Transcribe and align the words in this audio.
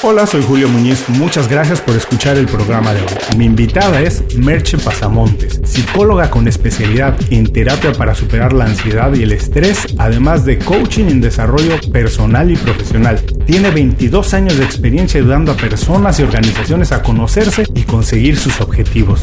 Hola, 0.00 0.28
soy 0.28 0.44
Julio 0.44 0.68
Muñiz. 0.68 1.08
Muchas 1.08 1.48
gracias 1.48 1.80
por 1.80 1.96
escuchar 1.96 2.36
el 2.36 2.46
programa 2.46 2.94
de 2.94 3.00
hoy. 3.00 3.08
Mi 3.36 3.46
invitada 3.46 4.00
es 4.00 4.22
Merche 4.36 4.78
Pasamontes, 4.78 5.60
psicóloga 5.64 6.30
con 6.30 6.46
especialidad 6.46 7.18
en 7.30 7.52
terapia 7.52 7.92
para 7.92 8.14
superar 8.14 8.52
la 8.52 8.66
ansiedad 8.66 9.12
y 9.12 9.24
el 9.24 9.32
estrés, 9.32 9.88
además 9.98 10.44
de 10.44 10.58
coaching 10.58 11.06
en 11.06 11.20
desarrollo 11.20 11.80
personal 11.90 12.48
y 12.48 12.56
profesional. 12.56 13.20
Tiene 13.44 13.70
22 13.70 14.34
años 14.34 14.56
de 14.56 14.64
experiencia 14.64 15.18
ayudando 15.18 15.50
a 15.50 15.56
personas 15.56 16.20
y 16.20 16.22
organizaciones 16.22 16.92
a 16.92 17.02
conocerse 17.02 17.64
y 17.74 17.82
conseguir 17.82 18.38
sus 18.38 18.60
objetivos. 18.60 19.22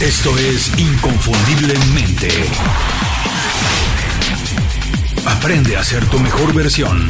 Esto 0.00 0.36
es 0.38 0.76
Inconfundiblemente. 0.76 2.30
Aprende 5.24 5.76
a 5.76 5.84
ser 5.84 6.04
tu 6.06 6.18
mejor 6.18 6.52
versión. 6.52 7.06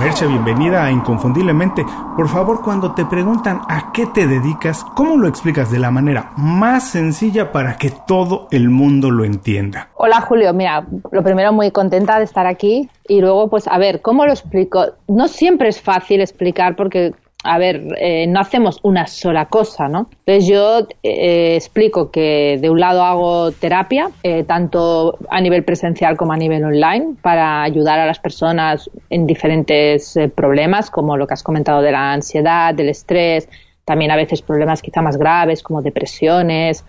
Merche, 0.00 0.26
bienvenida 0.26 0.84
a 0.84 0.90
Inconfundiblemente. 0.90 1.84
Por 2.16 2.28
favor, 2.28 2.60
cuando 2.60 2.92
te 2.92 3.04
preguntan 3.04 3.60
a 3.68 3.92
qué 3.92 4.06
te 4.06 4.26
dedicas, 4.26 4.84
¿cómo 4.96 5.16
lo 5.16 5.28
explicas 5.28 5.70
de 5.70 5.78
la 5.78 5.92
manera 5.92 6.32
más 6.36 6.90
sencilla 6.90 7.52
para 7.52 7.76
que 7.76 7.92
todo 8.06 8.48
el 8.50 8.68
mundo 8.68 9.12
lo 9.12 9.24
entienda? 9.24 9.90
Hola 9.94 10.20
Julio, 10.22 10.52
mira, 10.52 10.86
lo 11.12 11.22
primero 11.22 11.52
muy 11.52 11.70
contenta 11.70 12.18
de 12.18 12.24
estar 12.24 12.46
aquí 12.46 12.90
y 13.06 13.20
luego 13.20 13.48
pues 13.48 13.68
a 13.68 13.78
ver, 13.78 14.00
¿cómo 14.02 14.26
lo 14.26 14.32
explico? 14.32 14.86
No 15.06 15.28
siempre 15.28 15.68
es 15.68 15.80
fácil 15.80 16.20
explicar 16.20 16.74
porque 16.74 17.14
a 17.42 17.58
ver, 17.58 17.96
eh, 17.98 18.26
no 18.26 18.40
hacemos 18.40 18.80
una 18.82 19.06
sola 19.06 19.46
cosa, 19.46 19.88
¿no? 19.88 20.10
Entonces 20.26 20.46
yo 20.46 20.86
eh, 21.02 21.56
explico 21.56 22.10
que 22.10 22.58
de 22.60 22.68
un 22.68 22.80
lado 22.80 23.02
hago 23.02 23.50
terapia, 23.52 24.10
eh, 24.22 24.44
tanto 24.44 25.16
a 25.30 25.40
nivel 25.40 25.64
presencial 25.64 26.16
como 26.18 26.32
a 26.34 26.36
nivel 26.36 26.64
online, 26.64 27.14
para 27.22 27.62
ayudar 27.62 27.98
a 27.98 28.06
las 28.06 28.18
personas 28.18 28.90
en 29.08 29.26
diferentes 29.26 30.18
problemas, 30.34 30.90
como 30.90 31.16
lo 31.16 31.26
que 31.26 31.34
has 31.34 31.42
comentado 31.42 31.80
de 31.80 31.92
la 31.92 32.12
ansiedad, 32.12 32.74
del 32.74 32.90
estrés, 32.90 33.48
también 33.86 34.10
a 34.10 34.16
veces 34.16 34.42
problemas 34.42 34.82
quizá 34.82 35.00
más 35.00 35.16
graves 35.16 35.62
como 35.62 35.80
depresiones, 35.80 36.84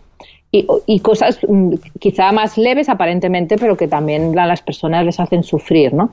y, 0.54 0.68
y, 0.86 1.00
cosas 1.00 1.40
mm, 1.48 1.76
quizá 1.98 2.34
más 2.34 2.58
leves 2.58 2.90
aparentemente, 2.90 3.56
pero 3.58 3.78
que 3.78 3.88
también 3.88 4.38
a 4.38 4.46
las 4.46 4.62
personas 4.62 5.06
les 5.06 5.18
hacen 5.18 5.44
sufrir, 5.44 5.94
¿no? 5.94 6.12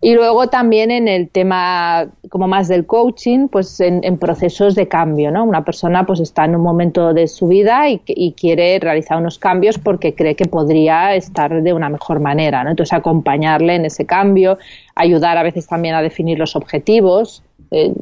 Y 0.00 0.14
luego 0.14 0.46
también 0.46 0.92
en 0.92 1.08
el 1.08 1.28
tema 1.28 2.06
como 2.28 2.46
más 2.46 2.68
del 2.68 2.86
coaching, 2.86 3.48
pues 3.48 3.80
en, 3.80 4.16
procesos 4.18 4.76
de 4.76 4.86
cambio, 4.86 5.32
¿no? 5.32 5.42
Una 5.42 5.64
persona 5.64 6.06
pues 6.06 6.20
está 6.20 6.44
en 6.44 6.54
un 6.54 6.62
momento 6.62 7.12
de 7.12 7.26
su 7.26 7.48
vida 7.48 7.88
y, 7.88 8.00
y, 8.06 8.32
quiere 8.34 8.78
realizar 8.78 9.18
unos 9.18 9.40
cambios 9.40 9.76
porque 9.76 10.14
cree 10.14 10.36
que 10.36 10.44
podría 10.44 11.16
estar 11.16 11.62
de 11.62 11.72
una 11.72 11.88
mejor 11.88 12.20
manera, 12.20 12.62
¿no? 12.62 12.70
Entonces 12.70 12.92
acompañarle 12.92 13.74
en 13.74 13.86
ese 13.86 14.06
cambio, 14.06 14.58
ayudar 14.94 15.36
a 15.36 15.42
veces 15.42 15.66
también 15.66 15.96
a 15.96 16.02
definir 16.02 16.38
los 16.38 16.54
objetivos 16.54 17.42
eh, 17.72 17.92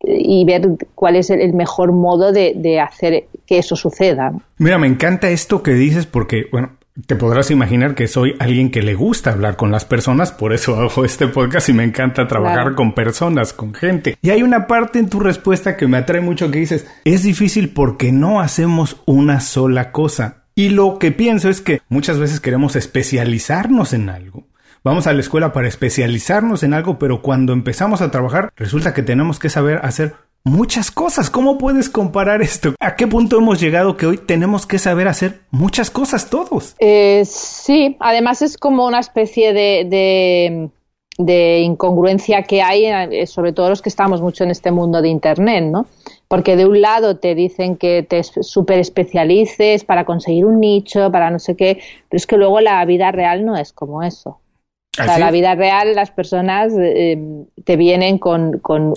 y 0.00 0.44
ver 0.44 0.68
cuál 0.94 1.16
es 1.16 1.28
el, 1.30 1.54
mejor 1.54 1.90
modo 1.90 2.30
de, 2.30 2.52
de 2.54 2.78
hacer 2.78 3.24
que 3.46 3.58
eso 3.58 3.74
suceda. 3.74 4.32
Mira, 4.58 4.78
me 4.78 4.86
encanta 4.86 5.28
esto 5.28 5.60
que 5.62 5.72
dices 5.72 6.06
porque, 6.06 6.46
bueno, 6.52 6.70
te 7.06 7.16
podrás 7.16 7.50
imaginar 7.50 7.94
que 7.94 8.06
soy 8.06 8.36
alguien 8.38 8.70
que 8.70 8.82
le 8.82 8.94
gusta 8.94 9.32
hablar 9.32 9.56
con 9.56 9.70
las 9.70 9.84
personas, 9.84 10.32
por 10.32 10.52
eso 10.52 10.76
hago 10.80 11.04
este 11.04 11.26
podcast 11.28 11.68
y 11.68 11.72
me 11.72 11.84
encanta 11.84 12.28
trabajar 12.28 12.74
con 12.74 12.94
personas, 12.94 13.52
con 13.52 13.74
gente. 13.74 14.16
Y 14.22 14.30
hay 14.30 14.42
una 14.42 14.66
parte 14.66 14.98
en 14.98 15.08
tu 15.08 15.20
respuesta 15.20 15.76
que 15.76 15.88
me 15.88 15.98
atrae 15.98 16.20
mucho 16.20 16.50
que 16.50 16.58
dices, 16.58 16.86
es 17.04 17.22
difícil 17.22 17.70
porque 17.70 18.12
no 18.12 18.40
hacemos 18.40 19.02
una 19.06 19.40
sola 19.40 19.92
cosa. 19.92 20.44
Y 20.54 20.68
lo 20.68 20.98
que 20.98 21.12
pienso 21.12 21.48
es 21.48 21.62
que 21.62 21.80
muchas 21.88 22.18
veces 22.18 22.40
queremos 22.40 22.76
especializarnos 22.76 23.94
en 23.94 24.10
algo. 24.10 24.46
Vamos 24.84 25.06
a 25.06 25.12
la 25.12 25.20
escuela 25.20 25.52
para 25.52 25.68
especializarnos 25.68 26.62
en 26.62 26.74
algo, 26.74 26.98
pero 26.98 27.22
cuando 27.22 27.52
empezamos 27.52 28.02
a 28.02 28.10
trabajar 28.10 28.52
resulta 28.56 28.92
que 28.92 29.02
tenemos 29.02 29.38
que 29.38 29.48
saber 29.48 29.78
hacer 29.82 30.14
muchas 30.44 30.90
cosas. 30.90 31.30
¿Cómo 31.30 31.58
puedes 31.58 31.88
comparar 31.88 32.42
esto? 32.42 32.74
¿A 32.80 32.96
qué 32.96 33.06
punto 33.06 33.38
hemos 33.38 33.60
llegado 33.60 33.96
que 33.96 34.06
hoy 34.06 34.18
tenemos 34.18 34.66
que 34.66 34.78
saber 34.78 35.08
hacer 35.08 35.40
muchas 35.50 35.90
cosas 35.90 36.30
todos? 36.30 36.74
Eh, 36.78 37.22
sí, 37.24 37.96
además 38.00 38.42
es 38.42 38.56
como 38.56 38.86
una 38.86 39.00
especie 39.00 39.52
de, 39.52 40.70
de, 41.18 41.58
incongruencia 41.60 42.42
que 42.42 42.62
hay, 42.62 42.86
eh, 42.86 43.26
sobre 43.26 43.52
todo 43.52 43.68
los 43.68 43.82
que 43.82 43.88
estamos 43.88 44.20
mucho 44.20 44.44
en 44.44 44.50
este 44.50 44.70
mundo 44.70 45.02
de 45.02 45.08
Internet, 45.08 45.64
¿no? 45.64 45.86
Porque 46.28 46.56
de 46.56 46.66
un 46.66 46.80
lado 46.80 47.18
te 47.18 47.34
dicen 47.34 47.76
que 47.76 48.02
te 48.02 48.22
super 48.22 48.78
especialices 48.78 49.84
para 49.84 50.04
conseguir 50.04 50.46
un 50.46 50.60
nicho, 50.60 51.12
para 51.12 51.30
no 51.30 51.38
sé 51.38 51.56
qué, 51.56 51.80
pero 52.08 52.16
es 52.16 52.26
que 52.26 52.38
luego 52.38 52.60
la 52.60 52.84
vida 52.86 53.12
real 53.12 53.44
no 53.44 53.56
es 53.56 53.72
como 53.72 54.02
eso. 54.02 54.38
O 55.00 55.04
sea, 55.04 55.18
la 55.18 55.30
vida 55.30 55.54
real, 55.54 55.94
las 55.94 56.10
personas 56.10 56.74
eh, 56.78 57.18
te 57.64 57.76
vienen 57.76 58.18
con, 58.18 58.58
con 58.58 58.92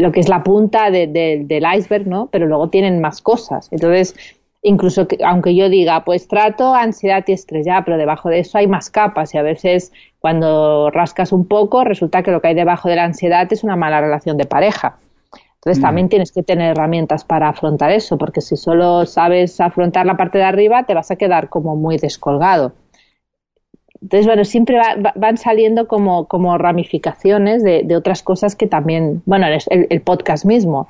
lo 0.00 0.12
que 0.12 0.20
es 0.20 0.28
la 0.28 0.42
punta 0.42 0.90
del 0.90 1.64
iceberg, 1.76 2.06
¿no? 2.06 2.28
Pero 2.30 2.46
luego 2.46 2.68
tienen 2.68 3.00
más 3.00 3.20
cosas. 3.20 3.68
Entonces, 3.70 4.14
incluso 4.62 5.06
que, 5.06 5.18
aunque 5.24 5.54
yo 5.54 5.68
diga, 5.68 6.04
pues 6.04 6.28
trato 6.28 6.74
ansiedad 6.74 7.24
y 7.26 7.32
estrés, 7.32 7.66
ya, 7.66 7.82
pero 7.84 7.98
debajo 7.98 8.28
de 8.28 8.40
eso 8.40 8.58
hay 8.58 8.66
más 8.66 8.90
capas 8.90 9.34
y 9.34 9.38
a 9.38 9.42
veces 9.42 9.92
cuando 10.18 10.90
rascas 10.90 11.32
un 11.32 11.46
poco 11.46 11.84
resulta 11.84 12.22
que 12.22 12.32
lo 12.32 12.40
que 12.40 12.48
hay 12.48 12.54
debajo 12.54 12.88
de 12.88 12.96
la 12.96 13.04
ansiedad 13.04 13.46
es 13.52 13.62
una 13.62 13.76
mala 13.76 14.00
relación 14.00 14.36
de 14.36 14.44
pareja. 14.44 14.98
Entonces 15.66 15.78
mm. 15.80 15.82
también 15.82 16.08
tienes 16.08 16.32
que 16.32 16.42
tener 16.42 16.72
herramientas 16.72 17.24
para 17.24 17.48
afrontar 17.48 17.90
eso, 17.92 18.18
porque 18.18 18.40
si 18.40 18.56
solo 18.56 19.06
sabes 19.06 19.60
afrontar 19.60 20.06
la 20.06 20.16
parte 20.16 20.38
de 20.38 20.44
arriba 20.44 20.84
te 20.84 20.94
vas 20.94 21.10
a 21.10 21.16
quedar 21.16 21.48
como 21.48 21.76
muy 21.76 21.96
descolgado. 21.96 22.72
Entonces, 24.02 24.26
bueno, 24.26 24.44
siempre 24.44 24.78
van 25.14 25.36
saliendo 25.38 25.88
como, 25.88 26.26
como 26.26 26.58
ramificaciones 26.58 27.62
de, 27.62 27.82
de, 27.84 27.96
otras 27.96 28.22
cosas 28.22 28.54
que 28.54 28.66
también, 28.66 29.22
bueno, 29.26 29.46
el, 29.46 29.86
el, 29.90 30.00
podcast 30.02 30.44
mismo. 30.44 30.88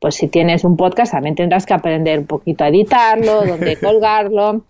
Pues 0.00 0.16
si 0.16 0.28
tienes 0.28 0.64
un 0.64 0.76
podcast 0.76 1.12
también 1.12 1.34
tendrás 1.34 1.66
que 1.66 1.74
aprender 1.74 2.20
un 2.20 2.26
poquito 2.26 2.64
a 2.64 2.68
editarlo, 2.68 3.44
dónde 3.46 3.76
colgarlo. 3.80 4.62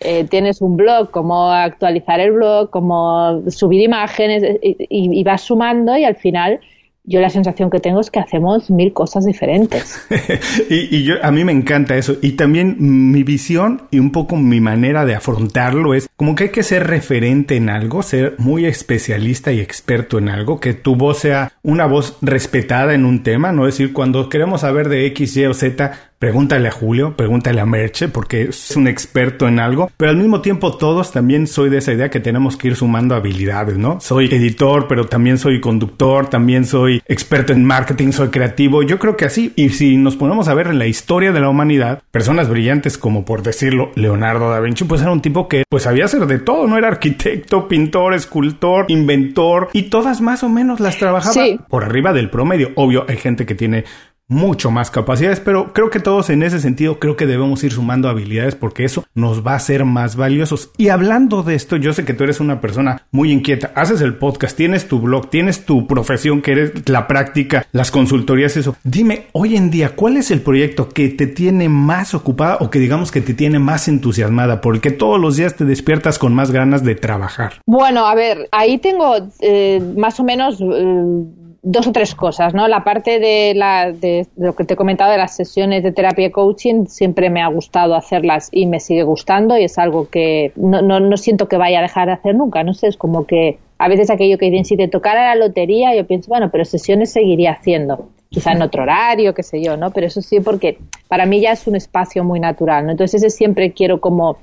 Eh, 0.00 0.24
tienes 0.24 0.60
un 0.60 0.76
blog, 0.76 1.10
cómo 1.10 1.50
actualizar 1.50 2.20
el 2.20 2.32
blog, 2.32 2.70
cómo 2.70 3.42
subir 3.48 3.82
imágenes 3.82 4.42
y, 4.62 4.76
y 4.88 5.24
vas 5.24 5.42
sumando 5.42 5.96
y 5.96 6.04
al 6.04 6.16
final 6.16 6.60
yo 7.04 7.20
la 7.20 7.30
sensación 7.30 7.68
que 7.68 7.80
tengo 7.80 8.00
es 8.00 8.10
que 8.10 8.20
hacemos 8.20 8.70
mil 8.70 8.92
cosas 8.92 9.24
diferentes. 9.24 10.06
y, 10.70 11.02
yo, 11.02 11.16
a 11.22 11.32
mí 11.32 11.44
me 11.44 11.52
encanta 11.52 11.96
eso. 11.96 12.16
Y 12.22 12.32
también 12.32 12.76
mi 12.78 13.24
visión 13.24 13.82
y 13.90 13.98
un 13.98 14.12
poco 14.12 14.36
mi 14.36 14.60
manera 14.60 15.04
de 15.04 15.14
afrontarlo 15.14 15.94
es 15.94 16.08
como 16.16 16.34
que 16.34 16.44
hay 16.44 16.50
que 16.50 16.62
ser 16.62 16.86
referente 16.86 17.56
en 17.56 17.70
algo, 17.70 18.02
ser 18.02 18.36
muy 18.38 18.66
especialista 18.66 19.52
y 19.52 19.60
experto 19.60 20.18
en 20.18 20.28
algo, 20.28 20.60
que 20.60 20.74
tu 20.74 20.94
voz 20.94 21.18
sea 21.18 21.52
una 21.62 21.86
voz 21.86 22.18
respetada 22.22 22.94
en 22.94 23.04
un 23.04 23.22
tema, 23.22 23.52
no 23.52 23.66
decir 23.66 23.92
cuando 23.92 24.28
queremos 24.28 24.60
saber 24.60 24.88
de 24.88 25.06
X, 25.06 25.36
Y 25.36 25.46
o 25.46 25.54
Z, 25.54 25.92
Pregúntale 26.22 26.68
a 26.68 26.70
Julio, 26.70 27.16
pregúntale 27.16 27.60
a 27.60 27.66
Merche, 27.66 28.06
porque 28.06 28.42
es 28.42 28.76
un 28.76 28.86
experto 28.86 29.48
en 29.48 29.58
algo, 29.58 29.90
pero 29.96 30.12
al 30.12 30.16
mismo 30.16 30.40
tiempo 30.40 30.76
todos 30.76 31.10
también 31.10 31.48
soy 31.48 31.68
de 31.68 31.78
esa 31.78 31.92
idea 31.92 32.10
que 32.10 32.20
tenemos 32.20 32.56
que 32.56 32.68
ir 32.68 32.76
sumando 32.76 33.16
habilidades, 33.16 33.76
¿no? 33.76 34.00
Soy 34.00 34.26
editor, 34.26 34.86
pero 34.86 35.06
también 35.06 35.36
soy 35.36 35.60
conductor, 35.60 36.30
también 36.30 36.64
soy 36.64 37.02
experto 37.08 37.52
en 37.52 37.64
marketing, 37.64 38.12
soy 38.12 38.28
creativo, 38.28 38.84
yo 38.84 39.00
creo 39.00 39.16
que 39.16 39.24
así, 39.24 39.52
y 39.56 39.70
si 39.70 39.96
nos 39.96 40.14
ponemos 40.14 40.46
a 40.46 40.54
ver 40.54 40.68
en 40.68 40.78
la 40.78 40.86
historia 40.86 41.32
de 41.32 41.40
la 41.40 41.48
humanidad, 41.48 42.04
personas 42.12 42.48
brillantes 42.48 42.98
como 42.98 43.24
por 43.24 43.42
decirlo 43.42 43.90
Leonardo 43.96 44.48
da 44.48 44.60
Vinci, 44.60 44.84
pues 44.84 45.02
era 45.02 45.10
un 45.10 45.22
tipo 45.22 45.48
que 45.48 45.64
pues 45.68 45.82
sabía 45.82 46.04
hacer 46.04 46.26
de 46.26 46.38
todo, 46.38 46.68
no 46.68 46.78
era 46.78 46.86
arquitecto, 46.86 47.66
pintor, 47.66 48.14
escultor, 48.14 48.84
inventor, 48.86 49.70
y 49.72 49.90
todas 49.90 50.20
más 50.20 50.44
o 50.44 50.48
menos 50.48 50.78
las 50.78 50.98
trabajaba 50.98 51.34
por 51.68 51.82
arriba 51.82 52.12
del 52.12 52.30
promedio. 52.30 52.70
Obvio, 52.76 53.06
hay 53.08 53.16
gente 53.16 53.44
que 53.44 53.56
tiene 53.56 53.82
mucho 54.32 54.70
más 54.70 54.90
capacidades, 54.90 55.40
pero 55.40 55.72
creo 55.72 55.90
que 55.90 56.00
todos 56.00 56.30
en 56.30 56.42
ese 56.42 56.58
sentido 56.58 56.98
creo 56.98 57.16
que 57.16 57.26
debemos 57.26 57.62
ir 57.62 57.72
sumando 57.72 58.08
habilidades 58.08 58.54
porque 58.54 58.84
eso 58.84 59.04
nos 59.14 59.46
va 59.46 59.52
a 59.52 59.56
hacer 59.56 59.84
más 59.84 60.16
valiosos. 60.16 60.70
Y 60.76 60.88
hablando 60.88 61.42
de 61.42 61.54
esto, 61.54 61.76
yo 61.76 61.92
sé 61.92 62.04
que 62.04 62.14
tú 62.14 62.24
eres 62.24 62.40
una 62.40 62.60
persona 62.60 63.06
muy 63.10 63.30
inquieta, 63.30 63.72
haces 63.74 64.00
el 64.00 64.14
podcast, 64.14 64.56
tienes 64.56 64.88
tu 64.88 65.00
blog, 65.00 65.30
tienes 65.30 65.64
tu 65.64 65.86
profesión 65.86 66.42
que 66.42 66.52
eres 66.52 66.88
la 66.88 67.06
práctica, 67.06 67.66
las 67.72 67.90
consultorías, 67.90 68.56
eso. 68.56 68.76
Dime, 68.82 69.26
hoy 69.32 69.56
en 69.56 69.70
día, 69.70 69.94
¿cuál 69.94 70.16
es 70.16 70.30
el 70.30 70.40
proyecto 70.40 70.88
que 70.88 71.08
te 71.10 71.26
tiene 71.26 71.68
más 71.68 72.14
ocupada 72.14 72.56
o 72.60 72.70
que 72.70 72.78
digamos 72.78 73.12
que 73.12 73.20
te 73.20 73.34
tiene 73.34 73.58
más 73.58 73.86
entusiasmada? 73.88 74.60
Porque 74.60 74.90
todos 74.90 75.20
los 75.20 75.36
días 75.36 75.54
te 75.56 75.64
despiertas 75.64 76.18
con 76.18 76.34
más 76.34 76.50
ganas 76.50 76.82
de 76.82 76.94
trabajar. 76.94 77.60
Bueno, 77.66 78.06
a 78.06 78.14
ver, 78.14 78.48
ahí 78.50 78.78
tengo 78.78 79.14
eh, 79.40 79.80
más 79.96 80.18
o 80.18 80.24
menos... 80.24 80.60
Eh, 80.60 81.41
dos 81.62 81.86
o 81.86 81.92
tres 81.92 82.14
cosas, 82.14 82.54
¿no? 82.54 82.66
La 82.66 82.82
parte 82.82 83.20
de, 83.20 83.54
la, 83.54 83.92
de, 83.92 84.26
lo 84.36 84.54
que 84.54 84.64
te 84.64 84.74
he 84.74 84.76
comentado 84.76 85.12
de 85.12 85.18
las 85.18 85.36
sesiones 85.36 85.84
de 85.84 85.92
terapia 85.92 86.26
y 86.26 86.30
coaching 86.30 86.86
siempre 86.86 87.30
me 87.30 87.40
ha 87.40 87.46
gustado 87.46 87.94
hacerlas 87.94 88.48
y 88.50 88.66
me 88.66 88.80
sigue 88.80 89.04
gustando 89.04 89.56
y 89.56 89.64
es 89.64 89.78
algo 89.78 90.08
que 90.08 90.52
no, 90.56 90.82
no, 90.82 90.98
no 90.98 91.16
siento 91.16 91.46
que 91.46 91.56
vaya 91.56 91.78
a 91.78 91.82
dejar 91.82 92.08
de 92.08 92.14
hacer 92.14 92.34
nunca, 92.34 92.64
no 92.64 92.74
sé, 92.74 92.88
es 92.88 92.96
como 92.96 93.26
que 93.26 93.58
a 93.78 93.88
veces 93.88 94.10
aquello 94.10 94.38
que 94.38 94.46
dicen, 94.46 94.64
si 94.64 94.76
te 94.76 94.88
tocara 94.88 95.34
la 95.34 95.46
lotería, 95.46 95.94
yo 95.94 96.06
pienso, 96.06 96.28
bueno, 96.28 96.50
pero 96.50 96.64
sesiones 96.64 97.12
seguiría 97.12 97.52
haciendo, 97.52 98.08
quizá 98.28 98.52
en 98.52 98.62
otro 98.62 98.82
horario, 98.84 99.34
qué 99.34 99.42
sé 99.42 99.60
yo, 99.60 99.76
¿no? 99.76 99.90
Pero 99.90 100.06
eso 100.06 100.22
sí, 100.22 100.40
porque 100.40 100.78
para 101.08 101.26
mí 101.26 101.40
ya 101.40 101.52
es 101.52 101.66
un 101.66 101.76
espacio 101.76 102.22
muy 102.22 102.38
natural, 102.38 102.86
¿no? 102.86 102.92
Entonces 102.92 103.22
ese 103.22 103.36
siempre 103.36 103.72
quiero 103.72 104.00
como 104.00 104.36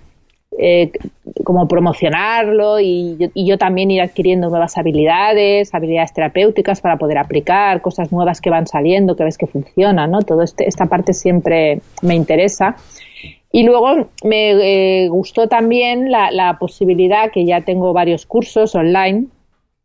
eh, 0.58 0.92
como 1.44 1.68
promocionarlo 1.68 2.80
y 2.80 3.32
yo, 3.36 3.58
también 3.58 3.92
ir 3.92 4.02
adquiriendo 4.02 4.50
nuevas 4.50 4.78
habilidades, 4.78 5.74
habilidades 5.74 6.14
terapéuticas 6.14 6.82
para 6.82 6.98
poder 6.98 7.18
aplicar, 7.20 7.82
cosas 7.82 8.12
nuevas 8.12 8.42
que 8.42 8.50
van 8.50 8.68
saliendo, 8.68 9.16
que 9.16 9.24
ves 9.24 9.38
que 9.38 9.48
funcionan, 9.48 10.12
¿no? 10.12 10.22
Todo 10.22 10.42
este, 10.42 10.68
esta 10.68 10.88
parte 10.88 11.14
siempre 11.14 11.82
me 12.02 12.16
interesa. 12.16 12.76
Y 13.52 13.64
luego 13.64 14.10
me 14.24 15.04
eh, 15.04 15.08
gustó 15.10 15.48
también 15.48 16.12
la, 16.12 16.32
la, 16.32 16.58
posibilidad, 16.60 17.32
que 17.32 17.46
ya 17.46 17.62
tengo 17.62 17.94
varios 17.94 18.26
cursos 18.26 18.76
online, 18.76 19.28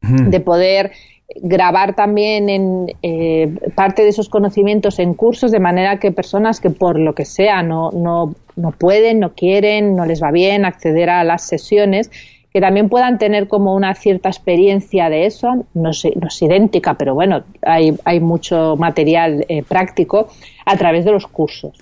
de 0.00 0.40
poder 0.40 0.92
grabar 1.36 1.94
también 1.94 2.48
en 2.48 2.86
eh, 3.02 3.54
parte 3.74 4.02
de 4.02 4.08
esos 4.08 4.28
conocimientos 4.28 4.98
en 4.98 5.14
cursos 5.14 5.50
de 5.50 5.60
manera 5.60 5.98
que 5.98 6.12
personas 6.12 6.60
que 6.60 6.70
por 6.70 6.98
lo 6.98 7.14
que 7.14 7.24
sea 7.24 7.62
no, 7.62 7.90
no, 7.90 8.34
no 8.56 8.72
pueden, 8.72 9.20
no 9.20 9.34
quieren, 9.34 9.96
no 9.96 10.06
les 10.06 10.22
va 10.22 10.30
bien 10.30 10.64
acceder 10.64 11.10
a 11.10 11.24
las 11.24 11.42
sesiones, 11.42 12.10
que 12.52 12.60
también 12.60 12.88
puedan 12.88 13.18
tener 13.18 13.48
como 13.48 13.74
una 13.74 13.94
cierta 13.94 14.28
experiencia 14.28 15.10
de 15.10 15.26
eso, 15.26 15.66
no 15.74 15.90
es, 15.90 16.04
no 16.04 16.28
es 16.28 16.40
idéntica, 16.40 16.94
pero 16.94 17.14
bueno, 17.14 17.42
hay, 17.62 17.96
hay 18.04 18.20
mucho 18.20 18.76
material 18.76 19.44
eh, 19.48 19.64
práctico 19.64 20.28
a 20.64 20.76
través 20.76 21.04
de 21.04 21.10
los 21.10 21.26
cursos. 21.26 21.76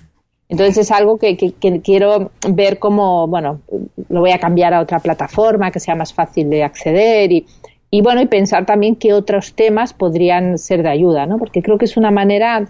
Entonces 0.49 0.77
es 0.77 0.91
algo 0.91 1.17
que, 1.17 1.37
que, 1.37 1.81
quiero 1.81 2.31
ver 2.49 2.79
cómo, 2.79 3.27
bueno, 3.27 3.61
lo 4.09 4.19
voy 4.19 4.31
a 4.31 4.39
cambiar 4.39 4.73
a 4.73 4.81
otra 4.81 4.99
plataforma 4.99 5.71
que 5.71 5.79
sea 5.79 5.95
más 5.95 6.13
fácil 6.13 6.49
de 6.49 6.63
acceder 6.63 7.31
y, 7.31 7.45
y 7.89 8.01
bueno, 8.01 8.21
y 8.21 8.25
pensar 8.25 8.65
también 8.65 8.95
qué 8.95 9.13
otros 9.13 9.53
temas 9.53 9.93
podrían 9.93 10.57
ser 10.57 10.81
de 10.81 10.89
ayuda, 10.89 11.27
¿no? 11.27 11.37
Porque 11.37 11.61
creo 11.61 11.77
que 11.77 11.85
es 11.85 11.97
una 11.97 12.09
manera 12.09 12.67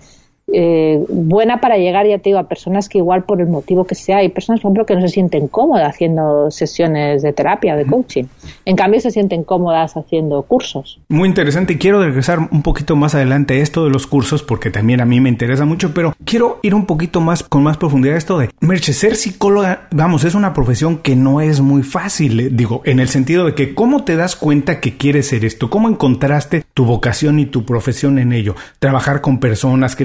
eh, 0.54 1.04
buena 1.10 1.60
para 1.60 1.78
llegar, 1.78 2.08
ya 2.08 2.18
te 2.20 2.30
digo, 2.30 2.40
a 2.40 2.48
personas 2.48 2.88
que 2.90 3.00
igual 3.00 3.24
por 3.24 3.42
el 3.42 3.48
motivo 3.48 3.86
que 3.86 3.96
sea, 3.96 4.18
hay 4.18 4.30
personas, 4.30 4.62
por 4.62 4.70
ejemplo, 4.70 4.86
que 4.86 4.96
no 4.96 5.02
se 5.02 5.10
sienten 5.10 5.48
cómodas 5.48 5.90
haciendo 5.90 6.52
sesiones 6.52 7.22
de 7.24 7.34
terapia, 7.34 7.76
de 7.76 7.86
coaching. 7.86 8.26
En 8.66 8.76
cambio, 8.76 9.00
se 9.00 9.12
sienten 9.12 9.44
cómodas 9.44 9.98
haciendo 9.98 10.44
cursos. 10.44 11.00
Muy 11.10 11.28
interesante. 11.28 11.74
Y 11.74 11.78
quiero 11.78 12.04
regresar 12.04 12.40
un 12.40 12.62
poquito 12.62 12.96
más 12.96 13.16
adelante 13.16 13.56
a 13.56 13.58
esto 13.58 13.84
de 13.84 13.90
los 13.90 14.08
cursos 14.08 14.44
porque 14.44 14.70
también 14.70 15.02
a 15.02 15.06
mí 15.06 15.20
me 15.20 15.30
interesa 15.30 15.66
mucho, 15.66 15.94
pero 15.94 16.14
quiero 16.24 16.60
ir 16.62 16.76
un 16.76 16.86
poquito 16.86 17.20
más 17.20 17.44
con 17.44 17.64
más 17.64 17.78
profundidad 17.78 18.16
a 18.16 18.20
esto 18.20 18.38
de, 18.38 18.50
Merche, 18.60 18.94
ser 18.94 19.16
psicóloga, 19.16 19.88
vamos, 19.92 20.24
es 20.24 20.36
una 20.36 20.54
profesión 20.54 20.98
que 20.98 21.16
no 21.16 21.42
es 21.42 21.62
muy 21.62 21.84
fácil, 21.84 22.40
eh, 22.40 22.50
digo, 22.52 22.82
en 22.86 23.00
el 23.00 23.10
sentido 23.10 23.46
de 23.46 23.56
que 23.56 23.74
cómo 23.74 24.04
te 24.04 24.16
das 24.16 24.36
cuenta 24.36 24.80
que 24.80 24.98
quieres 24.98 25.28
ser 25.28 25.46
esto, 25.46 25.70
cómo 25.70 25.90
encontraste 25.90 26.64
tu 26.74 26.86
vocación 26.86 27.40
y 27.40 27.46
tu 27.46 27.66
profesión 27.66 28.20
en 28.20 28.34
ello, 28.34 28.56
trabajar 28.80 29.22
con 29.22 29.40
personas, 29.40 29.96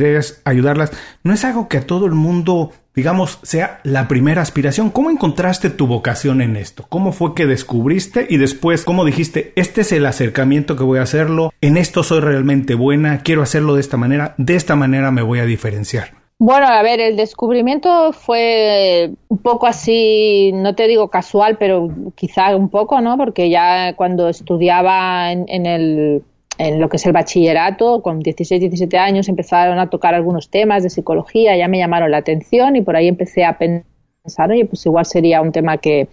ayudarlas, 0.45 0.93
no 1.23 1.33
es 1.33 1.45
algo 1.45 1.69
que 1.69 1.79
a 1.79 1.87
todo 1.87 2.07
el 2.07 2.13
mundo, 2.13 2.73
digamos, 2.95 3.39
sea 3.43 3.81
la 3.85 4.09
primera 4.09 4.43
aspiración. 4.43 4.91
¿Cómo 4.91 5.11
encontraste 5.11 5.71
tu 5.71 5.87
vocación 5.87 6.41
en 6.43 6.57
esto? 6.57 6.85
¿Cómo 6.89 7.13
fue 7.13 7.35
que 7.35 7.47
descubriste 7.47 8.27
y 8.29 8.37
después 8.37 8.85
cómo 8.85 9.05
dijiste, 9.05 9.53
este 9.57 9.83
es 9.83 9.93
el 9.93 10.07
acercamiento 10.07 10.77
que 10.77 10.85
voy 10.85 10.99
a 10.99 11.03
hacerlo, 11.03 11.53
en 11.61 11.77
esto 11.77 12.03
soy 12.03 12.21
realmente 12.21 12.75
buena, 12.75 13.23
quiero 13.23 13.43
hacerlo 13.43 13.75
de 13.75 13.81
esta 13.81 13.97
manera, 13.97 14.35
de 14.39 14.57
esta 14.57 14.77
manera 14.77 15.11
me 15.11 15.23
voy 15.23 15.39
a 15.39 15.45
diferenciar? 15.45 16.19
Bueno, 16.41 16.69
a 16.69 16.83
ver, 16.83 17.01
el 17.01 17.17
descubrimiento 17.17 18.13
fue 18.13 19.11
un 19.27 19.39
poco 19.39 19.67
así, 19.67 20.53
no 20.55 20.77
te 20.77 20.87
digo 20.87 21.09
casual, 21.09 21.57
pero 21.59 21.89
quizá 22.15 22.55
un 22.55 22.69
poco, 22.69 23.01
¿no? 23.01 23.17
Porque 23.17 23.51
ya 23.51 23.95
cuando 23.97 24.29
estudiaba 24.29 25.33
en 25.33 25.67
el 25.67 26.23
en 26.59 26.81
lo 26.81 26.89
que 26.89 26.97
es 26.97 27.07
el 27.07 27.13
bachillerato, 27.13 28.03
con 28.03 28.19
16, 28.19 28.61
17 28.61 28.99
años 28.99 29.29
empezaron 29.29 29.79
a 29.79 29.89
tocar 29.89 30.15
algunos 30.15 30.51
temas 30.51 30.83
de 30.83 30.91
psicología, 30.91 31.57
ya 31.57 31.69
me 31.69 31.79
llamaron 31.79 32.11
la 32.11 32.19
atención 32.19 32.75
y 32.75 32.83
por 32.83 32.97
ahí 32.97 33.07
empecé 33.07 33.45
a 33.45 33.57
pensar, 33.57 34.51
oye, 34.51 34.65
pues 34.65 34.85
igual 34.85 35.07
sería 35.07 35.41
un 35.41 35.53
tema 35.53 35.79
que... 35.79 36.09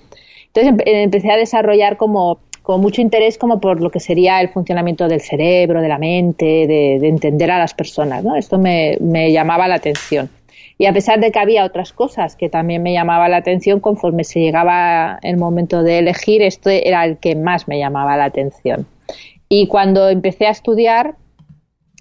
Entonces 0.54 0.86
empecé 0.86 1.32
a 1.32 1.38
desarrollar 1.38 1.98
como, 1.98 2.40
como 2.62 2.78
mucho 2.78 3.02
interés 3.02 3.38
como 3.38 3.60
por 3.60 3.82
lo 3.82 3.92
que 3.92 4.00
sería 4.00 4.40
el 4.40 4.50
funcionamiento 4.50 5.08
del 5.08 5.20
cerebro, 5.20 5.82
de 5.82 5.90
la 5.90 5.98
mente, 5.98 6.46
de, 6.46 6.96
entender 7.08 7.52
a 7.52 7.60
las 7.60 7.74
personas, 7.74 8.24
¿no? 8.24 8.36
Esto 8.36 8.58
me, 8.58 8.98
me 9.02 9.34
llamaba 9.34 9.68
la 9.68 9.76
atención. 9.76 10.30
Y 10.78 10.86
a 10.86 10.94
pesar 10.94 11.20
de 11.20 11.32
que 11.32 11.40
había 11.40 11.66
otras 11.66 11.92
cosas 11.92 12.36
que 12.36 12.50
también 12.50 12.84
me 12.84 12.94
llamaba 12.94 13.28
la 13.30 13.38
atención, 13.38 13.80
conforme 13.80 14.24
se 14.24 14.40
llegaba 14.42 15.20
el 15.24 15.38
momento 15.38 15.84
de 15.84 16.00
elegir, 16.00 16.42
esto 16.42 16.70
era 16.70 17.06
el 17.06 17.18
que 17.18 17.36
más 17.36 17.68
me 17.68 17.80
llamaba 17.80 18.16
la 18.16 18.26
atención. 18.26 18.86
Y 19.50 19.68
cuando 19.68 20.10
empecé 20.10 20.48
a 20.48 20.52
estudiar, 20.52 21.16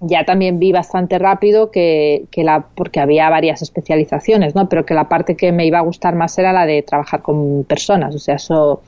ya 0.01 0.25
también 0.25 0.59
vi 0.59 0.71
bastante 0.71 1.19
rápido 1.19 1.71
que, 1.71 2.25
que, 2.31 2.43
la, 2.43 2.67
porque 2.75 2.99
había 2.99 3.29
varias 3.29 3.61
especializaciones, 3.61 4.55
¿no? 4.55 4.67
Pero 4.67 4.85
que 4.85 4.93
la 4.93 5.07
parte 5.07 5.37
que 5.37 5.51
me 5.51 5.65
iba 5.65 5.79
a 5.79 5.83
gustar 5.83 6.15
más 6.15 6.37
era 6.37 6.51
la 6.53 6.65
de 6.65 6.81
trabajar 6.81 7.21
con 7.21 7.63
personas. 7.63 8.13
O 8.15 8.19
sea, 8.19 8.35
eso 8.35 8.81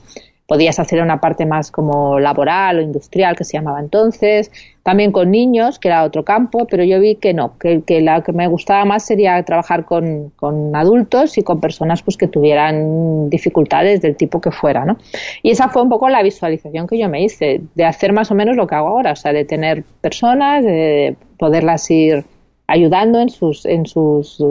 podías 0.48 0.78
hacer 0.78 1.02
una 1.02 1.20
parte 1.20 1.44
más 1.44 1.70
como 1.70 2.18
laboral 2.18 2.78
o 2.78 2.80
industrial 2.80 3.36
que 3.36 3.44
se 3.44 3.58
llamaba 3.58 3.80
entonces, 3.80 4.50
también 4.82 5.12
con 5.12 5.30
niños, 5.30 5.78
que 5.78 5.88
era 5.88 6.04
otro 6.04 6.24
campo, 6.24 6.66
pero 6.66 6.82
yo 6.84 6.98
vi 7.00 7.16
que 7.16 7.34
no, 7.34 7.58
que, 7.58 7.82
que 7.82 8.00
lo 8.00 8.22
que 8.22 8.32
me 8.32 8.48
gustaba 8.48 8.86
más 8.86 9.04
sería 9.04 9.42
trabajar 9.42 9.84
con, 9.84 10.30
con, 10.36 10.74
adultos 10.74 11.36
y 11.36 11.42
con 11.42 11.60
personas 11.60 12.02
pues 12.02 12.16
que 12.16 12.28
tuvieran 12.28 13.28
dificultades 13.28 14.00
del 14.00 14.16
tipo 14.16 14.40
que 14.40 14.50
fuera, 14.50 14.86
¿no? 14.86 14.96
Y 15.42 15.50
esa 15.50 15.68
fue 15.68 15.82
un 15.82 15.90
poco 15.90 16.08
la 16.08 16.22
visualización 16.22 16.86
que 16.86 16.98
yo 16.98 17.10
me 17.10 17.22
hice, 17.22 17.60
de 17.74 17.84
hacer 17.84 18.14
más 18.14 18.30
o 18.30 18.34
menos 18.34 18.56
lo 18.56 18.66
que 18.66 18.74
hago 18.74 18.88
ahora, 18.88 19.12
o 19.12 19.16
sea, 19.16 19.34
de 19.34 19.44
tener 19.44 19.84
personas, 20.00 20.64
de 20.64 21.14
poderlas 21.36 21.90
ir 21.90 22.24
ayudando 22.66 23.20
en 23.20 23.28
sus, 23.28 23.66
en 23.66 23.84
sus 23.84 24.42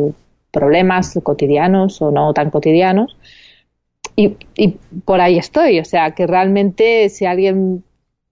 problemas 0.52 1.20
cotidianos 1.24 2.00
o 2.04 2.12
no 2.12 2.36
tan 2.36 2.52
cotidianos 2.52 3.18
y, 4.18 4.36
y 4.56 4.78
por 5.06 5.22
ahí 5.22 5.38
estoy. 5.38 5.80
O 5.80 5.86
sea, 5.86 6.12
que 6.12 6.28
realmente 6.28 7.08
si 7.08 7.26
alguien 7.26 7.84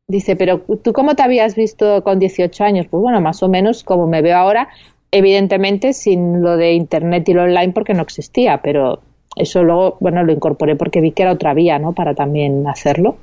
dice, 0.07 0.35
pero 0.35 0.59
tú 0.83 0.91
cómo 0.91 1.15
te 1.15 1.23
habías 1.23 1.55
visto 1.55 2.03
con 2.03 2.19
18 2.19 2.63
años? 2.63 2.87
Pues 2.89 3.01
bueno, 3.01 3.21
más 3.21 3.41
o 3.43 3.47
menos 3.47 3.83
como 3.83 4.07
me 4.07 4.21
veo 4.21 4.35
ahora, 4.35 4.67
evidentemente 5.11 5.93
sin 5.93 6.41
lo 6.41 6.57
de 6.57 6.73
Internet 6.73 7.29
y 7.29 7.33
lo 7.33 7.43
online 7.43 7.71
porque 7.71 7.93
no 7.93 8.01
existía, 8.01 8.61
pero 8.61 8.99
eso 9.35 9.63
luego, 9.63 9.97
bueno, 9.99 10.23
lo 10.23 10.31
incorporé 10.31 10.75
porque 10.75 11.01
vi 11.01 11.11
que 11.11 11.23
era 11.23 11.31
otra 11.31 11.53
vía, 11.53 11.79
¿no? 11.79 11.93
Para 11.93 12.13
también 12.15 12.67
hacerlo. 12.67 13.17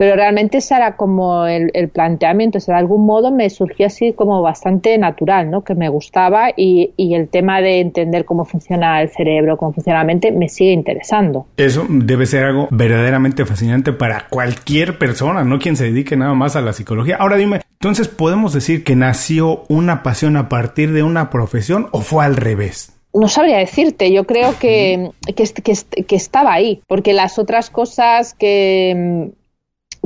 Pero 0.00 0.16
realmente 0.16 0.56
ese 0.56 0.74
era 0.74 0.96
como 0.96 1.46
el, 1.46 1.90
planteamiento, 1.92 2.56
o 2.56 2.60
sea, 2.62 2.76
de 2.76 2.80
algún 2.80 3.04
modo 3.04 3.30
me 3.30 3.50
surgió 3.50 3.84
así 3.84 4.14
como 4.14 4.40
bastante 4.40 4.96
natural, 4.96 5.50
¿no? 5.50 5.62
Que 5.62 5.74
me 5.74 5.90
gustaba 5.90 6.52
y, 6.56 6.94
y, 6.96 7.14
el 7.14 7.28
tema 7.28 7.60
de 7.60 7.80
entender 7.80 8.24
cómo 8.24 8.46
funciona 8.46 9.02
el 9.02 9.10
cerebro, 9.10 9.58
cómo 9.58 9.74
funciona 9.74 9.98
la 9.98 10.06
mente, 10.06 10.32
me 10.32 10.48
sigue 10.48 10.72
interesando. 10.72 11.48
Eso 11.58 11.84
debe 11.90 12.24
ser 12.24 12.44
algo 12.44 12.66
verdaderamente 12.70 13.44
fascinante 13.44 13.92
para 13.92 14.26
cualquier 14.30 14.96
persona, 14.96 15.44
no 15.44 15.58
quien 15.58 15.76
se 15.76 15.84
dedique 15.84 16.16
nada 16.16 16.32
más 16.32 16.56
a 16.56 16.62
la 16.62 16.72
psicología. 16.72 17.16
Ahora 17.16 17.36
dime, 17.36 17.60
entonces 17.72 18.08
podemos 18.08 18.54
decir 18.54 18.84
que 18.84 18.96
nació 18.96 19.64
una 19.68 20.02
pasión 20.02 20.38
a 20.38 20.48
partir 20.48 20.94
de 20.94 21.02
una 21.02 21.28
profesión 21.28 21.88
o 21.90 22.00
fue 22.00 22.24
al 22.24 22.36
revés? 22.36 22.96
no 23.12 23.26
sabría 23.26 23.58
decirte, 23.58 24.12
yo 24.12 24.24
creo 24.24 24.56
que, 24.60 25.10
que, 25.34 25.44
que, 25.44 26.04
que, 26.04 26.14
estaba 26.14 26.52
ahí, 26.52 26.80
porque 26.86 27.12
las 27.12 27.40
otras 27.40 27.68
cosas 27.68 28.34
que, 28.34 29.32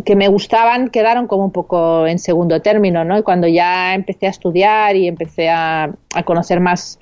que 0.05 0.17
me 0.17 0.29
gustaban 0.29 0.91
quedaron 0.91 1.27
como 1.27 1.45
un 1.45 1.53
poco 1.53 2.07
en 2.07 2.19
segundo 2.19 2.61
término, 2.61 3.05
¿no? 3.05 3.19
Y 3.19 3.23
cuando 3.23 3.49
ya 3.49 3.95
empecé 3.95 4.27
a 4.27 4.31
estudiar 4.31 4.97
y 4.97 5.09
empecé 5.09 5.49
a, 5.51 5.95
conocer 6.25 6.61
más, 6.61 7.01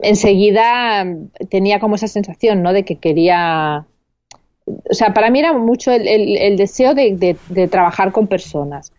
enseguida 0.00 1.06
tenía 1.50 1.80
como 1.80 1.96
esa 1.96 2.08
sensación, 2.08 2.62
¿no? 2.62 2.72
De 2.72 2.84
que 2.84 2.96
quería, 2.96 3.86
o 4.66 4.94
sea, 4.94 5.12
para 5.12 5.30
mí 5.30 5.40
era 5.40 5.52
mucho 5.52 5.92
el, 5.92 6.56
deseo 6.56 6.94
de, 6.94 7.36
trabajar 7.70 8.12
con 8.12 8.26
personas 8.26 8.92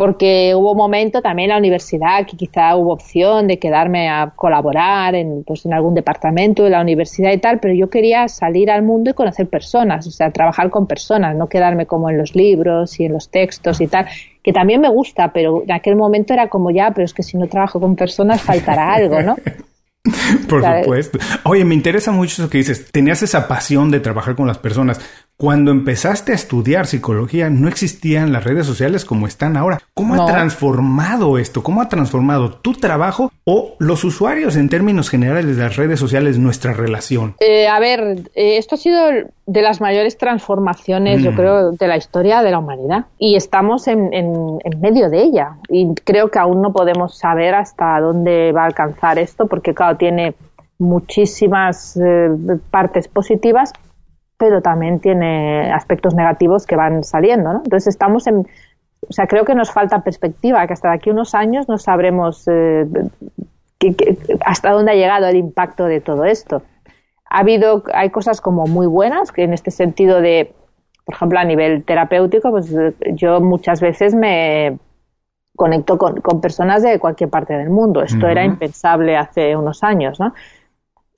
porque 0.00 0.54
hubo 0.54 0.72
un 0.72 0.78
momento 0.78 1.20
también 1.20 1.50
en 1.50 1.56
la 1.56 1.58
universidad 1.58 2.26
que 2.26 2.34
quizá 2.34 2.74
hubo 2.74 2.94
opción 2.94 3.46
de 3.46 3.58
quedarme 3.58 4.08
a 4.08 4.32
colaborar 4.34 5.14
en, 5.14 5.44
pues, 5.44 5.66
en 5.66 5.74
algún 5.74 5.92
departamento 5.92 6.64
de 6.64 6.70
la 6.70 6.80
universidad 6.80 7.30
y 7.32 7.36
tal, 7.36 7.60
pero 7.60 7.74
yo 7.74 7.90
quería 7.90 8.26
salir 8.26 8.70
al 8.70 8.82
mundo 8.82 9.10
y 9.10 9.12
conocer 9.12 9.50
personas, 9.50 10.06
o 10.06 10.10
sea, 10.10 10.30
trabajar 10.30 10.70
con 10.70 10.86
personas, 10.86 11.36
no 11.36 11.48
quedarme 11.48 11.84
como 11.84 12.08
en 12.08 12.16
los 12.16 12.34
libros 12.34 12.98
y 12.98 13.04
en 13.04 13.12
los 13.12 13.30
textos 13.30 13.82
y 13.82 13.88
tal, 13.88 14.06
que 14.42 14.54
también 14.54 14.80
me 14.80 14.88
gusta, 14.88 15.34
pero 15.34 15.64
en 15.64 15.72
aquel 15.72 15.96
momento 15.96 16.32
era 16.32 16.48
como 16.48 16.70
ya, 16.70 16.92
pero 16.92 17.04
es 17.04 17.12
que 17.12 17.22
si 17.22 17.36
no 17.36 17.46
trabajo 17.46 17.78
con 17.78 17.94
personas 17.94 18.40
faltará 18.40 18.94
algo, 18.94 19.20
¿no? 19.20 19.36
Por 20.48 20.64
supuesto. 20.64 21.18
Oye, 21.44 21.64
me 21.66 21.74
interesa 21.74 22.10
mucho 22.10 22.42
eso 22.42 22.50
que 22.50 22.56
dices. 22.56 22.90
Tenías 22.90 23.22
esa 23.22 23.46
pasión 23.46 23.90
de 23.90 24.00
trabajar 24.00 24.34
con 24.34 24.46
las 24.46 24.56
personas. 24.56 24.98
Cuando 25.40 25.70
empezaste 25.70 26.32
a 26.32 26.34
estudiar 26.34 26.84
psicología 26.84 27.48
no 27.48 27.66
existían 27.66 28.30
las 28.30 28.44
redes 28.44 28.66
sociales 28.66 29.06
como 29.06 29.26
están 29.26 29.56
ahora. 29.56 29.78
¿Cómo 29.94 30.22
ha 30.22 30.26
transformado 30.26 31.38
esto? 31.38 31.62
¿Cómo 31.62 31.80
ha 31.80 31.88
transformado 31.88 32.50
tu 32.50 32.74
trabajo 32.74 33.32
o 33.44 33.74
los 33.78 34.04
usuarios 34.04 34.56
en 34.56 34.68
términos 34.68 35.08
generales 35.08 35.56
de 35.56 35.62
las 35.62 35.76
redes 35.76 35.98
sociales 35.98 36.38
nuestra 36.38 36.74
relación? 36.74 37.36
Eh, 37.40 37.68
a 37.68 37.80
ver, 37.80 38.18
eh, 38.34 38.58
esto 38.58 38.74
ha 38.74 38.78
sido 38.78 39.00
de 39.46 39.62
las 39.62 39.80
mayores 39.80 40.18
transformaciones, 40.18 41.22
yo 41.22 41.32
mm. 41.32 41.36
creo, 41.36 41.70
de 41.72 41.88
la 41.88 41.96
historia 41.96 42.42
de 42.42 42.50
la 42.50 42.58
humanidad. 42.58 43.06
Y 43.18 43.36
estamos 43.36 43.88
en, 43.88 44.10
medio 44.78 45.08
de 45.08 45.22
ella. 45.22 45.56
Y 45.70 45.94
creo 46.04 46.30
que 46.30 46.38
aún 46.38 46.60
no 46.60 46.74
podemos 46.74 47.16
saber 47.16 47.54
hasta 47.54 47.98
dónde 47.98 48.52
va 48.52 48.64
a 48.64 48.66
alcanzar 48.66 49.18
esto, 49.18 49.46
porque 49.46 49.72
claro, 49.72 49.96
tiene 49.96 50.34
muchísimas 50.78 51.96
eh, 51.96 52.28
partes 52.70 53.08
positivas 53.08 53.72
pero 54.40 54.62
también 54.62 55.00
tiene 55.00 55.70
aspectos 55.70 56.14
negativos 56.14 56.66
que 56.66 56.74
van 56.74 57.04
saliendo, 57.04 57.52
¿no? 57.52 57.58
Entonces 57.62 57.88
estamos 57.88 58.26
en, 58.26 58.38
o 58.38 59.12
sea, 59.12 59.26
creo 59.26 59.44
que 59.44 59.54
nos 59.54 59.70
falta 59.70 60.02
perspectiva, 60.02 60.66
que 60.66 60.72
hasta 60.72 60.88
de 60.88 60.94
aquí 60.94 61.10
unos 61.10 61.34
años 61.34 61.68
no 61.68 61.76
sabremos 61.76 62.48
eh, 62.50 62.86
hasta 64.46 64.70
dónde 64.70 64.92
ha 64.92 64.94
llegado 64.94 65.26
el 65.26 65.36
impacto 65.36 65.84
de 65.84 66.00
todo 66.00 66.24
esto. 66.24 66.62
Ha 67.28 67.40
habido, 67.40 67.84
hay 67.92 68.08
cosas 68.08 68.40
como 68.40 68.64
muy 68.64 68.86
buenas, 68.86 69.30
que 69.30 69.42
en 69.42 69.52
este 69.52 69.70
sentido 69.70 70.22
de, 70.22 70.54
por 71.04 71.16
ejemplo, 71.16 71.38
a 71.38 71.44
nivel 71.44 71.84
terapéutico, 71.84 72.50
pues 72.50 72.74
yo 73.12 73.42
muchas 73.42 73.82
veces 73.82 74.14
me 74.14 74.78
conecto 75.54 75.98
con, 75.98 76.40
personas 76.40 76.82
de 76.82 76.98
cualquier 76.98 77.28
parte 77.28 77.52
del 77.52 77.68
mundo. 77.68 78.02
Esto 78.02 78.26
era 78.26 78.42
impensable 78.42 79.18
hace 79.18 79.54
unos 79.54 79.84
años, 79.84 80.18
¿no? 80.18 80.32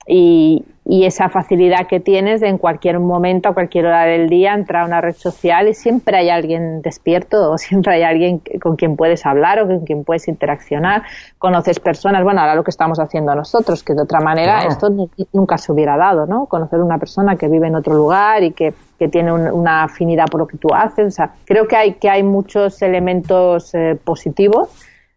Y, 0.05 0.65
y 0.85 1.05
esa 1.05 1.29
facilidad 1.29 1.87
que 1.87 2.01
tienes 2.01 2.41
de 2.41 2.49
en 2.49 2.57
cualquier 2.57 2.99
momento, 2.99 3.49
a 3.49 3.53
cualquier 3.53 3.85
hora 3.85 4.03
del 4.03 4.27
día, 4.27 4.53
entrar 4.53 4.83
a 4.83 4.85
una 4.85 4.99
red 4.99 5.15
social 5.15 5.69
y 5.69 5.73
siempre 5.73 6.17
hay 6.17 6.29
alguien 6.29 6.81
despierto 6.81 7.51
o 7.51 7.57
siempre 7.57 7.95
hay 7.95 8.03
alguien 8.03 8.41
con 8.61 8.75
quien 8.75 8.97
puedes 8.97 9.25
hablar 9.25 9.59
o 9.59 9.67
con 9.67 9.85
quien 9.85 10.03
puedes 10.03 10.27
interaccionar. 10.27 11.03
Conoces 11.37 11.79
personas, 11.79 12.23
bueno, 12.23 12.41
ahora 12.41 12.55
lo 12.55 12.63
que 12.63 12.71
estamos 12.71 12.99
haciendo 12.99 13.33
nosotros, 13.33 13.81
que 13.83 13.93
de 13.93 14.01
otra 14.01 14.19
manera 14.19 14.65
esto 14.65 14.89
nunca 15.31 15.57
se 15.57 15.71
hubiera 15.71 15.95
dado, 15.95 16.25
¿no? 16.25 16.47
Conocer 16.47 16.81
una 16.81 16.97
persona 16.97 17.37
que 17.37 17.47
vive 17.47 17.67
en 17.67 17.75
otro 17.75 17.93
lugar 17.93 18.43
y 18.43 18.51
que, 18.51 18.73
que 18.99 19.07
tiene 19.07 19.31
una 19.31 19.83
afinidad 19.83 20.25
por 20.25 20.41
lo 20.41 20.47
que 20.47 20.57
tú 20.57 20.73
haces. 20.73 21.07
O 21.07 21.11
sea, 21.11 21.31
creo 21.45 21.65
que 21.67 21.77
hay, 21.77 21.93
que 21.93 22.09
hay 22.09 22.23
muchos 22.23 22.81
elementos 22.81 23.73
eh, 23.73 23.97
positivos 24.03 24.69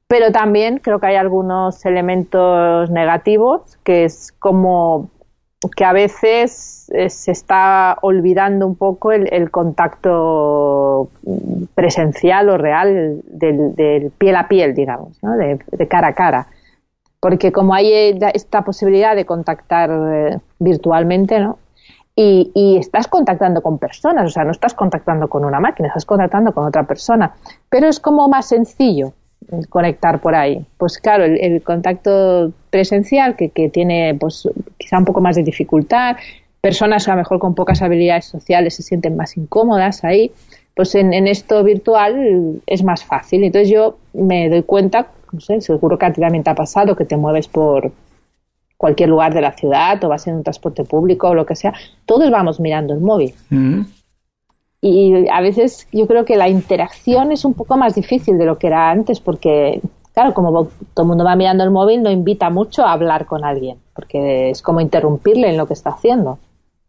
pero 0.09 0.31
también 0.31 0.79
creo 0.79 1.01
que 1.01 1.09
hay 1.09 1.17
algunos 1.17 1.85
elementos 1.85 2.89
negativos, 2.91 3.77
que 3.83 4.05
es 4.05 4.31
como 4.39 5.11
que 5.71 5.85
a 5.85 5.93
veces 5.93 6.91
eh, 6.95 7.11
se 7.11 7.33
está 7.33 7.97
olvidando 8.03 8.67
un 8.67 8.77
poco 8.77 9.13
el, 9.13 9.51
contacto 9.51 11.09
presencial 11.75 12.49
o 12.49 12.59
real 12.59 13.21
del, 13.25 14.11
piel 14.19 14.37
a 14.37 14.49
piel, 14.49 14.75
digamos, 14.75 15.23
¿no? 15.23 15.37
de, 15.37 15.59
cara 15.89 16.09
a 16.09 16.15
cara. 16.15 16.47
Porque 17.21 17.51
como 17.51 17.75
hay 17.75 18.19
esta 18.35 18.63
posibilidad 18.63 19.17
de 19.17 19.25
contactar 19.25 19.91
eh, 19.91 20.39
virtualmente, 20.59 21.41
¿no? 21.41 21.59
Y, 22.15 22.51
y, 22.55 22.79
estás 22.79 23.09
contactando 23.09 23.61
con 23.61 23.79
personas, 23.79 24.25
o 24.25 24.31
sea, 24.31 24.45
no 24.45 24.51
estás 24.51 24.73
contactando 24.73 25.29
con 25.29 25.45
una 25.45 25.61
máquina, 25.61 25.89
estás 25.89 26.07
contactando 26.07 26.53
con 26.55 26.65
otra 26.65 26.85
persona, 26.85 27.35
pero 27.69 27.89
es 27.89 28.01
como 28.01 28.27
más 28.29 28.49
sencillo 28.49 29.13
conectar 29.69 30.21
por 30.21 30.35
ahí. 30.35 30.65
Pues 30.79 30.99
claro, 30.99 31.25
el, 31.25 31.63
contacto 31.63 32.53
presencial 32.71 33.37
que, 33.37 33.51
que, 33.51 33.69
tiene 33.69 34.17
pues 34.19 34.49
quizá 34.79 34.99
un 34.99 35.05
poco 35.05 35.21
más 35.21 35.37
de 35.37 35.43
dificultad, 35.43 36.17
personas 36.61 37.07
a 37.09 37.13
lo 37.13 37.19
mejor 37.19 37.39
con 37.39 37.55
pocas 37.55 37.83
habilidades 37.83 38.25
sociales 38.25 38.75
se 38.75 38.83
sienten 38.83 39.17
más 39.17 39.37
incómodas 39.37 40.05
ahí, 40.05 40.33
pues 40.75 40.95
en, 40.95 41.13
esto 41.27 41.63
virtual 41.65 42.61
es 42.67 42.83
más 42.83 43.05
fácil. 43.05 43.45
Entonces 43.45 43.71
yo 43.71 43.99
me 44.13 44.49
doy 44.51 44.63
cuenta, 44.63 45.09
no 45.33 45.41
sé, 45.41 45.61
seguro 45.61 45.99
que 45.99 46.07
a 46.07 46.13
ti 46.13 46.21
también 46.21 46.45
te 46.45 46.51
ha 46.51 46.55
pasado 46.55 46.97
que 46.97 47.05
te 47.05 47.17
mueves 47.17 47.49
por 47.49 47.93
cualquier 48.77 49.09
lugar 49.09 49.33
de 49.33 49.41
la 49.41 49.53
ciudad 49.53 50.03
o 50.05 50.09
vas 50.09 50.27
en 50.27 50.35
un 50.35 50.43
transporte 50.43 50.85
público 50.85 51.29
o 51.29 51.35
lo 51.35 51.47
que 51.47 51.57
sea, 51.57 51.73
todos 52.05 52.31
vamos 52.31 52.61
mirando 52.61 52.93
el 52.93 53.01
móvil. 53.01 53.33
Mm 53.49 53.83
y 54.81 55.29
a 55.29 55.41
veces 55.41 55.89
yo 55.93 56.07
creo 56.07 56.25
que 56.25 56.37
la 56.37 56.49
interacción 56.49 57.33
es 57.33 57.45
un 57.45 57.55
poco 57.55 57.77
más 57.77 57.95
difícil 57.95 58.39
de 58.39 58.45
lo 58.45 58.59
que 58.59 58.67
era 58.67 58.91
antes 58.91 59.21
porque 59.21 59.81
claro 60.13 60.35
como 60.35 60.69
todo 60.95 61.03
el 61.03 61.09
mundo 61.09 61.25
va 61.25 61.35
mirando 61.37 61.65
el 61.65 61.71
móvil 61.71 62.03
no 62.03 62.11
invita 62.11 62.51
mucho 62.51 62.85
a 62.85 62.93
hablar 62.93 63.27
con 63.27 63.45
alguien 63.45 63.79
porque 63.95 64.51
es 64.51 64.63
como 64.63 64.81
interrumpirle 64.81 65.49
en 65.49 65.57
lo 65.57 65.67
que 65.67 65.73
está 65.73 65.91
haciendo 65.91 66.39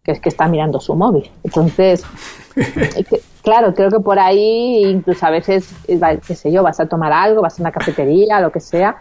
que 0.03 0.13
es 0.13 0.21
que 0.21 0.29
está 0.29 0.47
mirando 0.47 0.79
su 0.79 0.95
móvil. 0.95 1.29
Entonces 1.43 2.03
claro 3.41 3.73
creo 3.73 3.89
que 3.89 3.99
por 3.99 4.19
ahí 4.19 4.85
incluso 4.85 5.25
a 5.25 5.31
veces 5.31 5.73
qué 5.85 6.35
sé 6.35 6.51
yo 6.51 6.63
vas 6.63 6.79
a 6.79 6.87
tomar 6.87 7.11
algo 7.11 7.41
vas 7.41 7.59
a 7.59 7.63
una 7.63 7.71
cafetería 7.71 8.39
lo 8.39 8.51
que 8.51 8.59
sea 8.59 8.97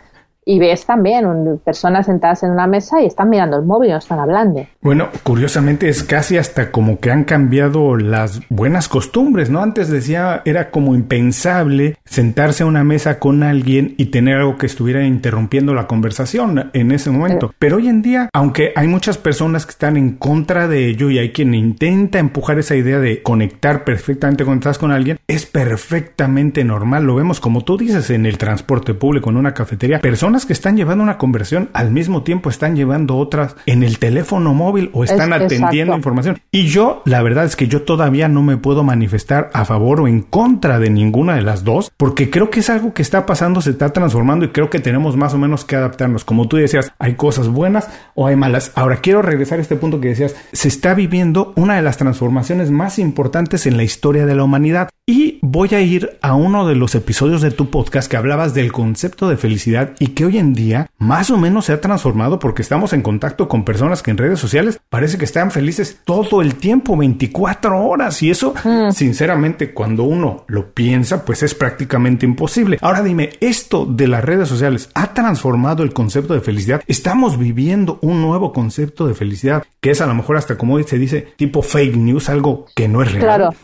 y 0.49 0.61
ves 0.61 0.87
también 0.87 1.27
personas 1.65 2.07
sentadas 2.07 2.45
en 2.45 2.53
una 2.53 2.69
mesa 2.69 3.03
y 3.03 3.07
están 3.07 3.29
mirando 3.29 3.57
el 3.57 3.65
móvil, 3.65 3.91
no 3.91 3.99
están 3.99 4.21
hablando. 4.21 4.65
Bueno, 4.81 5.09
curiosamente 5.25 5.89
es 5.89 6.05
casi 6.05 6.39
hasta 6.39 6.71
como 6.71 7.01
que 7.01 7.11
han 7.11 7.25
cambiado 7.25 7.97
las 7.97 8.41
buenas 8.49 8.89
costumbres, 8.89 9.51
¿no? 9.51 9.61
Antes 9.61 9.91
decía, 9.91 10.43
era 10.45 10.71
como 10.71 10.95
impensable 10.95 11.97
sentarse 12.05 12.63
a 12.63 12.67
una 12.67 12.85
mesa 12.85 13.19
con 13.19 13.43
alguien 13.43 13.95
y 13.99 14.07
tener 14.07 14.37
algo 14.37 14.57
que 14.57 14.67
estuviera 14.67 15.05
interrumpiendo 15.05 15.75
la 15.75 15.89
conversación 15.89 16.71
en 16.73 16.93
ese 16.93 17.11
momento. 17.11 17.53
Pero 17.59 17.79
hoy 17.79 17.89
en 17.89 18.03
día, 18.03 18.31
aunque 18.33 18.73
hay 18.77 18.87
muchas 18.87 19.19
personas 19.19 19.67
que 19.67 19.73
están 19.73 19.97
en 19.97 20.13
contra 20.13 20.69
de 20.69 20.87
ello 20.87 21.11
y 21.11 21.19
hay 21.19 21.33
quien 21.33 21.55
intenta 21.55 22.21
empujar 22.21 22.61
esa 22.61 22.77
idea 22.77 23.01
de 23.01 23.21
conectar 23.21 23.83
perfectamente 23.83 24.45
cuando 24.45 24.61
estás 24.61 24.79
con 24.79 24.93
alguien, 24.93 25.19
es 25.27 25.45
perfectamente 25.45 26.63
normal. 26.63 27.03
Lo 27.03 27.17
vemos 27.17 27.41
como 27.41 27.65
tú 27.65 27.77
dices 27.77 28.11
en 28.11 28.27
el 28.27 28.39
transporte 28.39 28.95
público, 28.95 29.29
en 29.29 29.39
una 29.39 29.53
cafetería. 29.53 30.01
Personas 30.01 30.36
que 30.45 30.53
están 30.53 30.77
llevando 30.77 31.03
una 31.03 31.17
conversión 31.17 31.71
al 31.73 31.91
mismo 31.91 32.23
tiempo 32.23 32.51
están 32.51 32.77
llevando 32.77 33.17
otras 33.17 33.57
en 33.67 33.83
el 33.83 33.99
teléfono 33.99 34.53
móvil 34.53 34.91
o 34.93 35.05
están 35.05 35.33
atendiendo 35.33 35.97
información. 35.97 36.39
Y 36.51 36.67
yo, 36.67 37.03
la 37.05 37.23
verdad 37.23 37.45
es 37.45 37.57
que 37.57 37.69
yo 37.69 37.83
todavía 37.83 38.29
no 38.29 38.43
me 38.43 38.57
puedo 38.57 38.83
manifestar 38.83 39.51
a 39.55 39.65
favor 39.65 40.01
o 40.01 40.09
en 40.09 40.23
contra 40.23 40.79
de 40.79 40.91
ninguna 40.91 41.37
de 41.37 41.43
las 41.43 41.65
dos, 41.65 41.93
porque 41.97 42.31
creo 42.31 42.51
que 42.51 42.61
es 42.61 42.71
algo 42.71 42.93
que 42.93 43.03
está 43.03 43.25
pasando, 43.27 43.61
se 43.61 43.71
está 43.71 43.93
transformando 43.93 44.45
y 44.45 44.49
creo 44.49 44.69
que 44.69 44.81
tenemos 44.81 45.17
más 45.17 45.35
o 45.35 45.39
menos 45.39 45.65
que 45.65 45.77
adaptarnos. 45.77 46.25
Como 46.25 46.49
tú 46.49 46.57
decías, 46.57 46.93
hay 46.99 47.15
cosas 47.15 47.49
buenas 47.49 47.89
o 48.15 48.27
hay 48.27 48.37
malas. 48.37 48.73
Ahora 48.75 48.97
quiero 48.97 49.23
regresar 49.23 49.59
a 49.59 49.63
este 49.63 49.77
punto 49.77 50.01
que 50.01 50.09
decías, 50.09 50.35
se 50.53 50.69
está 50.69 50.95
viviendo 50.95 51.53
una 51.57 51.77
de 51.77 51.83
las 51.83 51.97
transformaciones 51.97 52.71
más 52.71 52.99
importantes 52.99 53.67
en 53.67 53.77
la 53.77 53.85
historia 53.85 54.27
de 54.27 54.35
la 54.35 54.45
humanidad. 54.45 54.89
Y 55.09 55.39
voy 55.41 55.69
a 55.73 55.81
ir 55.81 56.19
a 56.21 56.35
uno 56.35 56.67
de 56.67 56.75
los 56.75 56.97
episodios 56.97 57.41
de 57.41 57.53
tu 57.53 57.71
podcast 57.71 58.11
que 58.11 58.17
hablabas 58.17 58.55
del 58.55 58.73
concepto 58.73 59.29
de 59.29 59.37
felicidad 59.37 59.93
y 60.01 60.09
que 60.09 60.25
hoy 60.25 60.37
en 60.37 60.53
día 60.53 60.91
más 60.99 61.31
o 61.31 61.39
menos 61.39 61.67
se 61.67 61.73
ha 61.73 61.81
transformado 61.81 62.41
porque 62.41 62.63
estamos 62.63 62.93
en 62.93 63.03
contacto 63.03 63.47
con 63.47 63.65
personas 63.65 64.03
que 64.03 64.11
en 64.11 64.19
redes 64.19 64.41
sociales 64.41 64.81
parece 64.89 65.17
que 65.17 65.25
están 65.25 65.53
felices 65.53 66.01
todo 66.05 66.43
el 66.43 66.57
tiempo, 66.57 66.97
24 66.97 67.87
horas. 67.87 68.21
Y 68.25 68.33
eso, 68.33 68.53
mm. 68.65 68.91
sinceramente, 68.91 69.73
cuando 69.73 70.03
uno 70.03 70.45
lo 70.49 70.73
piensa, 70.73 71.25
pues 71.25 71.45
es 71.45 71.55
prácticamente 71.55 72.27
imposible. 72.27 72.77
Ahora 72.81 73.05
dime, 73.05 73.31
¿esto 73.39 73.87
de 73.87 74.09
las 74.09 74.25
redes 74.25 74.49
sociales 74.49 74.91
ha 74.95 75.15
transformado 75.15 75.85
el 75.85 75.93
concepto 75.93 76.35
de 76.35 76.41
felicidad? 76.41 76.83
¿Estamos 76.89 77.39
viviendo 77.39 78.01
un 78.03 78.23
nuevo 78.23 78.53
concepto 78.53 79.07
de 79.07 79.15
felicidad 79.15 79.63
que 79.81 79.93
es 79.93 80.01
a 80.01 80.07
lo 80.07 80.17
mejor 80.17 80.37
hasta 80.37 80.59
como 80.59 80.83
se 80.83 80.99
dice 80.99 81.29
tipo 81.37 81.63
fake 81.63 81.95
news, 81.95 82.29
algo 82.29 82.67
que 82.75 82.89
no 82.89 83.03
es 83.03 83.13
real? 83.13 83.25
Claro. 83.25 83.55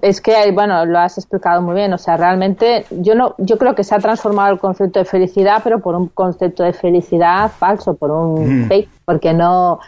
Es 0.00 0.20
que, 0.20 0.50
bueno, 0.52 0.84
lo 0.86 0.98
has 0.98 1.18
explicado 1.18 1.62
muy 1.62 1.74
bien. 1.74 1.92
O 1.92 1.98
sea, 1.98 2.16
realmente 2.16 2.86
yo 2.90 3.14
no, 3.14 3.34
yo 3.38 3.58
creo 3.58 3.74
que 3.74 3.84
se 3.84 3.94
ha 3.94 3.98
transformado 3.98 4.52
el 4.52 4.58
concepto 4.58 4.98
de 4.98 5.04
felicidad, 5.04 5.60
pero 5.62 5.80
por 5.80 5.94
un 5.94 6.08
concepto 6.08 6.62
de 6.62 6.72
felicidad 6.72 7.50
falso, 7.50 7.94
por 7.94 8.10
un 8.10 8.64
mm. 8.64 8.68
fake, 8.68 8.88
porque 9.04 9.32
no, 9.32 9.80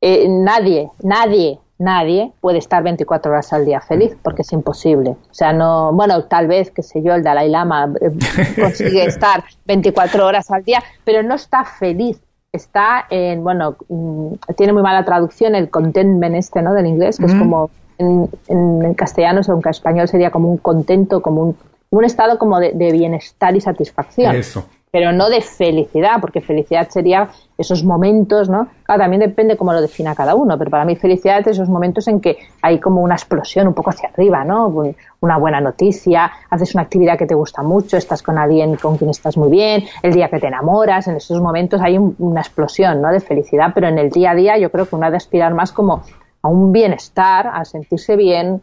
eh, 0.00 0.26
nadie, 0.28 0.90
nadie, 1.02 1.58
nadie 1.78 2.32
puede 2.40 2.58
estar 2.58 2.82
24 2.82 3.30
horas 3.30 3.52
al 3.52 3.64
día 3.64 3.80
feliz, 3.80 4.16
porque 4.22 4.42
es 4.42 4.52
imposible. 4.52 5.10
O 5.10 5.34
sea, 5.34 5.52
no, 5.52 5.92
bueno, 5.92 6.24
tal 6.24 6.46
vez, 6.46 6.70
qué 6.70 6.82
sé 6.82 7.02
yo, 7.02 7.14
el 7.14 7.22
Dalai 7.22 7.48
Lama 7.48 7.92
eh, 8.00 8.10
consigue 8.60 9.04
estar 9.04 9.44
24 9.66 10.26
horas 10.26 10.50
al 10.50 10.62
día, 10.64 10.82
pero 11.04 11.22
no 11.22 11.34
está 11.34 11.64
feliz 11.64 12.20
está 12.56 13.06
en, 13.10 13.44
bueno, 13.44 13.76
mm, 13.88 14.32
tiene 14.56 14.72
muy 14.72 14.82
mala 14.82 15.04
traducción 15.04 15.54
el 15.54 15.70
contentment 15.70 16.34
este, 16.34 16.62
¿no? 16.62 16.74
Del 16.74 16.86
inglés, 16.86 17.18
que 17.18 17.26
es 17.26 17.34
como 17.34 17.70
en, 17.98 18.28
en, 18.48 18.94
castellano, 18.94 19.40
o 19.46 19.52
en 19.52 19.70
español 19.70 20.08
sería 20.08 20.30
como 20.30 20.50
un 20.50 20.58
contento, 20.58 21.20
como 21.22 21.42
un, 21.42 21.56
un 21.90 22.04
estado 22.04 22.38
como 22.38 22.58
de, 22.60 22.72
bienestar 22.92 23.54
y 23.56 23.60
satisfacción. 23.60 24.34
Eso. 24.34 24.66
Pero 24.90 25.12
no 25.12 25.28
de 25.28 25.42
felicidad, 25.42 26.20
porque 26.20 26.40
felicidad 26.40 26.88
sería 26.88 27.28
esos 27.58 27.84
momentos, 27.84 28.48
¿no? 28.48 28.68
Claro, 28.84 29.02
también 29.02 29.20
depende 29.20 29.56
cómo 29.56 29.72
lo 29.72 29.82
defina 29.82 30.14
cada 30.14 30.34
uno, 30.34 30.56
pero 30.56 30.70
para 30.70 30.84
mí 30.86 30.96
felicidad 30.96 31.40
es 31.40 31.48
esos 31.48 31.68
momentos 31.68 32.08
en 32.08 32.20
que 32.20 32.38
hay 32.62 32.78
como 32.80 33.02
una 33.02 33.14
explosión 33.14 33.66
un 33.66 33.74
poco 33.74 33.90
hacia 33.90 34.08
arriba, 34.08 34.44
¿no? 34.44 34.72
Una 35.20 35.38
buena 35.38 35.60
noticia, 35.60 36.30
haces 36.48 36.74
una 36.74 36.84
actividad 36.84 37.18
que 37.18 37.26
te 37.26 37.34
gusta 37.34 37.62
mucho, 37.62 37.96
estás 37.96 38.22
con 38.22 38.38
alguien 38.38 38.76
con 38.76 38.96
quien 38.96 39.10
estás 39.10 39.36
muy 39.36 39.50
bien, 39.50 39.84
el 40.02 40.14
día 40.14 40.28
que 40.28 40.38
te 40.38 40.46
enamoras, 40.46 41.08
en 41.08 41.16
esos 41.16 41.42
momentos 41.42 41.80
hay 41.82 41.98
una 41.98 42.40
explosión, 42.40 43.02
¿no? 43.02 43.10
De 43.10 43.20
felicidad, 43.20 43.72
pero 43.74 43.88
en 43.88 43.98
el 43.98 44.08
día 44.08 44.30
a 44.30 44.34
día 44.34 44.56
yo 44.56 44.70
creo 44.70 44.88
que 44.88 44.94
uno 44.96 45.06
ha 45.06 45.10
de 45.10 45.16
aspirar 45.18 45.52
más 45.52 45.72
como 45.72 46.04
a 46.46 46.48
un 46.48 46.72
bienestar, 46.72 47.50
a 47.52 47.64
sentirse 47.64 48.16
bien, 48.16 48.62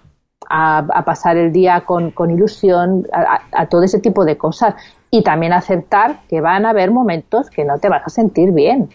a, 0.50 1.04
pasar 1.06 1.38
el 1.38 1.52
día 1.52 1.82
con, 1.82 2.14
ilusión, 2.32 3.06
a, 3.12 3.66
todo 3.68 3.84
ese 3.84 4.00
tipo 4.00 4.26
de 4.26 4.38
cosas. 4.38 4.76
Y 5.12 5.22
también 5.22 5.54
aceptar 5.54 6.22
que 6.28 6.42
van 6.42 6.66
a 6.66 6.72
haber 6.72 6.92
momentos 6.92 7.50
que 7.50 7.66
no 7.66 7.78
te 7.78 7.90
vas 7.90 8.04
a 8.06 8.10
sentir 8.10 8.52
bien. 8.52 8.90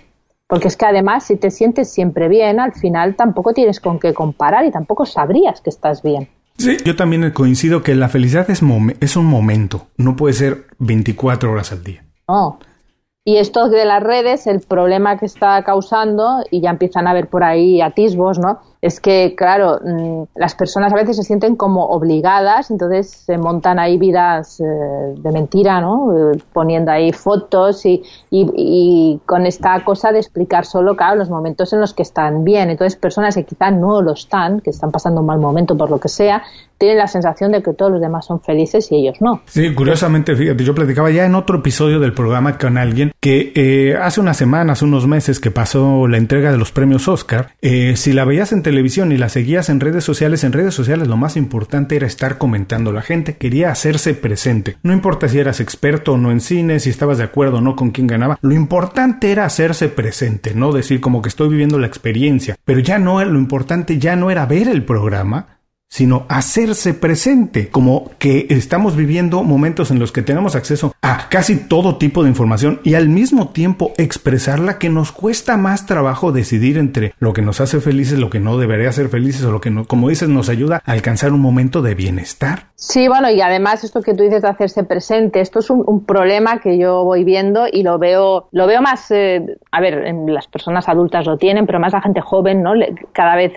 Porque 0.49 0.69
es 0.69 0.77
que 0.77 0.87
además, 0.87 1.25
si 1.25 1.37
te 1.37 1.51
sientes 1.51 1.91
siempre 1.93 2.29
bien, 2.29 2.59
al 2.59 2.73
final 2.73 3.15
tampoco 3.15 3.53
tienes 3.53 3.79
con 3.79 3.99
qué 3.99 4.15
comparar 4.15 4.65
y 4.65 4.71
tampoco 4.71 5.05
sabrías 5.05 5.61
que 5.61 5.71
estás 5.71 6.03
bien. 6.03 6.29
Sí, 6.57 6.79
yo 6.85 6.97
también 6.97 7.31
coincido 7.33 7.83
que 7.83 7.95
la 7.95 8.09
felicidad 8.09 8.51
es, 8.51 8.63
es 9.01 9.17
un 9.17 9.27
momento, 9.27 9.87
no 9.97 10.17
puede 10.17 10.35
ser 10.35 10.65
24 10.79 11.53
horas 11.53 11.71
al 11.71 11.85
día. 11.85 12.03
No, 12.27 12.59
y 13.29 13.37
esto 13.37 13.69
de 13.69 13.85
las 13.85 14.03
redes, 14.03 14.47
el 14.47 14.61
problema 14.61 15.19
que 15.19 15.27
está 15.27 15.63
causando, 15.63 16.43
y 16.51 16.63
ya 16.63 16.71
empiezan 16.71 17.07
a 17.07 17.13
ver 17.13 17.29
por 17.29 17.45
ahí 17.45 17.83
atisbos, 17.83 18.39
¿no? 18.39 18.61
Es 18.81 19.01
que, 19.01 19.35
claro, 19.37 19.81
mm, 19.85 20.23
las 20.37 20.55
personas 20.55 20.93
a 20.93 20.97
veces 20.97 21.17
se 21.17 21.25
sienten 21.25 21.57
como 21.57 21.87
obligadas, 21.87 22.71
entonces 22.71 23.11
se 23.11 23.37
montan 23.37 23.79
ahí 23.81 23.99
vidas 23.99 24.61
eh, 24.61 24.65
de 24.65 25.33
mentira, 25.33 25.81
¿no? 25.81 26.33
Eh, 26.33 26.39
poniendo 26.53 26.93
ahí 26.93 27.13
fotos 27.13 27.85
y, 27.87 28.03
y, 28.31 29.21
con 29.27 29.47
esta 29.47 29.85
cosa 29.85 30.13
de 30.13 30.21
explicar 30.21 30.65
solo, 30.65 30.97
claro, 30.97 31.17
los 31.17 31.29
momentos 31.29 31.73
en 31.73 31.81
los 31.81 31.93
que 31.93 32.03
están 32.03 32.45
bien. 32.45 32.71
Entonces, 32.71 32.97
personas 32.97 33.35
que 33.35 33.45
quizá 33.45 33.73
no 33.73 34.01
lo 34.01 34.13
están, 34.13 34.61
que 34.61 34.71
están 34.71 34.93
pasando 34.93 35.21
un 35.21 35.27
mal 35.27 35.41
momento 35.41 35.77
por 35.77 35.91
lo 35.91 35.99
que 35.99 36.09
sea, 36.09 36.43
tienen 36.79 36.99
la 36.99 37.09
sensación 37.09 37.53
de 37.53 37.63
que 37.63 37.73
todos 37.73 37.93
los 37.93 38.01
demás 38.01 38.27
son 38.27 38.41
felices 38.41 38.89
y 38.91 38.97
ellos 38.97 39.19
no. 39.21 39.43
Sí, 39.47 39.75
curiosamente, 39.75 40.35
fíjate, 40.35 40.65
yo 40.65 40.75
platicaba 40.75 41.11
ya 41.11 41.27
en 41.27 41.35
otro 41.35 41.59
episodio 41.59 42.01
del 42.01 42.13
programa 42.13 42.57
con 42.57 42.79
alguien 42.79 43.13
que 43.21 43.53
eh, 43.55 43.97
hace 44.01 44.21
unas 44.21 44.37
semanas, 44.37 44.83
unos 44.83 45.07
meses 45.07 45.41
que 45.41 45.51
pasó 45.51 46.07
la 46.07 46.17
entrega 46.17 46.53
de 46.53 46.59
los 46.59 46.73
premios 46.73 47.09
Oscar, 47.09 47.53
eh, 47.61 47.97
si 47.97 48.13
la 48.13 48.25
veías 48.25 48.53
en 48.53 48.63
televisión 48.63 49.13
y 49.13 49.17
la 49.17 49.29
seguías 49.29 49.69
en 49.69 49.81
redes 49.81 50.05
sociales, 50.05 50.45
en 50.45 50.53
redes 50.53 50.75
sociales 50.75 51.09
lo 51.09 51.17
más 51.17 51.37
importante 51.37 51.97
era 51.97 52.07
estar 52.07 52.39
comentando. 52.39 52.93
La 52.93 53.03
gente 53.03 53.37
quería 53.37 53.71
hacerse 53.71 54.15
presente. 54.15 54.77
No 54.83 54.93
importa 54.93 55.29
si 55.29 55.39
eras 55.39 55.61
experto 55.61 56.13
o 56.13 56.17
no 56.17 56.31
en 56.31 56.41
cine, 56.41 56.81
si 56.81 56.91
estabas 56.91 57.19
de 57.19 57.25
acuerdo 57.25 57.59
o 57.59 57.61
no 57.61 57.77
con 57.77 57.91
quién 57.91 58.07
ganaba, 58.07 58.39
lo 58.41 58.55
importante 58.55 59.33
era 59.33 59.45
hacerse 59.45 59.89
presente, 59.89 60.55
no 60.55 60.73
decir 60.73 61.01
como 61.01 61.23
que 61.23 61.29
estoy 61.29 61.49
viviendo 61.49 61.79
la 61.79 61.87
experiencia. 61.87 62.57
Pero 62.65 62.81
ya 62.81 62.99
no, 62.99 63.23
lo 63.25 63.39
importante 63.39 63.99
ya 63.99 64.17
no 64.17 64.31
era 64.31 64.47
ver 64.47 64.69
el 64.69 64.85
programa, 64.85 65.58
sino 65.89 66.27
hacerse 66.29 66.95
presente, 66.95 67.69
como 67.69 68.11
que 68.19 68.47
estamos 68.51 68.95
viviendo 68.97 69.43
momentos 69.43 69.91
en 69.91 69.99
los 69.99 70.13
que 70.13 70.23
tenemos 70.23 70.55
acceso 70.55 70.95
a 71.03 71.29
casi 71.29 71.57
todo 71.57 71.97
tipo 71.97 72.23
de 72.23 72.29
información 72.29 72.81
y 72.85 72.95
al 72.95 73.09
mismo 73.09 73.49
tiempo 73.49 73.93
expresarla 73.97 74.79
que 74.79 74.91
nos 74.91 75.13
cuesta 75.13 75.57
más 75.57 75.87
trabajo 75.87 76.33
decidir 76.33 76.79
entre 76.79 77.15
lo 77.19 77.33
que 77.33 77.43
nos 77.43 77.61
hace 77.61 77.81
felices, 77.81 78.19
lo 78.19 78.31
que 78.31 78.41
no 78.41 78.59
debería 78.59 78.93
ser 78.93 79.09
felices 79.09 79.45
o 79.45 79.53
lo 79.53 79.61
que 79.61 79.71
no, 79.71 79.87
como 79.87 80.09
dices, 80.09 80.29
nos 80.29 80.49
ayuda 80.49 80.83
a 80.85 80.93
alcanzar 80.93 81.33
un 81.33 81.41
momento 81.41 81.83
de 81.83 81.95
bienestar. 81.95 82.68
Sí, 82.81 83.09
bueno, 83.09 83.29
y 83.29 83.41
además 83.41 83.83
esto 83.83 84.03
que 84.03 84.15
tú 84.15 84.23
dices 84.23 84.43
de 84.43 84.49
hacerse 84.49 84.85
presente, 84.85 85.41
esto 85.41 85.59
es 85.59 85.69
un, 85.69 86.05
problema 86.05 86.61
que 86.61 86.79
yo 86.79 87.03
voy 87.03 87.25
viendo 87.25 87.67
y 87.67 87.83
lo 87.83 87.99
veo, 87.99 88.47
lo 88.53 88.69
veo 88.69 88.81
más, 88.81 89.11
eh, 89.11 89.59
a 89.73 89.81
ver, 89.81 90.07
en 90.07 90.33
las 90.33 90.47
personas 90.47 90.89
adultas 90.89 91.27
lo 91.27 91.39
tienen, 91.39 91.67
pero 91.67 91.81
más 91.81 91.93
la 91.93 92.01
gente 92.01 92.21
joven, 92.21 92.63
¿no? 92.63 92.75
Cada 93.11 93.35
vez 93.35 93.53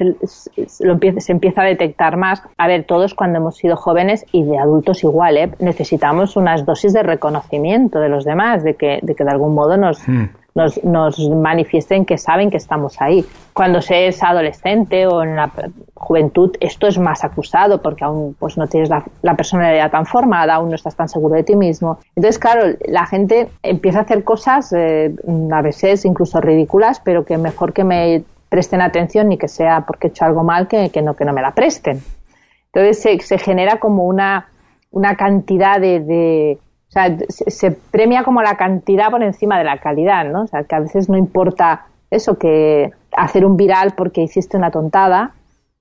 lo 0.80 1.00
se 1.20 1.32
empieza 1.32 1.62
a 1.62 1.66
detectar 1.66 2.18
más. 2.18 2.42
A 2.58 2.68
ver, 2.68 2.84
todos 2.86 3.14
cuando 3.14 3.38
hemos 3.38 3.58
sido 3.58 3.76
jóvenes 3.76 4.26
y 4.32 4.44
de 4.44 4.58
adultos 4.58 5.04
igual, 5.04 5.38
¿eh? 5.38 5.52
necesitamos 5.60 6.36
unas 6.36 6.66
dosis 6.66 6.92
de 6.92 7.04
reconocimiento 7.04 8.00
de 8.00 8.10
los 8.10 8.26
demás, 8.26 8.64
de 8.64 8.74
que 8.74 9.02
de, 9.04 9.14
que 9.14 9.24
de 9.24 9.30
algún 9.30 9.54
modo 9.54 9.78
nos, 9.78 10.00
hmm. 10.08 10.30
Nos, 10.54 11.20
manifiesten 11.20 12.06
que 12.06 12.18
saben 12.18 12.50
que 12.50 12.58
estamos 12.58 13.02
ahí. 13.02 13.26
Cuando 13.54 13.82
se 13.82 14.08
es 14.08 14.22
adolescente 14.24 15.08
o 15.08 15.24
en 15.24 15.36
la 15.36 15.52
juventud, 15.94 16.56
esto 16.60 16.88
es 16.88 16.98
más 16.98 17.24
acusado 17.24 17.82
porque 17.82 18.04
aún 18.04 18.36
pues, 18.38 18.58
no 18.58 18.68
tienes 18.68 18.90
la, 18.90 19.06
la 19.22 19.36
personalidad 19.36 19.92
tan 19.92 20.06
formada, 20.06 20.56
aún 20.56 20.70
no 20.70 20.76
estás 20.76 20.96
tan 20.96 21.10
seguro 21.10 21.36
de 21.36 21.44
ti 21.44 21.56
mismo. 21.56 22.00
Entonces, 22.16 22.40
claro, 22.40 22.76
la 22.86 23.06
gente 23.06 23.50
empieza 23.64 24.00
a 24.00 24.02
hacer 24.04 24.24
cosas, 24.24 24.74
eh, 24.74 25.14
a 25.52 25.62
veces 25.62 26.06
incluso 26.06 26.42
ridículas, 26.42 27.00
pero 27.00 27.26
que 27.26 27.38
mejor 27.38 27.74
que 27.74 27.84
me 27.84 28.24
presten 28.50 28.82
atención 28.82 29.30
ni 29.30 29.38
que 29.38 29.48
sea 29.48 29.86
porque 29.88 30.08
he 30.08 30.10
hecho 30.10 30.26
algo 30.26 30.44
mal 30.44 30.68
que, 30.68 30.90
que 30.90 31.02
no, 31.02 31.16
que 31.16 31.24
no 31.24 31.34
me 31.34 31.42
la 31.42 31.52
presten. 31.52 32.02
Entonces 32.74 33.26
se, 33.26 33.38
genera 33.38 33.80
como 33.80 34.06
una, 34.06 34.50
una 34.92 35.16
cantidad 35.16 35.80
de, 35.80 36.58
o 36.92 36.94
sea, 36.94 37.18
se, 37.30 37.72
premia 37.72 38.26
como 38.26 38.42
la 38.42 38.58
cantidad 38.58 39.10
por 39.10 39.24
encima 39.24 39.58
de 39.58 39.64
la 39.64 39.78
calidad, 39.78 40.26
¿no? 40.26 40.42
O 40.42 40.48
sea, 40.48 40.66
que 40.66 40.76
a 40.76 40.82
veces 40.82 41.08
no 41.08 41.16
importa 41.18 41.86
eso, 42.10 42.38
que 42.38 42.92
hacer 43.16 43.46
un 43.46 43.56
viral 43.56 43.94
porque 43.96 44.22
hiciste 44.22 44.58
una 44.58 44.72
tontada, 44.72 45.32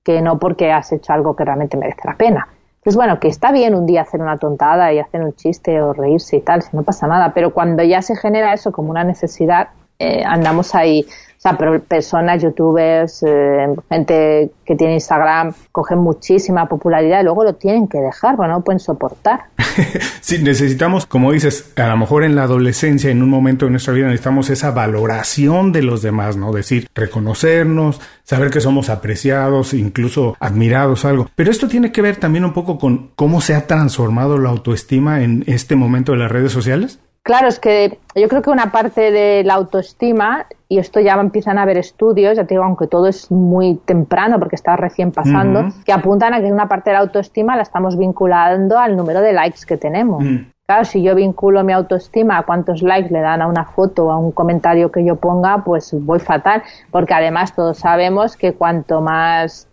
que 0.05 0.23
no 0.23 0.39
porque 0.39 0.71
has 0.71 0.93
hecho 0.93 1.13
algo 1.13 1.35
que 1.35 1.45
realmente 1.45 1.77
merece 1.77 2.03
la 2.05 2.15
pena. 2.15 2.47
Entonces, 2.77 2.95
bueno, 2.95 3.19
que 3.19 3.27
está 3.27 3.51
bien 3.51 3.75
un 3.75 3.87
día 3.87 4.03
hacer 4.03 4.21
una 4.23 4.39
tontada 4.39 4.93
y 4.93 5.01
hacer 5.01 5.23
un 5.23 5.35
chiste 5.35 5.83
o 5.83 5.93
reírse 5.93 6.37
y 6.37 6.43
tal, 6.43 6.63
si 6.63 6.77
no 6.77 6.85
pasa 6.85 7.09
nada, 7.09 7.35
pero 7.35 7.53
cuando 7.53 7.83
ya 7.83 8.03
se 8.03 8.15
genera 8.15 8.55
eso 8.55 8.71
como 8.71 8.91
una 8.91 9.03
necesidad, 9.03 9.71
eh, 9.99 10.23
andamos 10.25 10.77
ahí. 10.77 11.05
O 11.41 11.43
sea, 11.43 11.57
pero 11.57 11.83
personas, 11.83 12.43
youtubers, 12.43 13.23
eh, 13.27 13.67
gente 13.89 14.51
que 14.63 14.77
tiene 14.77 14.93
Instagram, 14.93 15.55
cogen 15.73 15.97
muchísima 15.97 16.69
popularidad 16.69 17.23
y 17.23 17.25
luego 17.25 17.45
lo 17.45 17.55
tienen 17.55 17.89
que 17.89 17.97
dejar, 17.97 18.37
porque 18.37 18.51
no 18.51 18.59
lo 18.59 18.61
pueden 18.63 18.79
soportar. 18.79 19.45
sí, 20.21 20.43
necesitamos, 20.43 21.07
como 21.07 21.33
dices, 21.33 21.73
a 21.79 21.87
lo 21.87 21.97
mejor 21.97 22.25
en 22.25 22.37
la 22.37 22.43
adolescencia, 22.43 23.11
en 23.11 23.23
un 23.23 23.31
momento 23.31 23.65
de 23.65 23.71
nuestra 23.71 23.95
vida, 23.95 24.09
necesitamos 24.09 24.51
esa 24.51 24.73
valoración 24.73 25.73
de 25.73 25.81
los 25.83 26.03
demás, 26.03 26.37
¿no? 26.37 26.53
Decir, 26.53 26.89
reconocernos, 26.95 28.03
saber 28.23 28.51
que 28.51 28.61
somos 28.61 28.91
apreciados, 28.91 29.73
incluso 29.73 30.37
admirados, 30.41 31.07
algo. 31.07 31.31
Pero 31.37 31.51
esto 31.51 31.69
tiene 31.69 31.91
que 31.91 32.03
ver 32.03 32.17
también 32.17 32.45
un 32.45 32.53
poco 32.53 32.79
con 32.79 33.13
cómo 33.17 33.41
se 33.41 33.55
ha 33.55 33.67
transformado 33.67 34.37
la 34.37 34.51
autoestima 34.51 35.23
en 35.23 35.45
este 35.47 35.75
momento 35.75 36.13
de 36.13 36.19
las 36.19 36.31
redes 36.31 36.53
sociales. 36.53 36.99
Claro, 37.23 37.49
es 37.49 37.61
que 37.61 37.99
yo 38.15 38.29
creo 38.29 38.41
que 38.43 38.51
una 38.51 38.73
parte 38.73 39.11
de 39.11 39.45
la 39.45 39.55
autoestima, 39.55 40.47
y 40.69 40.79
esto 40.79 41.01
ya 41.01 41.15
empiezan 41.15 41.59
a 41.59 41.63
haber 41.63 41.77
estudios, 41.77 42.37
ya 42.37 42.45
te 42.45 42.55
digo, 42.55 42.65
aunque 42.65 42.87
todo 42.87 43.09
es 43.09 43.31
muy 43.31 43.77
temprano 43.85 44.39
porque 44.39 44.57
está 44.57 44.77
recién 44.77 45.13
pasando, 45.13 45.69
que 45.85 45.93
apuntan 45.93 46.33
a 46.33 46.41
que 46.41 46.51
una 46.51 46.67
parte 46.67 46.91
de 46.91 46.95
la 46.95 47.01
autoestima 47.01 47.57
la 47.57 47.63
estamos 47.63 47.99
vinculando 47.99 48.79
al 48.79 48.97
número 48.97 49.21
de 49.21 49.35
likes 49.35 49.61
que 49.67 49.77
tenemos. 49.77 50.25
Claro, 50.67 50.85
si 50.85 51.03
yo 51.03 51.15
vinculo 51.15 51.65
mi 51.65 51.73
autoestima 51.73 52.39
a 52.39 52.45
cuántos 52.45 52.81
likes 52.81 53.13
le 53.13 53.21
dan 53.21 53.43
a 53.43 53.49
una 53.49 53.65
foto 53.65 54.07
o 54.07 54.11
a 54.13 54.17
un 54.17 54.31
comentario 54.31 54.91
que 54.91 55.05
yo 55.05 55.17
ponga, 55.17 55.65
pues 55.65 55.93
voy 55.93 56.21
fatal, 56.21 56.63
porque 56.91 57.13
además 57.13 57.55
todos 57.55 57.79
sabemos 57.79 58.37
que 58.37 58.55
cuanto 58.55 59.01
más 59.01 59.67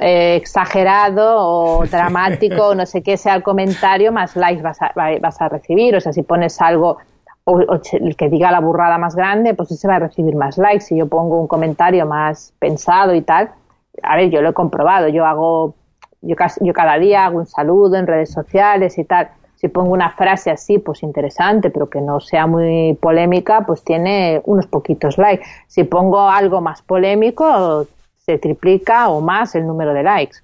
eh, 0.00 0.36
exagerado 0.36 1.36
o 1.36 1.86
dramático 1.90 2.74
no 2.74 2.86
sé 2.86 3.02
qué 3.02 3.16
sea 3.16 3.34
el 3.34 3.42
comentario, 3.42 4.12
más 4.12 4.36
likes 4.36 4.62
vas 4.62 4.80
a, 4.80 4.92
vas 5.20 5.40
a 5.40 5.48
recibir. 5.48 5.96
O 5.96 6.00
sea, 6.00 6.12
si 6.12 6.22
pones 6.22 6.60
algo 6.60 6.98
o, 7.44 7.60
el 7.60 8.16
que 8.16 8.28
diga 8.28 8.50
la 8.50 8.60
burrada 8.60 8.98
más 8.98 9.16
grande, 9.16 9.54
pues 9.54 9.70
ese 9.70 9.88
va 9.88 9.96
a 9.96 10.00
recibir 10.00 10.36
más 10.36 10.58
likes. 10.58 10.84
Si 10.84 10.96
yo 10.96 11.08
pongo 11.08 11.40
un 11.40 11.48
comentario 11.48 12.06
más 12.06 12.54
pensado 12.58 13.14
y 13.14 13.22
tal, 13.22 13.50
a 14.02 14.16
ver, 14.16 14.30
yo 14.30 14.42
lo 14.42 14.50
he 14.50 14.52
comprobado. 14.54 15.08
Yo 15.08 15.26
hago, 15.26 15.74
yo, 16.20 16.36
yo 16.60 16.72
cada 16.72 16.98
día 16.98 17.26
hago 17.26 17.38
un 17.38 17.46
saludo 17.46 17.96
en 17.96 18.06
redes 18.06 18.30
sociales 18.30 18.98
y 18.98 19.04
tal. 19.04 19.30
Si 19.56 19.68
pongo 19.68 19.92
una 19.92 20.10
frase 20.10 20.50
así, 20.50 20.78
pues 20.78 21.04
interesante, 21.04 21.70
pero 21.70 21.88
que 21.88 22.00
no 22.00 22.18
sea 22.18 22.48
muy 22.48 22.98
polémica, 23.00 23.64
pues 23.64 23.84
tiene 23.84 24.40
unos 24.44 24.66
poquitos 24.66 25.18
likes. 25.18 25.44
Si 25.68 25.84
pongo 25.84 26.28
algo 26.28 26.60
más 26.60 26.82
polémico, 26.82 27.86
se 28.24 28.38
triplica 28.38 29.08
o 29.08 29.20
más 29.20 29.54
el 29.54 29.66
número 29.66 29.92
de 29.94 30.02
likes. 30.02 30.38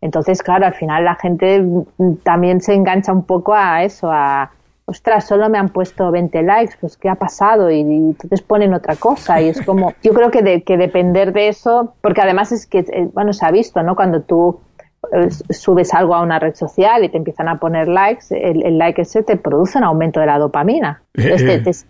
Entonces, 0.00 0.42
claro, 0.42 0.66
al 0.66 0.74
final 0.74 1.04
la 1.04 1.14
gente 1.14 1.64
también 2.24 2.60
se 2.60 2.74
engancha 2.74 3.12
un 3.12 3.24
poco 3.24 3.54
a 3.54 3.84
eso, 3.84 4.10
a, 4.10 4.50
ostras, 4.84 5.26
solo 5.26 5.48
me 5.48 5.58
han 5.58 5.68
puesto 5.68 6.10
20 6.10 6.42
likes, 6.42 6.74
pues 6.80 6.96
¿qué 6.96 7.08
ha 7.08 7.14
pasado? 7.14 7.70
Y, 7.70 7.80
entonces 7.80 8.42
ponen 8.42 8.74
otra 8.74 8.96
cosa 8.96 9.40
y 9.40 9.48
es 9.48 9.62
como, 9.62 9.94
yo 10.02 10.12
creo 10.12 10.30
que, 10.30 10.42
de, 10.42 10.62
que 10.62 10.76
depender 10.76 11.32
de 11.32 11.48
eso, 11.48 11.94
porque 12.00 12.20
además 12.20 12.50
es 12.50 12.66
que, 12.66 12.80
eh, 12.80 13.08
bueno, 13.12 13.32
se 13.32 13.46
ha 13.46 13.52
visto, 13.52 13.82
¿no? 13.84 13.94
Cuando 13.94 14.22
tú 14.22 14.60
eh, 15.12 15.30
subes 15.30 15.94
algo 15.94 16.16
a 16.16 16.22
una 16.22 16.40
red 16.40 16.54
social 16.54 17.04
y 17.04 17.08
te 17.08 17.16
empiezan 17.16 17.48
a 17.48 17.60
poner 17.60 17.86
likes, 17.86 18.26
el, 18.30 18.78
like 18.78 19.02
ese 19.02 19.22
te 19.22 19.36
produce 19.36 19.78
un 19.78 19.84
aumento 19.84 20.18
de 20.18 20.26
la 20.26 20.38
dopamina. 20.38 21.02
Eh, 21.14 21.36
entonces, 21.38 21.86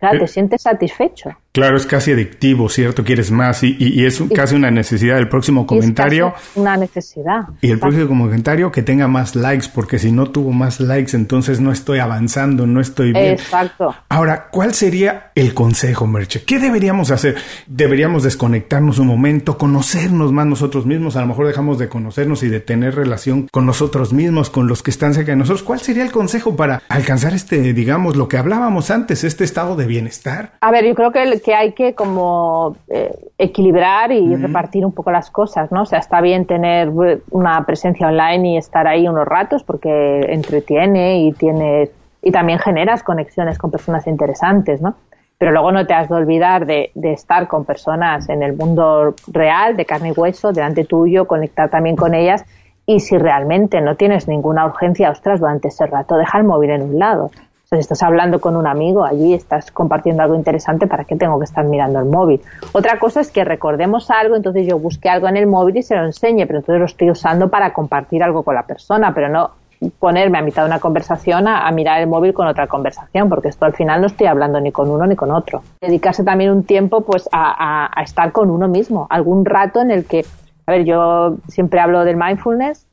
claro, 0.00 0.18
te 0.18 0.26
sientes 0.26 0.62
satisfecho. 0.62 1.30
Claro, 1.52 1.76
es 1.76 1.84
casi 1.84 2.12
adictivo, 2.12 2.70
¿cierto? 2.70 3.04
Quieres 3.04 3.30
más 3.30 3.62
y, 3.62 3.76
y, 3.78 4.06
es 4.06 4.22
casi 4.34 4.54
una 4.54 4.70
necesidad. 4.70 5.18
El 5.18 5.28
próximo 5.28 5.66
comentario. 5.66 6.32
una 6.54 6.78
necesidad. 6.78 7.42
Y 7.60 7.70
el 7.70 7.78
próximo 7.78 8.08
comentario 8.08 8.72
que 8.72 8.82
tenga 8.82 9.06
más 9.06 9.36
likes, 9.36 9.66
porque 9.74 9.98
si 9.98 10.12
no 10.12 10.30
tuvo 10.30 10.52
más 10.52 10.80
likes, 10.80 11.14
entonces 11.14 11.60
no 11.60 11.70
estoy 11.70 11.98
avanzando, 11.98 12.66
no 12.66 12.80
estoy 12.80 13.12
bien. 13.12 13.34
Exacto. 13.34 13.94
Ahora, 14.08 14.48
¿cuál 14.50 14.72
sería 14.72 15.30
el 15.34 15.52
consejo, 15.52 16.06
Merche? 16.06 16.42
¿Qué 16.42 16.58
deberíamos 16.58 17.10
hacer? 17.10 17.36
¿Deberíamos 17.66 18.22
desconectarnos 18.22 18.98
un 18.98 19.08
momento, 19.08 19.58
conocernos 19.58 20.32
más 20.32 20.46
nosotros 20.46 20.86
mismos? 20.86 21.16
A 21.16 21.20
lo 21.20 21.26
mejor 21.26 21.46
dejamos 21.46 21.78
de 21.78 21.90
conocernos 21.90 22.42
y 22.44 22.48
de 22.48 22.60
tener 22.60 22.94
relación 22.94 23.46
con 23.52 23.66
nosotros 23.66 24.14
mismos, 24.14 24.48
con 24.48 24.68
los 24.68 24.82
que 24.82 24.90
están 24.90 25.12
cerca 25.12 25.32
de 25.32 25.36
nosotros. 25.36 25.62
¿Cuál 25.62 25.80
sería 25.80 26.02
el 26.02 26.12
consejo 26.12 26.56
para 26.56 26.80
alcanzar 26.88 27.34
este, 27.34 27.74
digamos, 27.74 28.16
lo 28.16 28.26
que 28.26 28.38
hablábamos 28.38 28.90
antes, 28.90 29.22
este 29.22 29.44
estado 29.44 29.76
de 29.76 29.84
bienestar? 29.84 30.54
A 30.62 30.70
ver, 30.70 30.86
yo 30.86 30.94
creo 30.94 31.12
que 31.12 31.22
el, 31.22 31.41
que 31.42 31.54
hay 31.54 31.72
que 31.72 31.94
como 31.94 32.76
eh, 32.88 33.14
equilibrar 33.38 34.12
y 34.12 34.34
repartir 34.36 34.86
un 34.86 34.92
poco 34.92 35.10
las 35.10 35.30
cosas, 35.30 35.70
¿no? 35.72 35.82
O 35.82 35.86
sea, 35.86 35.98
está 35.98 36.20
bien 36.20 36.46
tener 36.46 36.90
una 37.30 37.64
presencia 37.66 38.06
online 38.06 38.54
y 38.54 38.56
estar 38.56 38.86
ahí 38.86 39.06
unos 39.08 39.26
ratos 39.26 39.62
porque 39.64 40.20
entretiene 40.28 41.20
y 41.20 41.32
tiene 41.32 41.90
y 42.22 42.30
también 42.30 42.60
generas 42.60 43.02
conexiones 43.02 43.58
con 43.58 43.70
personas 43.70 44.06
interesantes, 44.06 44.80
¿no? 44.80 44.94
Pero 45.38 45.50
luego 45.50 45.72
no 45.72 45.86
te 45.86 45.94
has 45.94 46.08
de 46.08 46.14
olvidar 46.14 46.66
de, 46.66 46.92
de 46.94 47.12
estar 47.12 47.48
con 47.48 47.64
personas 47.64 48.28
en 48.28 48.44
el 48.44 48.52
mundo 48.52 49.14
real, 49.26 49.76
de 49.76 49.84
carne 49.84 50.10
y 50.10 50.12
hueso, 50.12 50.52
delante 50.52 50.84
tuyo, 50.84 51.26
conectar 51.26 51.68
también 51.68 51.96
con 51.96 52.14
ellas 52.14 52.44
y 52.86 53.00
si 53.00 53.18
realmente 53.18 53.80
no 53.80 53.96
tienes 53.96 54.28
ninguna 54.28 54.66
urgencia, 54.66 55.10
ostras, 55.10 55.40
durante 55.40 55.68
ese 55.68 55.86
rato 55.86 56.16
deja 56.16 56.38
el 56.38 56.44
móvil 56.44 56.70
en 56.70 56.82
un 56.82 56.98
lado 56.98 57.30
si 57.76 57.80
estás 57.80 58.02
hablando 58.02 58.40
con 58.40 58.56
un 58.56 58.66
amigo 58.66 59.04
allí, 59.04 59.34
estás 59.34 59.70
compartiendo 59.70 60.22
algo 60.22 60.34
interesante, 60.34 60.86
¿para 60.86 61.04
qué 61.04 61.16
tengo 61.16 61.38
que 61.38 61.44
estar 61.44 61.64
mirando 61.64 61.98
el 61.98 62.06
móvil? 62.06 62.40
Otra 62.72 62.98
cosa 62.98 63.20
es 63.20 63.30
que 63.30 63.44
recordemos 63.44 64.10
algo, 64.10 64.36
entonces 64.36 64.66
yo 64.66 64.78
busque 64.78 65.08
algo 65.08 65.28
en 65.28 65.36
el 65.36 65.46
móvil 65.46 65.78
y 65.78 65.82
se 65.82 65.96
lo 65.96 66.04
enseñe, 66.04 66.46
pero 66.46 66.58
entonces 66.58 66.78
lo 66.78 66.86
estoy 66.86 67.10
usando 67.10 67.48
para 67.48 67.72
compartir 67.72 68.22
algo 68.22 68.42
con 68.42 68.54
la 68.54 68.64
persona, 68.64 69.12
pero 69.14 69.28
no 69.28 69.50
ponerme 69.98 70.38
a 70.38 70.42
mitad 70.42 70.62
de 70.62 70.68
una 70.68 70.78
conversación 70.78 71.48
a, 71.48 71.68
mirar 71.72 72.00
el 72.00 72.06
móvil 72.06 72.32
con 72.32 72.46
otra 72.46 72.66
conversación, 72.66 73.28
porque 73.28 73.48
esto 73.48 73.64
al 73.64 73.74
final 73.74 74.00
no 74.00 74.06
estoy 74.06 74.26
hablando 74.26 74.60
ni 74.60 74.70
con 74.70 74.88
uno 74.88 75.06
ni 75.06 75.16
con 75.16 75.30
otro. 75.32 75.62
Dedicarse 75.80 76.22
también 76.22 76.50
un 76.50 76.64
tiempo 76.64 77.00
pues 77.00 77.28
a, 77.32 77.90
a 77.92 78.02
estar 78.02 78.32
con 78.32 78.50
uno 78.50 78.68
mismo, 78.68 79.06
algún 79.10 79.44
rato 79.44 79.80
en 79.80 79.90
el 79.90 80.04
que, 80.04 80.24
a 80.66 80.72
ver, 80.72 80.84
yo 80.84 81.36
siempre 81.48 81.80
hablo 81.80 82.04
del 82.04 82.16
mindfulness, 82.16 82.86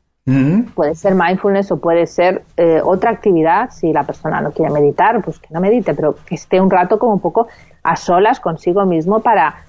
Puede 0.76 0.94
ser 0.94 1.16
mindfulness 1.16 1.72
o 1.72 1.78
puede 1.80 2.06
ser 2.06 2.44
eh, 2.56 2.82
otra 2.84 3.10
actividad. 3.10 3.72
Si 3.72 3.92
la 3.92 4.04
persona 4.04 4.42
no 4.42 4.52
quiere 4.52 4.72
meditar, 4.72 5.22
pues 5.24 5.40
que 5.40 5.48
no 5.52 5.60
medite, 5.60 5.96
pero 5.96 6.16
que 6.26 6.36
esté 6.36 6.62
un 6.62 6.70
rato 6.70 7.00
como 7.00 7.14
un 7.14 7.20
poco 7.20 7.48
a 7.82 7.96
solas 7.96 8.40
consigo 8.40 8.86
mismo 8.86 9.22
para 9.22 9.66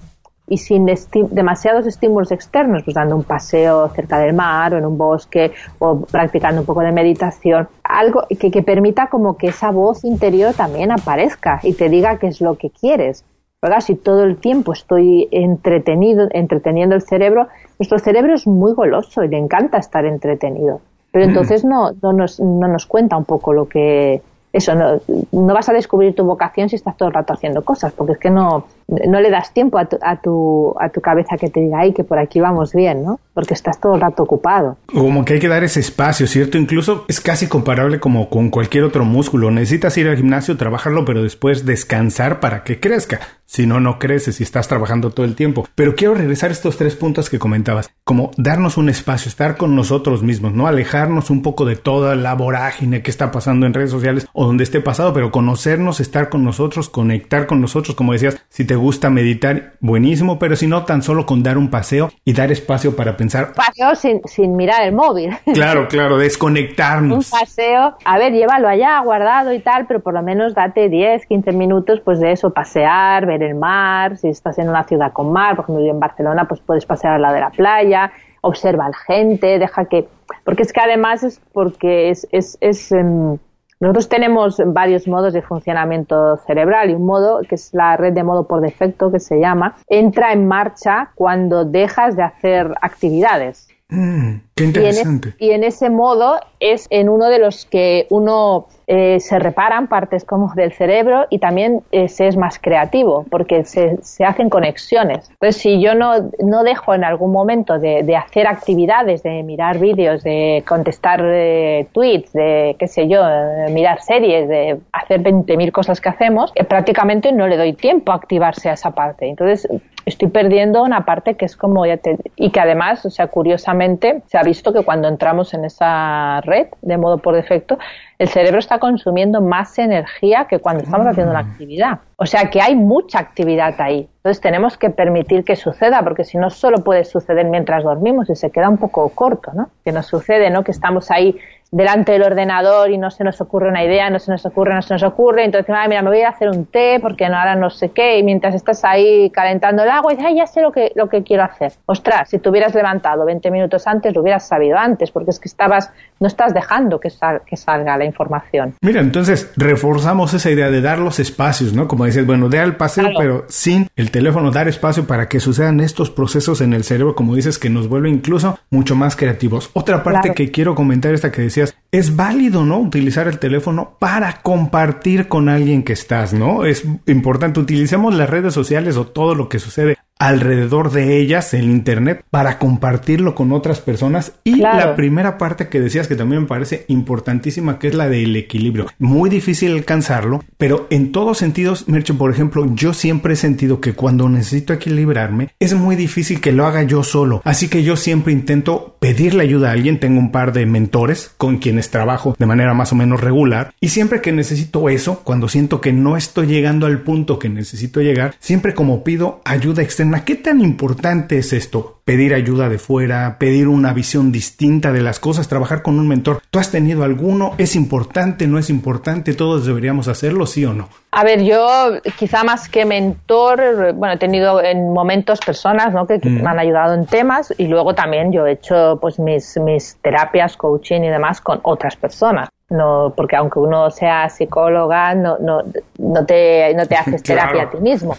y 0.47 0.57
sin 0.57 0.85
demasiados 1.31 1.87
estímulos 1.87 2.31
externos, 2.31 2.83
pues 2.83 2.93
dando 2.93 3.15
un 3.15 3.23
paseo 3.23 3.87
cerca 3.89 4.19
del 4.19 4.33
mar 4.33 4.73
o 4.73 4.77
en 4.77 4.85
un 4.85 4.97
bosque 4.97 5.53
o 5.79 6.01
practicando 6.01 6.59
un 6.59 6.67
poco 6.67 6.81
de 6.81 6.91
meditación, 6.91 7.69
algo 7.83 8.23
que, 8.27 8.51
que 8.51 8.61
permita 8.61 9.07
como 9.07 9.37
que 9.37 9.47
esa 9.47 9.71
voz 9.71 10.03
interior 10.03 10.53
también 10.53 10.91
aparezca 10.91 11.61
y 11.63 11.73
te 11.73 11.87
diga 11.87 12.17
qué 12.19 12.27
es 12.27 12.41
lo 12.41 12.57
que 12.57 12.69
quieres. 12.69 13.23
¿Verdad? 13.61 13.81
Si 13.81 13.95
todo 13.95 14.23
el 14.23 14.37
tiempo 14.37 14.73
estoy 14.73 15.27
entretenido, 15.31 16.27
entreteniendo 16.31 16.95
el 16.95 17.03
cerebro, 17.03 17.47
nuestro 17.77 17.99
cerebro 17.99 18.33
es 18.33 18.47
muy 18.47 18.73
goloso 18.73 19.23
y 19.23 19.27
le 19.27 19.37
encanta 19.37 19.77
estar 19.77 20.05
entretenido. 20.05 20.81
Pero 21.11 21.25
mm. 21.25 21.29
entonces 21.29 21.63
no, 21.63 21.91
no, 22.01 22.13
nos, 22.13 22.39
no 22.39 22.67
nos 22.67 22.85
cuenta 22.85 23.17
un 23.17 23.25
poco 23.25 23.53
lo 23.53 23.67
que, 23.67 24.21
eso, 24.53 24.75
no, 24.75 24.99
no, 25.31 25.53
vas 25.53 25.69
a 25.69 25.73
descubrir 25.73 26.15
tu 26.15 26.23
vocación 26.25 26.69
si 26.69 26.75
estás 26.75 26.97
todo 26.97 27.09
el 27.09 27.13
rato 27.13 27.33
haciendo 27.33 27.63
cosas, 27.63 27.93
porque 27.93 28.13
es 28.13 28.17
que 28.19 28.29
no, 28.29 28.65
no 29.07 29.21
le 29.21 29.29
das 29.29 29.53
tiempo 29.53 29.77
a 29.77 29.85
tu, 29.85 29.97
a, 30.01 30.21
tu, 30.21 30.75
a 30.79 30.89
tu 30.89 31.01
cabeza 31.01 31.37
que 31.37 31.49
te 31.49 31.61
diga, 31.61 31.79
ay, 31.79 31.93
que 31.93 32.03
por 32.03 32.19
aquí 32.19 32.39
vamos 32.39 32.73
bien, 32.73 33.03
¿no? 33.03 33.19
Porque 33.33 33.53
estás 33.53 33.79
todo 33.79 33.95
el 33.95 34.01
rato 34.01 34.23
ocupado. 34.23 34.77
Como 34.93 35.23
que 35.23 35.35
hay 35.35 35.39
que 35.39 35.47
dar 35.47 35.63
ese 35.63 35.79
espacio, 35.79 36.27
¿cierto? 36.27 36.57
Incluso 36.57 37.05
es 37.07 37.21
casi 37.21 37.47
comparable 37.47 37.99
como 37.99 38.29
con 38.29 38.49
cualquier 38.49 38.83
otro 38.83 39.05
músculo. 39.05 39.49
Necesitas 39.49 39.97
ir 39.97 40.07
al 40.07 40.17
gimnasio, 40.17 40.57
trabajarlo, 40.57 41.05
pero 41.05 41.23
después 41.23 41.65
descansar 41.65 42.39
para 42.39 42.63
que 42.63 42.79
crezca. 42.79 43.19
Si 43.45 43.67
no, 43.67 43.81
no 43.81 43.99
creces 43.99 44.39
y 44.39 44.43
estás 44.43 44.69
trabajando 44.69 45.09
todo 45.09 45.25
el 45.25 45.35
tiempo. 45.35 45.67
Pero 45.75 45.93
quiero 45.93 46.13
regresar 46.13 46.51
a 46.51 46.53
estos 46.53 46.77
tres 46.77 46.95
puntos 46.95 47.29
que 47.29 47.37
comentabas. 47.37 47.91
Como 48.05 48.31
darnos 48.37 48.77
un 48.77 48.87
espacio, 48.87 49.27
estar 49.27 49.57
con 49.57 49.75
nosotros 49.75 50.23
mismos, 50.23 50.53
¿no? 50.53 50.67
Alejarnos 50.67 51.29
un 51.29 51.41
poco 51.41 51.65
de 51.65 51.75
toda 51.75 52.15
la 52.15 52.33
vorágine 52.33 53.01
que 53.01 53.11
está 53.11 53.29
pasando 53.29 53.65
en 53.65 53.73
redes 53.73 53.91
sociales 53.91 54.25
o 54.31 54.45
donde 54.45 54.63
esté 54.63 54.79
pasado, 54.79 55.11
pero 55.11 55.31
conocernos, 55.31 55.99
estar 55.99 56.29
con 56.29 56.45
nosotros, 56.45 56.87
conectar 56.87 57.45
con 57.45 57.59
nosotros, 57.59 57.93
como 57.93 58.13
decías, 58.13 58.41
si 58.47 58.63
te 58.63 58.77
gusta 58.81 59.09
meditar, 59.09 59.73
buenísimo, 59.79 60.37
pero 60.37 60.57
si 60.57 60.67
no, 60.67 60.83
tan 60.83 61.01
solo 61.01 61.25
con 61.25 61.43
dar 61.43 61.57
un 61.57 61.69
paseo 61.69 62.09
y 62.25 62.33
dar 62.33 62.51
espacio 62.51 62.95
para 62.95 63.15
pensar. 63.15 63.53
Paseo 63.53 63.95
sin, 63.95 64.21
sin 64.25 64.57
mirar 64.57 64.83
el 64.83 64.93
móvil. 64.93 65.31
Claro, 65.61 65.87
claro, 65.87 66.17
desconectarnos. 66.17 67.31
un 67.31 67.39
paseo, 67.39 67.95
a 68.03 68.17
ver, 68.17 68.33
llévalo 68.33 68.67
allá 68.67 68.99
guardado 69.01 69.53
y 69.53 69.59
tal, 69.59 69.85
pero 69.85 69.99
por 69.99 70.13
lo 70.13 70.23
menos 70.23 70.55
date 70.55 70.89
10, 70.89 71.27
15 71.27 71.51
minutos 71.51 72.01
pues 72.03 72.19
de 72.19 72.31
eso, 72.31 72.51
pasear, 72.51 73.25
ver 73.25 73.43
el 73.43 73.55
mar, 73.55 74.17
si 74.17 74.29
estás 74.29 74.57
en 74.57 74.69
una 74.69 74.83
ciudad 74.85 75.11
con 75.13 75.31
mar, 75.31 75.55
por 75.55 75.65
ejemplo, 75.65 75.85
yo 75.85 75.91
en 75.91 75.99
Barcelona, 75.99 76.47
pues 76.47 76.61
puedes 76.61 76.85
pasear 76.85 77.13
al 77.13 77.21
lado 77.21 77.35
de 77.35 77.41
la 77.41 77.49
playa, 77.51 78.11
observa 78.41 78.85
a 78.85 78.89
la 78.89 78.97
gente, 78.97 79.59
deja 79.59 79.85
que, 79.85 80.07
porque 80.43 80.63
es 80.63 80.73
que 80.73 80.81
además 80.81 81.23
es 81.23 81.41
porque 81.53 82.09
es, 82.09 82.27
es, 82.31 82.57
es 82.59 82.91
em, 82.91 83.37
nosotros 83.81 84.09
tenemos 84.09 84.61
varios 84.63 85.07
modos 85.07 85.33
de 85.33 85.41
funcionamiento 85.41 86.37
cerebral 86.45 86.91
y 86.91 86.93
un 86.93 87.05
modo, 87.05 87.41
que 87.41 87.55
es 87.55 87.73
la 87.73 87.97
red 87.97 88.13
de 88.13 88.23
modo 88.23 88.47
por 88.47 88.61
defecto, 88.61 89.11
que 89.11 89.19
se 89.19 89.39
llama, 89.39 89.75
entra 89.87 90.33
en 90.33 90.47
marcha 90.47 91.11
cuando 91.15 91.65
dejas 91.65 92.15
de 92.15 92.21
hacer 92.21 92.71
actividades. 92.79 93.67
Mm, 93.89 94.35
qué 94.55 94.65
interesante. 94.65 95.33
Y 95.39 95.51
en, 95.51 95.63
ese 95.63 95.89
modo 95.89 96.39
es 96.59 96.87
en 96.89 97.09
uno 97.09 97.27
de 97.27 97.39
los 97.39 97.65
que 97.65 98.07
uno 98.09 98.67
eh, 98.93 99.21
se 99.21 99.39
reparan 99.39 99.87
partes 99.87 100.25
como 100.25 100.53
del 100.53 100.73
cerebro 100.73 101.25
y 101.29 101.39
también 101.39 101.81
eh, 101.93 102.09
se 102.09 102.27
es 102.27 102.35
más 102.35 102.59
creativo 102.59 103.25
porque 103.29 103.63
se, 103.63 103.95
se, 104.01 104.25
hacen 104.25 104.49
conexiones. 104.49 105.31
Pues 105.39 105.55
si 105.55 105.79
yo 105.79 105.95
no, 105.95 106.29
no 106.43 106.63
dejo 106.63 106.93
en 106.93 107.05
algún 107.05 107.31
momento 107.31 107.79
de, 107.79 108.03
de 108.03 108.15
hacer 108.17 108.47
actividades, 108.47 109.23
de 109.23 109.43
mirar 109.43 109.79
vídeos, 109.79 110.23
de 110.23 110.63
contestar 110.67 111.21
eh, 111.23 111.87
tweets, 111.93 112.33
de 112.33 112.75
qué 112.77 112.87
sé 112.89 113.07
yo, 113.07 113.23
mirar 113.69 114.01
series, 114.01 114.49
de 114.49 114.79
hacer 114.91 115.23
20.000 115.23 115.71
cosas 115.71 116.01
que 116.01 116.09
hacemos, 116.09 116.51
prácticamente 116.67 117.31
no 117.31 117.47
le 117.47 117.55
doy 117.55 117.71
tiempo 117.73 118.11
a 118.11 118.15
activarse 118.15 118.69
a 118.69 118.73
esa 118.73 118.91
parte. 118.91 119.29
Entonces 119.29 119.69
estoy 120.05 120.29
perdiendo 120.29 120.83
una 120.83 121.05
parte 121.05 121.35
que 121.35 121.45
es 121.45 121.55
como 121.55 121.85
ya 121.85 121.97
te, 121.97 122.17
y 122.35 122.49
que 122.49 122.59
además, 122.59 123.05
o 123.05 123.09
sea, 123.09 123.27
curiosamente 123.27 124.21
se 124.27 124.37
ha 124.37 124.43
visto 124.51 124.73
que 124.73 124.83
cuando 124.83 125.07
entramos 125.07 125.53
en 125.53 125.63
esa 125.63 126.41
red 126.41 126.67
de 126.81 126.97
modo 126.97 127.19
por 127.19 127.33
defecto, 127.35 127.79
el 128.19 128.27
cerebro 128.27 128.59
está 128.59 128.79
consumiendo 128.79 129.39
más 129.39 129.79
energía 129.79 130.45
que 130.49 130.59
cuando 130.59 130.83
estamos 130.83 131.07
haciendo 131.07 131.31
una 131.31 131.39
ah. 131.39 131.49
actividad. 131.49 131.99
O 132.17 132.25
sea 132.25 132.49
que 132.49 132.61
hay 132.61 132.75
mucha 132.75 133.19
actividad 133.19 133.79
ahí. 133.79 134.09
Entonces 134.17 134.41
tenemos 134.41 134.77
que 134.77 134.89
permitir 134.89 135.45
que 135.45 135.55
suceda, 135.55 136.03
porque 136.03 136.25
si 136.25 136.37
no 136.37 136.49
solo 136.49 136.83
puede 136.83 137.05
suceder 137.05 137.45
mientras 137.45 137.83
dormimos 137.83 138.29
y 138.29 138.35
se 138.35 138.51
queda 138.51 138.67
un 138.67 138.77
poco 138.77 139.07
corto, 139.09 139.51
¿no? 139.53 139.69
Que 139.85 139.93
nos 139.93 140.05
sucede, 140.05 140.49
¿no? 140.49 140.63
Que 140.63 140.71
estamos 140.71 141.09
ahí 141.11 141.39
delante 141.71 142.11
del 142.11 142.23
ordenador 142.23 142.91
y 142.91 142.97
no 142.97 143.11
se 143.11 143.23
nos 143.23 143.39
ocurre 143.41 143.69
una 143.69 143.83
idea, 143.83 144.09
no 144.09 144.19
se 144.19 144.31
nos 144.31 144.45
ocurre, 144.45 144.73
no 144.73 144.81
se 144.81 144.93
nos 144.93 145.03
ocurre, 145.03 145.45
entonces, 145.45 145.73
mira, 145.87 146.01
me 146.01 146.09
voy 146.09 146.21
a 146.21 146.29
hacer 146.29 146.49
un 146.49 146.65
té 146.65 146.99
porque 147.01 147.25
ahora 147.25 147.55
no 147.55 147.69
sé 147.69 147.89
qué, 147.89 148.19
y 148.19 148.23
mientras 148.23 148.55
estás 148.55 148.83
ahí 148.83 149.29
calentando 149.29 149.83
el 149.83 149.89
agua, 149.89 150.13
y 150.13 150.15
dices, 150.15 150.31
ay, 150.31 150.37
ya 150.37 150.47
sé 150.47 150.61
lo 150.61 150.71
que, 150.71 150.91
lo 150.95 151.09
que 151.09 151.23
quiero 151.23 151.43
hacer. 151.43 151.73
Ostras, 151.85 152.29
si 152.29 152.39
te 152.39 152.49
hubieras 152.49 152.75
levantado 152.75 153.25
20 153.25 153.49
minutos 153.51 153.87
antes, 153.87 154.13
lo 154.13 154.21
hubieras 154.21 154.47
sabido 154.47 154.77
antes, 154.77 155.11
porque 155.11 155.31
es 155.31 155.39
que 155.39 155.47
estabas, 155.47 155.91
no 156.19 156.27
estás 156.27 156.53
dejando 156.53 156.99
que, 156.99 157.09
que 157.45 157.57
salga 157.57 157.97
la 157.97 158.05
información. 158.05 158.75
Mira, 158.81 159.01
entonces 159.01 159.51
reforzamos 159.55 160.33
esa 160.33 160.49
idea 160.49 160.69
de 160.69 160.81
dar 160.81 160.99
los 160.99 161.19
espacios, 161.19 161.73
¿no? 161.73 161.87
Como 161.87 162.05
dices, 162.05 162.25
bueno, 162.25 162.49
de 162.49 162.61
el 162.61 162.75
paseo, 162.75 163.09
pero 163.17 163.45
sin 163.47 163.87
el 163.95 164.11
teléfono, 164.11 164.51
dar 164.51 164.67
espacio 164.67 165.07
para 165.07 165.27
que 165.27 165.39
sucedan 165.39 165.79
estos 165.79 166.11
procesos 166.11 166.61
en 166.61 166.73
el 166.73 166.83
cerebro, 166.83 167.15
como 167.15 167.35
dices, 167.35 167.57
que 167.57 167.69
nos 167.69 167.87
vuelve 167.87 168.09
incluso 168.09 168.59
mucho 168.69 168.95
más 168.95 169.15
creativos. 169.15 169.71
Otra 169.73 170.03
parte 170.03 170.33
que 170.33 170.51
quiero 170.51 170.75
comentar, 170.75 171.13
esta 171.13 171.31
que 171.31 171.41
decía, 171.41 171.60
es 171.91 172.15
válido, 172.15 172.65
¿no? 172.65 172.79
Utilizar 172.79 173.27
el 173.27 173.39
teléfono 173.39 173.97
para 173.99 174.41
compartir 174.41 175.27
con 175.27 175.49
alguien 175.49 175.83
que 175.83 175.93
estás, 175.93 176.33
¿no? 176.33 176.65
Es 176.65 176.85
importante, 177.05 177.59
utilicemos 177.59 178.13
las 178.13 178.29
redes 178.29 178.53
sociales 178.53 178.97
o 178.97 179.07
todo 179.07 179.35
lo 179.35 179.49
que 179.49 179.59
sucede 179.59 179.97
alrededor 180.21 180.91
de 180.91 181.17
ellas, 181.17 181.55
el 181.55 181.65
Internet, 181.65 182.23
para 182.29 182.59
compartirlo 182.59 183.33
con 183.33 183.51
otras 183.51 183.79
personas. 183.79 184.33
Y 184.43 184.57
la 184.57 184.95
primera 184.95 185.39
parte 185.39 185.67
que 185.67 185.81
decías 185.81 186.07
que 186.07 186.15
también 186.15 186.43
me 186.43 186.47
parece 186.47 186.85
importantísima, 186.89 187.79
que 187.79 187.87
es 187.87 187.95
la 187.95 188.07
del 188.07 188.35
equilibrio. 188.35 188.85
Muy 188.99 189.31
difícil 189.31 189.73
alcanzarlo, 189.73 190.43
pero 190.59 190.85
en 190.91 191.11
todos 191.11 191.39
sentidos, 191.39 191.87
Mercho, 191.87 192.19
por 192.19 192.29
ejemplo, 192.29 192.71
yo 192.75 192.93
siempre 192.93 193.33
he 193.33 193.35
sentido 193.35 193.81
que 193.81 193.93
cuando 193.93 194.29
necesito 194.29 194.73
equilibrarme, 194.73 195.49
es 195.59 195.73
muy 195.73 195.95
difícil 195.95 196.39
que 196.39 196.51
lo 196.51 196.67
haga 196.67 196.83
yo 196.83 197.01
solo. 197.03 197.41
Así 197.43 197.67
que 197.67 197.81
yo 197.81 197.97
siempre 197.97 198.31
intento 198.31 198.97
pedirle 198.99 199.41
ayuda 199.41 199.69
a 199.69 199.71
alguien. 199.71 199.99
Tengo 199.99 200.19
un 200.19 200.31
par 200.31 200.53
de 200.53 200.67
mentores 200.67 201.31
con 201.37 201.57
quienes 201.57 201.89
trabajo 201.89 202.35
de 202.37 202.45
manera 202.45 202.75
más 202.75 202.91
o 202.91 202.95
menos 202.95 203.21
regular. 203.21 203.73
Y 203.81 203.89
siempre 203.89 204.21
que 204.21 204.31
necesito 204.31 204.87
eso, 204.87 205.21
cuando 205.23 205.49
siento 205.49 205.81
que 205.81 205.93
no 205.93 206.15
estoy 206.15 206.45
llegando 206.45 206.85
al 206.85 207.01
punto 207.01 207.39
que 207.39 207.49
necesito 207.49 208.01
llegar, 208.01 208.35
siempre 208.39 208.75
como 208.75 209.03
pido 209.03 209.41
ayuda 209.45 209.81
externa 209.81 210.10
¿Qué 210.19 210.35
tan 210.35 210.61
importante 210.61 211.37
es 211.37 211.53
esto? 211.53 212.01
Pedir 212.03 212.33
ayuda 212.33 212.67
de 212.67 212.77
fuera, 212.77 213.37
pedir 213.39 213.67
una 213.67 213.93
visión 213.93 214.31
distinta 214.31 214.91
de 214.91 215.01
las 215.01 215.19
cosas, 215.19 215.47
trabajar 215.47 215.81
con 215.81 215.97
un 215.97 216.07
mentor. 216.07 216.41
¿Tú 216.51 216.59
has 216.59 216.69
tenido 216.69 217.03
alguno? 217.03 217.53
¿Es 217.57 217.75
importante? 217.75 218.45
¿No 218.47 218.59
es 218.59 218.69
importante? 218.69 219.33
¿Todos 219.33 219.65
deberíamos 219.65 220.07
hacerlo, 220.07 220.45
sí 220.45 220.65
o 220.65 220.73
no? 220.73 220.89
A 221.11 221.23
ver, 221.23 221.43
yo 221.43 221.93
quizá 222.19 222.43
más 222.43 222.67
que 222.67 222.85
mentor, 222.85 223.93
bueno, 223.93 224.15
he 224.15 224.17
tenido 224.17 224.61
en 224.61 224.91
momentos 224.91 225.39
personas 225.39 225.93
¿no? 225.93 226.05
que, 226.05 226.19
mm. 226.21 226.43
me 226.43 226.49
han 226.49 226.59
ayudado 226.59 226.93
en 226.93 227.05
temas 227.05 227.53
y 227.57 227.67
luego 227.67 227.95
también 227.95 228.31
yo 228.31 228.45
he 228.45 228.53
hecho 228.53 228.97
pues 229.01 229.19
mis, 229.19 229.57
mis 229.57 229.95
terapias, 230.01 230.57
coaching 230.57 231.01
y 231.01 231.09
demás 231.09 231.41
con 231.41 231.59
otras 231.63 231.95
personas 231.95 232.49
no 232.69 233.13
porque 233.15 233.35
aunque 233.35 233.59
uno 233.59 233.91
sea 233.91 234.29
psicóloga 234.29 235.13
no 235.13 235.37
no 235.39 235.61
no 235.97 236.25
te 236.25 236.73
no 236.73 236.85
te 236.87 236.95
haces 237.01 237.21
terapia 237.21 237.63
a 237.63 237.69
ti 237.69 237.77
mismo 237.79 238.15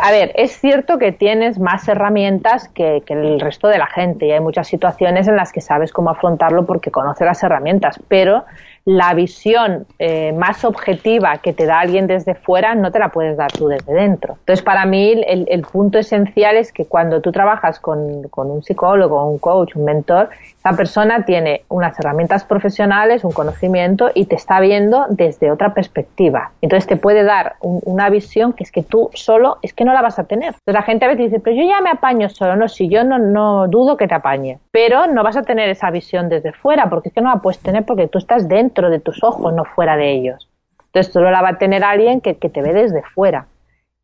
a 0.00 0.10
ver, 0.10 0.32
es 0.34 0.52
cierto 0.52 0.98
que 0.98 1.12
tienes 1.12 1.58
más 1.58 1.86
herramientas 1.88 2.68
que, 2.68 3.02
el 3.06 3.40
resto 3.40 3.68
de 3.68 3.78
la 3.78 3.86
gente 3.86 4.26
y 4.26 4.32
hay 4.32 4.40
muchas 4.40 4.66
situaciones 4.66 5.28
en 5.28 5.36
las 5.36 5.52
que 5.52 5.60
sabes 5.60 5.92
cómo 5.92 6.10
afrontarlo 6.10 6.66
porque 6.66 6.90
conoces 6.90 7.26
las 7.26 7.42
herramientas, 7.42 8.00
pero 8.08 8.44
la 8.84 9.14
visión 9.14 9.86
eh, 9.98 10.32
más 10.32 10.64
objetiva 10.64 11.38
que 11.38 11.54
te 11.54 11.64
da 11.64 11.80
alguien 11.80 12.06
desde 12.06 12.34
fuera 12.34 12.74
no 12.74 12.92
te 12.92 12.98
la 12.98 13.08
puedes 13.08 13.36
dar 13.36 13.50
tú 13.50 13.68
desde 13.68 13.94
dentro. 13.94 14.34
Entonces, 14.40 14.62
para 14.62 14.84
mí, 14.84 15.22
el, 15.26 15.62
punto 15.62 15.98
esencial 15.98 16.56
es 16.56 16.72
que 16.72 16.84
cuando 16.84 17.20
tú 17.22 17.32
trabajas 17.32 17.80
con, 17.80 18.28
con 18.28 18.50
un 18.50 18.62
psicólogo, 18.62 19.24
un 19.26 19.38
coach, 19.38 19.74
un 19.76 19.84
mentor, 19.84 20.28
esa 20.58 20.76
persona 20.76 21.24
tiene 21.24 21.62
unas 21.68 21.98
herramientas 21.98 22.44
profesionales, 22.44 23.24
un 23.24 23.32
conocimiento 23.32 24.10
y 24.14 24.26
te 24.26 24.34
está 24.34 24.60
viendo 24.60 25.06
desde 25.08 25.50
otra 25.50 25.72
perspectiva. 25.72 26.52
Entonces 26.60 26.86
te 26.86 26.96
puede 26.96 27.22
dar 27.24 27.56
una 27.60 28.10
visión 28.10 28.52
que 28.52 28.64
es 28.64 28.70
que 28.70 28.82
tú 28.82 29.10
solo 29.14 29.58
es 29.62 29.72
que 29.72 29.84
no 29.84 29.94
la 29.94 30.02
vas 30.02 30.18
a 30.18 30.24
tener. 30.24 30.48
Entonces 30.48 30.74
la 30.74 30.82
gente 30.82 31.06
a 31.06 31.08
veces 31.08 31.30
dice, 31.30 31.40
pero 31.40 31.56
yo 31.56 31.64
ya 31.66 31.80
me 31.80 31.90
apaño 31.90 32.28
solo. 32.28 32.56
No, 32.56 32.68
si 32.68 32.88
yo 32.88 33.04
no, 33.04 33.18
no 33.18 33.66
dudo 33.68 33.96
que 33.96 34.08
te 34.08 34.14
apañe. 34.14 34.58
Pero 34.70 35.06
no 35.06 35.22
vas 35.22 35.36
a 35.36 35.42
tener 35.42 35.68
esa 35.70 35.90
visión 35.90 36.28
desde 36.28 36.52
fuera 36.52 36.88
porque 36.90 37.08
es 37.08 37.14
que 37.14 37.20
no 37.20 37.30
la 37.30 37.40
puedes 37.40 37.60
tener 37.60 37.84
porque 37.84 38.08
tú 38.08 38.18
estás 38.18 38.48
dentro 38.48 38.73
de 38.74 39.00
tus 39.00 39.22
ojos, 39.22 39.52
no 39.52 39.64
fuera 39.64 39.96
de 39.96 40.12
ellos. 40.12 40.48
Entonces 40.86 41.12
solo 41.12 41.30
la 41.30 41.42
va 41.42 41.50
a 41.50 41.58
tener 41.58 41.82
alguien 41.82 42.20
que, 42.20 42.36
que 42.36 42.48
te 42.48 42.62
ve 42.62 42.72
desde 42.72 43.02
fuera. 43.02 43.46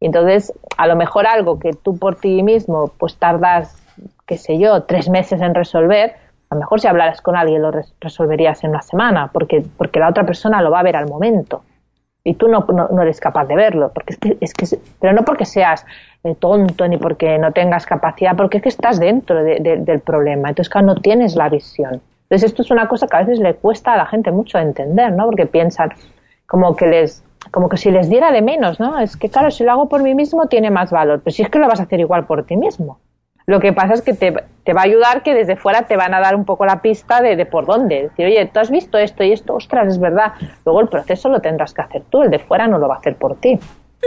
Y 0.00 0.06
entonces, 0.06 0.52
a 0.78 0.86
lo 0.86 0.96
mejor 0.96 1.26
algo 1.26 1.58
que 1.58 1.72
tú 1.72 1.98
por 1.98 2.16
ti 2.16 2.42
mismo 2.42 2.90
pues 2.98 3.16
tardas, 3.16 3.76
qué 4.26 4.38
sé 4.38 4.58
yo, 4.58 4.84
tres 4.84 5.10
meses 5.10 5.42
en 5.42 5.54
resolver, 5.54 6.14
a 6.48 6.54
lo 6.54 6.60
mejor 6.60 6.80
si 6.80 6.88
hablaras 6.88 7.20
con 7.20 7.36
alguien 7.36 7.62
lo 7.62 7.70
resolverías 8.00 8.64
en 8.64 8.70
una 8.70 8.82
semana, 8.82 9.30
porque, 9.32 9.62
porque 9.76 10.00
la 10.00 10.08
otra 10.08 10.24
persona 10.24 10.60
lo 10.62 10.70
va 10.70 10.80
a 10.80 10.82
ver 10.82 10.96
al 10.96 11.08
momento. 11.08 11.62
Y 12.24 12.34
tú 12.34 12.48
no, 12.48 12.66
no, 12.68 13.02
eres 13.02 13.20
capaz 13.20 13.46
de 13.46 13.54
verlo, 13.54 13.92
porque 13.94 14.14
es 14.14 14.18
que, 14.18 14.36
es 14.40 14.52
que, 14.52 14.78
pero 15.00 15.12
no 15.12 15.24
porque 15.24 15.44
seas 15.44 15.86
eh, 16.24 16.34
tonto 16.34 16.86
ni 16.88 16.98
porque 16.98 17.38
no 17.38 17.52
tengas 17.52 17.86
capacidad, 17.86 18.36
porque 18.36 18.58
es 18.58 18.62
que 18.62 18.68
estás 18.68 18.98
dentro 18.98 19.42
del 19.42 20.00
problema, 20.00 20.50
entonces 20.50 20.68
claro, 20.68 20.88
no 20.88 20.94
tienes 20.96 21.36
la 21.36 21.48
visión. 21.48 22.02
Entonces 22.30 22.50
esto 22.50 22.62
es 22.62 22.70
una 22.70 22.86
cosa 22.86 23.08
que 23.08 23.16
a 23.16 23.20
veces 23.20 23.40
le 23.40 23.54
cuesta 23.54 23.92
a 23.92 23.96
la 23.96 24.06
gente 24.06 24.30
mucho 24.30 24.56
entender, 24.58 25.12
¿no? 25.12 25.24
Porque 25.24 25.46
piensan 25.46 25.90
como 26.46 26.76
que 26.76 26.86
les, 26.86 27.24
como 27.50 27.68
que 27.68 27.76
si 27.76 27.90
les 27.90 28.08
diera 28.08 28.30
de 28.30 28.40
menos, 28.40 28.78
¿no? 28.78 29.00
Es 29.00 29.16
que 29.16 29.28
claro, 29.28 29.50
si 29.50 29.64
lo 29.64 29.72
hago 29.72 29.88
por 29.88 30.00
mí 30.04 30.14
mismo 30.14 30.46
tiene 30.46 30.70
más 30.70 30.92
valor, 30.92 31.22
pero 31.24 31.34
si 31.34 31.42
es 31.42 31.50
que 31.50 31.58
lo 31.58 31.66
vas 31.66 31.80
a 31.80 31.82
hacer 31.82 31.98
igual 31.98 32.26
por 32.26 32.46
ti 32.46 32.56
mismo. 32.56 33.00
Lo 33.46 33.58
que 33.58 33.72
pasa 33.72 33.94
es 33.94 34.02
que 34.02 34.14
te, 34.14 34.30
va 34.30 34.80
a 34.80 34.84
ayudar 34.84 35.24
que 35.24 35.34
desde 35.34 35.56
fuera 35.56 35.88
te 35.88 35.96
van 35.96 36.14
a 36.14 36.20
dar 36.20 36.36
un 36.36 36.44
poco 36.44 36.64
la 36.66 36.82
pista 36.82 37.20
de, 37.20 37.34
de, 37.34 37.46
por 37.46 37.66
dónde. 37.66 38.02
Decir, 38.02 38.26
oye, 38.26 38.46
tú 38.46 38.60
has 38.60 38.70
visto 38.70 38.96
esto 38.96 39.24
y 39.24 39.32
esto, 39.32 39.54
ostras, 39.54 39.88
es 39.88 39.98
verdad. 39.98 40.34
Luego 40.64 40.82
el 40.82 40.88
proceso 40.88 41.28
lo 41.28 41.40
tendrás 41.40 41.74
que 41.74 41.82
hacer 41.82 42.02
tú, 42.10 42.22
el 42.22 42.30
de 42.30 42.38
fuera 42.38 42.68
no 42.68 42.78
lo 42.78 42.86
va 42.86 42.94
a 42.94 42.98
hacer 42.98 43.16
por 43.16 43.34
ti. 43.40 43.58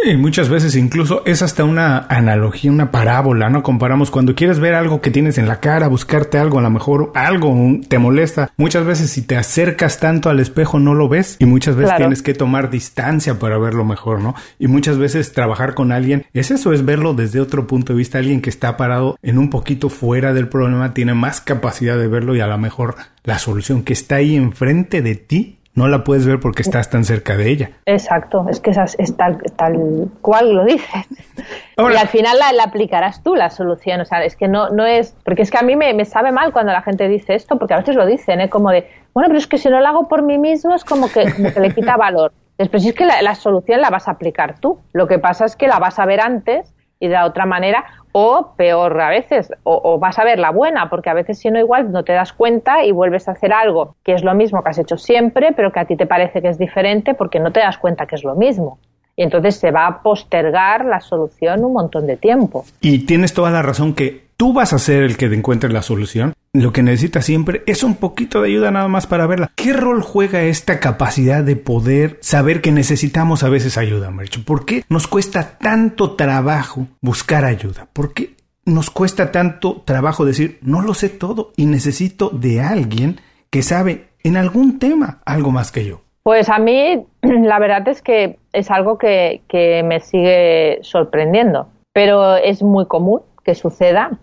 Y 0.05 0.17
muchas 0.17 0.49
veces 0.49 0.75
incluso 0.75 1.23
es 1.25 1.41
hasta 1.41 1.63
una 1.63 1.99
analogía, 2.09 2.71
una 2.71 2.91
parábola, 2.91 3.49
¿no? 3.49 3.63
Comparamos 3.63 4.11
cuando 4.11 4.35
quieres 4.35 4.59
ver 4.59 4.73
algo 4.73 4.99
que 4.99 5.11
tienes 5.11 5.37
en 5.37 5.47
la 5.47 5.61
cara, 5.61 5.87
buscarte 5.87 6.37
algo, 6.37 6.59
a 6.59 6.61
lo 6.61 6.69
mejor 6.69 7.11
algo 7.15 7.55
te 7.87 7.99
molesta. 7.99 8.51
Muchas 8.57 8.85
veces 8.85 9.11
si 9.11 9.21
te 9.21 9.37
acercas 9.37 9.99
tanto 9.99 10.29
al 10.29 10.41
espejo 10.41 10.79
no 10.79 10.93
lo 10.93 11.07
ves 11.07 11.37
y 11.39 11.45
muchas 11.45 11.77
veces 11.77 11.95
tienes 11.95 12.21
que 12.21 12.33
tomar 12.33 12.69
distancia 12.69 13.39
para 13.39 13.57
verlo 13.57 13.85
mejor, 13.85 14.19
¿no? 14.19 14.35
Y 14.59 14.67
muchas 14.67 14.97
veces 14.97 15.31
trabajar 15.31 15.73
con 15.73 15.91
alguien 15.93 16.25
es 16.33 16.51
eso, 16.51 16.73
es 16.73 16.83
verlo 16.83 17.13
desde 17.13 17.39
otro 17.39 17.65
punto 17.67 17.93
de 17.93 17.97
vista. 17.97 18.17
Alguien 18.17 18.41
que 18.41 18.49
está 18.49 18.75
parado 18.75 19.17
en 19.21 19.37
un 19.37 19.49
poquito 19.49 19.89
fuera 19.89 20.33
del 20.33 20.49
problema 20.49 20.93
tiene 20.93 21.13
más 21.13 21.39
capacidad 21.39 21.97
de 21.97 22.07
verlo 22.07 22.35
y 22.35 22.41
a 22.41 22.47
lo 22.47 22.57
mejor 22.57 22.95
la 23.23 23.39
solución 23.39 23.83
que 23.83 23.93
está 23.93 24.15
ahí 24.15 24.35
enfrente 24.35 25.01
de 25.01 25.15
ti 25.15 25.59
no 25.75 25.87
la 25.87 26.03
puedes 26.03 26.25
ver 26.25 26.39
porque 26.39 26.61
estás 26.61 26.89
tan 26.89 27.03
cerca 27.03 27.35
de 27.35 27.49
ella. 27.49 27.71
Exacto, 27.85 28.45
es 28.49 28.59
que 28.59 28.71
es, 28.71 29.17
tal, 29.17 29.41
cual 30.21 30.53
lo 30.53 30.65
dices. 30.65 31.05
y 31.77 31.95
al 31.95 32.07
final 32.07 32.37
la, 32.37 32.63
aplicarás 32.63 33.23
tú 33.23 33.35
la 33.35 33.49
solución, 33.49 34.01
o 34.01 34.05
sea, 34.05 34.23
es 34.23 34.35
que 34.35 34.47
no, 34.47 34.69
no 34.69 34.85
es, 34.85 35.15
porque 35.25 35.41
es 35.41 35.51
que 35.51 35.57
a 35.57 35.63
mí 35.63 35.75
me, 35.75 36.05
sabe 36.05 36.31
mal 36.31 36.53
cuando 36.53 36.71
la 36.71 36.81
gente 36.81 37.07
dice 37.07 37.35
esto, 37.35 37.57
porque 37.57 37.73
a 37.73 37.77
veces 37.77 37.95
lo 37.95 38.05
dicen, 38.05 38.41
¿eh? 38.41 38.49
como 38.49 38.69
de, 38.69 38.87
bueno, 39.13 39.27
pero 39.27 39.39
es 39.39 39.47
que 39.47 39.57
si 39.57 39.69
no 39.69 39.79
lo 39.79 39.87
hago 39.87 40.07
por 40.07 40.21
mí 40.21 40.37
mismo 40.37 40.75
es 40.75 40.83
como 40.83 41.09
que, 41.11 41.25
le 41.59 41.73
quita 41.73 41.97
valor. 41.97 42.33
Después 42.57 42.85
es 42.85 42.93
que 42.93 43.05
la, 43.05 43.21
la 43.23 43.33
solución 43.33 43.81
la 43.81 43.89
vas 43.89 44.07
a 44.07 44.11
aplicar 44.11 44.59
tú, 44.59 44.79
lo 44.93 45.07
que 45.07 45.17
pasa 45.17 45.45
es 45.45 45.55
que 45.55 45.67
la 45.67 45.79
vas 45.79 45.97
a 45.97 46.05
ver 46.05 46.21
antes 46.21 46.71
y 47.03 47.09
de 47.09 47.17
otra 47.17 47.45
manera, 47.45 47.83
o 48.13 48.53
peor 48.55 49.01
a 49.01 49.09
veces, 49.09 49.51
o, 49.63 49.99
vas 49.99 50.17
a 50.19 50.23
ver 50.23 50.39
la 50.39 50.51
buena, 50.51 50.89
porque 50.89 51.09
a 51.09 51.13
veces 51.13 51.37
si 51.37 51.51
no 51.51 51.59
igual 51.59 51.91
no 51.91 52.05
te 52.05 52.13
das 52.13 52.31
cuenta 52.31 52.85
y 52.85 52.93
vuelves 52.93 53.27
a 53.27 53.33
hacer 53.33 53.51
algo 53.51 53.97
que 54.05 54.13
es 54.13 54.23
lo 54.23 54.33
mismo 54.33 54.63
que 54.63 54.69
has 54.69 54.79
hecho 54.79 54.97
siempre, 54.97 55.51
pero 55.53 55.73
que 55.73 55.81
a 55.81 55.85
ti 55.85 55.97
te 55.97 56.05
parece 56.05 56.41
que 56.41 56.47
es 56.47 56.57
diferente 56.57 57.13
porque 57.13 57.41
no 57.41 57.51
te 57.51 57.59
das 57.59 57.77
cuenta 57.77 58.05
que 58.05 58.15
es 58.15 58.23
lo 58.23 58.35
mismo. 58.35 58.79
Y 59.17 59.23
entonces 59.23 59.57
se 59.57 59.71
va 59.71 59.85
a 59.85 60.01
postergar 60.01 60.85
la 60.85 61.01
solución 61.01 61.65
un 61.65 61.73
montón 61.73 62.07
de 62.07 62.15
tiempo. 62.15 62.63
Y 62.79 62.99
tienes 63.05 63.33
toda 63.33 63.51
la 63.51 63.61
razón 63.61 63.95
que 63.95 64.27
tú 64.43 64.51
vas 64.51 64.73
a 64.73 64.77
ser 64.77 65.03
el 65.03 65.15
que 65.15 65.27
encuentre 65.27 65.71
la 65.71 65.81
solución. 65.81 66.33
Lo 66.51 66.73
que 66.73 66.83
necesitas 66.83 67.23
siempre 67.23 67.63
es 67.65 67.81
un 67.81 67.95
poquito 67.95 68.41
de 68.41 68.49
ayuda 68.49 68.71
nada 68.71 68.89
más 68.89 69.07
para 69.07 69.25
verla. 69.25 69.49
¿Qué 69.55 69.71
rol 69.71 70.01
juega 70.01 70.41
esta 70.41 70.81
capacidad 70.81 71.45
de 71.45 71.55
poder 71.55 72.17
saber 72.19 72.59
que 72.59 72.73
necesitamos 72.73 73.43
a 73.43 73.49
veces 73.49 73.77
ayuda, 73.77 74.11
Marcho? 74.11 74.41
¿Por 74.43 74.65
qué 74.65 74.83
nos 74.89 75.07
cuesta 75.07 75.57
tanto 75.59 76.17
trabajo 76.17 76.87
buscar 76.99 77.45
ayuda? 77.45 77.87
¿Por 77.93 78.13
qué 78.13 78.35
nos 78.65 78.89
cuesta 78.89 79.31
tanto 79.31 79.81
trabajo 79.85 80.25
decir 80.25 80.59
no 80.61 80.81
lo 80.81 80.93
sé 80.93 81.07
todo 81.07 81.53
y 81.55 81.65
necesito 81.65 82.29
de 82.29 82.59
alguien 82.59 83.21
que 83.49 83.61
sabe 83.61 84.09
en 84.25 84.35
algún 84.35 84.77
tema 84.77 85.21
algo 85.23 85.51
más 85.51 85.71
que 85.71 85.85
yo? 85.85 86.01
Pues 86.23 86.49
a 86.49 86.59
mí 86.59 87.05
la 87.21 87.59
verdad 87.59 87.87
es 87.87 88.01
que 88.01 88.39
es 88.51 88.69
algo 88.69 88.97
que, 88.97 89.39
me 89.85 90.01
sigue 90.01 90.79
sorprendiendo, 90.81 91.69
pero 91.93 92.35
es 92.35 92.61
muy 92.61 92.87
común 92.87 93.21
que 93.45 93.55
suceda. 93.55 94.19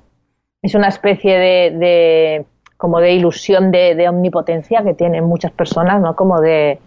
Es 0.62 0.75
una 0.75 0.88
especie 0.88 1.38
de, 1.38 2.44
como 2.77 3.01
de 3.01 3.12
ilusión 3.12 3.70
de, 3.70 4.09
omnipotencia 4.09 4.83
que 4.83 4.94
tienen 4.94 5.25
muchas 5.25 5.53
personas, 5.53 6.01
¿no? 6.01 6.14
Como 6.14 6.40
de, 6.40 6.79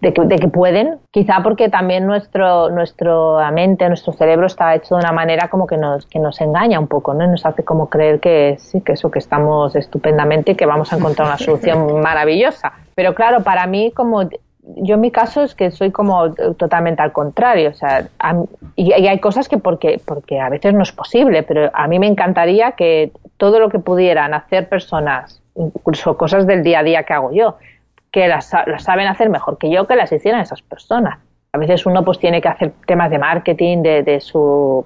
de 0.00 0.12
que, 0.12 0.48
pueden, 0.48 0.98
quizá 1.10 1.42
porque 1.42 1.68
también 1.68 2.06
nuestro, 2.06 2.70
nuestra 2.70 3.50
mente, 3.52 3.88
nuestro 3.88 4.12
cerebro 4.12 4.46
está 4.46 4.74
hecho 4.74 4.96
de 4.96 5.00
una 5.00 5.12
manera 5.12 5.48
como 5.48 5.66
que 5.66 5.76
nos, 5.76 6.06
que 6.06 6.18
nos 6.18 6.40
engaña 6.40 6.80
un 6.80 6.88
poco, 6.88 7.14
¿no? 7.14 7.26
Nos 7.26 7.46
hace 7.46 7.62
como 7.62 7.88
creer 7.88 8.18
que 8.18 8.56
sí, 8.58 8.80
que 8.80 8.92
eso, 8.92 9.10
que 9.10 9.20
estamos 9.20 9.76
estupendamente 9.76 10.52
y 10.52 10.54
que 10.56 10.66
vamos 10.66 10.92
a 10.92 10.96
encontrar 10.96 11.28
una 11.28 11.38
solución 11.38 12.00
maravillosa. 12.02 12.72
Pero 12.94 13.14
claro, 13.14 13.42
para 13.42 13.66
mí, 13.66 13.92
como 13.92 14.28
yo 14.62 14.94
en 14.96 15.00
mi 15.00 15.10
caso 15.10 15.42
es 15.42 15.54
que 15.54 15.70
soy 15.70 15.90
como 15.90 16.32
totalmente 16.34 17.02
al 17.02 17.12
contrario, 17.12 17.70
o 17.70 17.74
sea, 17.74 18.08
y, 18.76 18.92
hay 18.92 19.18
cosas 19.18 19.48
que 19.48 19.58
porque, 19.58 20.00
porque 20.04 20.38
a 20.40 20.48
veces 20.48 20.74
no 20.74 20.82
es 20.82 20.92
posible, 20.92 21.42
pero 21.42 21.70
a 21.72 21.86
mí 21.88 21.98
me 21.98 22.06
encantaría 22.06 22.72
que 22.72 23.12
todo 23.36 23.58
lo 23.58 23.68
que 23.68 23.78
pudieran 23.78 24.34
hacer 24.34 24.68
personas, 24.68 25.42
incluso 25.56 26.16
cosas 26.16 26.46
del 26.46 26.62
día 26.62 26.80
a 26.80 26.82
día 26.82 27.02
que 27.04 27.12
hago 27.12 27.32
yo, 27.32 27.56
que 28.10 28.28
las, 28.28 28.52
las 28.66 28.82
saben 28.84 29.06
hacer 29.06 29.30
mejor 29.30 29.56
que 29.58 29.70
yo, 29.70 29.86
que 29.86 29.96
las 29.96 30.12
hicieran 30.12 30.40
esas 30.40 30.62
personas. 30.62 31.18
A 31.52 31.58
veces 31.58 31.84
uno 31.86 32.04
pues 32.04 32.18
tiene 32.18 32.40
que 32.40 32.48
hacer 32.48 32.72
temas 32.86 33.10
de 33.10 33.18
marketing, 33.18 33.82
de, 33.82 34.02
de 34.02 34.20
su 34.20 34.84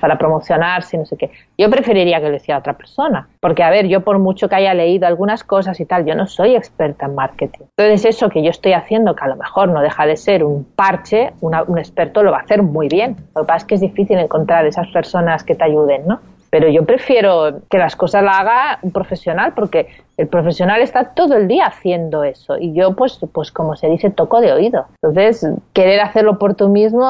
para, 0.00 0.18
promocionarse, 0.18 0.98
no 0.98 1.06
sé 1.06 1.16
qué. 1.16 1.30
Yo 1.56 1.70
preferiría 1.70 2.20
que 2.20 2.28
lo 2.28 2.36
hiciera 2.36 2.58
otra 2.58 2.74
persona, 2.74 3.28
porque 3.40 3.62
a 3.62 3.70
ver, 3.70 3.86
yo 3.86 4.02
por 4.02 4.18
mucho 4.18 4.48
que 4.48 4.56
haya 4.56 4.74
leído 4.74 5.06
algunas 5.06 5.44
cosas 5.44 5.78
y 5.80 5.84
tal, 5.84 6.04
yo 6.04 6.14
no 6.14 6.26
soy 6.26 6.54
experta 6.54 7.06
en 7.06 7.14
marketing. 7.14 7.64
Entonces 7.76 8.04
eso 8.16 8.28
que 8.28 8.42
yo 8.42 8.50
estoy 8.50 8.72
haciendo, 8.72 9.14
que 9.14 9.24
a 9.24 9.28
lo 9.28 9.36
mejor 9.36 9.68
no 9.68 9.80
deja 9.80 10.06
de 10.06 10.16
ser 10.16 10.44
un 10.44 10.64
parche, 10.64 11.32
un 11.40 11.78
experto 11.78 12.22
lo 12.22 12.32
va 12.32 12.38
a 12.38 12.42
hacer 12.42 12.62
muy 12.62 12.88
bien. 12.88 13.16
Lo 13.34 13.42
que 13.42 13.46
pasa 13.46 13.58
es 13.58 13.64
que 13.64 13.74
es 13.76 13.80
difícil 13.80 14.18
encontrar 14.18 14.66
esas 14.66 14.88
personas 14.88 15.44
que 15.44 15.54
te 15.54 15.64
ayuden, 15.64 16.06
¿no? 16.06 16.20
pero 16.50 16.68
yo 16.68 16.84
prefiero 16.84 17.60
que 17.68 17.78
las 17.78 17.96
cosas 17.96 18.22
las 18.22 18.40
haga 18.40 18.78
un 18.82 18.90
profesional 18.90 19.52
porque 19.54 19.88
el 20.16 20.28
profesional 20.28 20.80
está 20.80 21.14
todo 21.14 21.34
el 21.36 21.48
día 21.48 21.66
haciendo 21.66 22.24
eso 22.24 22.56
y 22.58 22.72
yo 22.72 22.94
pues 22.96 23.18
pues 23.32 23.52
como 23.52 23.76
se 23.76 23.88
dice 23.88 24.10
toco 24.10 24.40
de 24.40 24.52
oído 24.52 24.86
entonces 25.02 25.46
querer 25.72 26.00
hacerlo 26.00 26.38
por 26.38 26.54
tú 26.54 26.68
mismo 26.68 27.06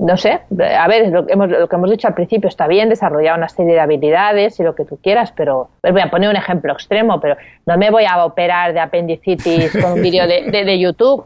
no 0.00 0.16
sé 0.16 0.40
a 0.76 0.88
ver 0.88 1.08
lo 1.08 1.26
que 1.26 1.34
hemos, 1.34 1.48
lo 1.50 1.68
que 1.68 1.76
hemos 1.76 1.90
dicho 1.90 2.08
al 2.08 2.14
principio 2.14 2.48
está 2.48 2.66
bien 2.66 2.88
desarrollar 2.88 3.36
una 3.36 3.48
serie 3.48 3.74
de 3.74 3.80
habilidades 3.80 4.58
y 4.58 4.62
lo 4.62 4.74
que 4.74 4.84
tú 4.84 4.98
quieras 5.02 5.32
pero 5.36 5.68
voy 5.82 6.00
a 6.00 6.10
poner 6.10 6.30
un 6.30 6.36
ejemplo 6.36 6.72
extremo 6.72 7.20
pero 7.20 7.36
no 7.66 7.76
me 7.76 7.90
voy 7.90 8.04
a 8.08 8.24
operar 8.24 8.72
de 8.72 8.80
apendicitis 8.80 9.76
con 9.80 9.92
un 9.92 10.02
vídeo 10.02 10.26
de, 10.26 10.50
de 10.50 10.78
YouTube 10.78 11.24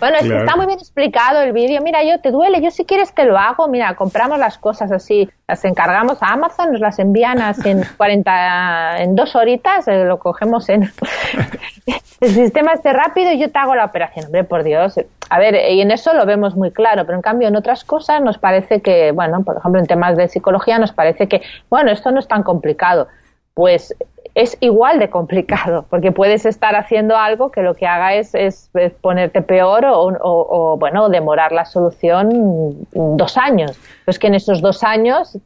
bueno, 0.00 0.16
es 0.20 0.28
que 0.28 0.36
está 0.36 0.56
muy 0.56 0.66
bien 0.66 0.78
explicado 0.78 1.40
el 1.40 1.52
vídeo. 1.52 1.80
Mira, 1.82 2.04
yo 2.04 2.20
te 2.20 2.30
duele, 2.30 2.60
yo 2.60 2.70
si 2.70 2.84
quieres 2.84 3.14
te 3.14 3.24
lo 3.24 3.38
hago. 3.38 3.68
Mira, 3.68 3.94
compramos 3.94 4.38
las 4.38 4.58
cosas 4.58 4.92
así, 4.92 5.28
las 5.48 5.64
encargamos 5.64 6.22
a 6.22 6.32
Amazon, 6.32 6.72
nos 6.72 6.80
las 6.80 6.98
envían 6.98 7.40
así 7.40 7.70
en 7.70 7.82
40, 7.96 9.02
en 9.02 9.14
dos 9.14 9.34
horitas, 9.34 9.88
eh, 9.88 10.04
lo 10.04 10.18
cogemos 10.18 10.68
en 10.68 10.82
el 12.20 12.30
sistema 12.30 12.72
este 12.72 12.92
rápido 12.92 13.32
y 13.32 13.38
yo 13.38 13.50
te 13.50 13.58
hago 13.58 13.74
la 13.74 13.86
operación. 13.86 14.26
Hombre, 14.26 14.44
por 14.44 14.62
Dios. 14.62 15.00
A 15.30 15.38
ver, 15.38 15.54
y 15.70 15.80
en 15.80 15.90
eso 15.90 16.12
lo 16.12 16.26
vemos 16.26 16.54
muy 16.54 16.70
claro, 16.70 17.06
pero 17.06 17.16
en 17.16 17.22
cambio 17.22 17.48
en 17.48 17.56
otras 17.56 17.84
cosas 17.84 18.20
nos 18.20 18.38
parece 18.38 18.82
que, 18.82 19.12
bueno, 19.12 19.42
por 19.42 19.56
ejemplo 19.56 19.80
en 19.80 19.86
temas 19.86 20.16
de 20.16 20.28
psicología 20.28 20.78
nos 20.78 20.92
parece 20.92 21.28
que, 21.28 21.42
bueno, 21.70 21.90
esto 21.90 22.10
no 22.10 22.20
es 22.20 22.28
tan 22.28 22.42
complicado. 22.42 23.08
Pues 23.54 23.94
es 24.34 24.56
igual 24.60 24.98
de 24.98 25.10
complicado, 25.10 25.86
porque 25.90 26.12
puedes 26.12 26.46
estar 26.46 26.74
haciendo 26.74 27.16
algo 27.16 27.50
que 27.50 27.62
lo 27.62 27.74
que 27.74 27.86
haga 27.86 28.14
es, 28.14 28.34
es, 28.34 28.70
ponerte 29.00 29.42
peor 29.42 29.84
o, 29.84 30.12
o, 30.20 30.76
bueno, 30.78 31.08
demorar 31.08 31.52
la 31.52 31.64
solución 31.64 32.86
dos 32.92 33.36
años. 33.36 33.78
Pues 34.04 34.18
que 34.18 34.28
en 34.28 34.34
esos 34.34 34.60
dos 34.60 34.84
años, 34.84 35.36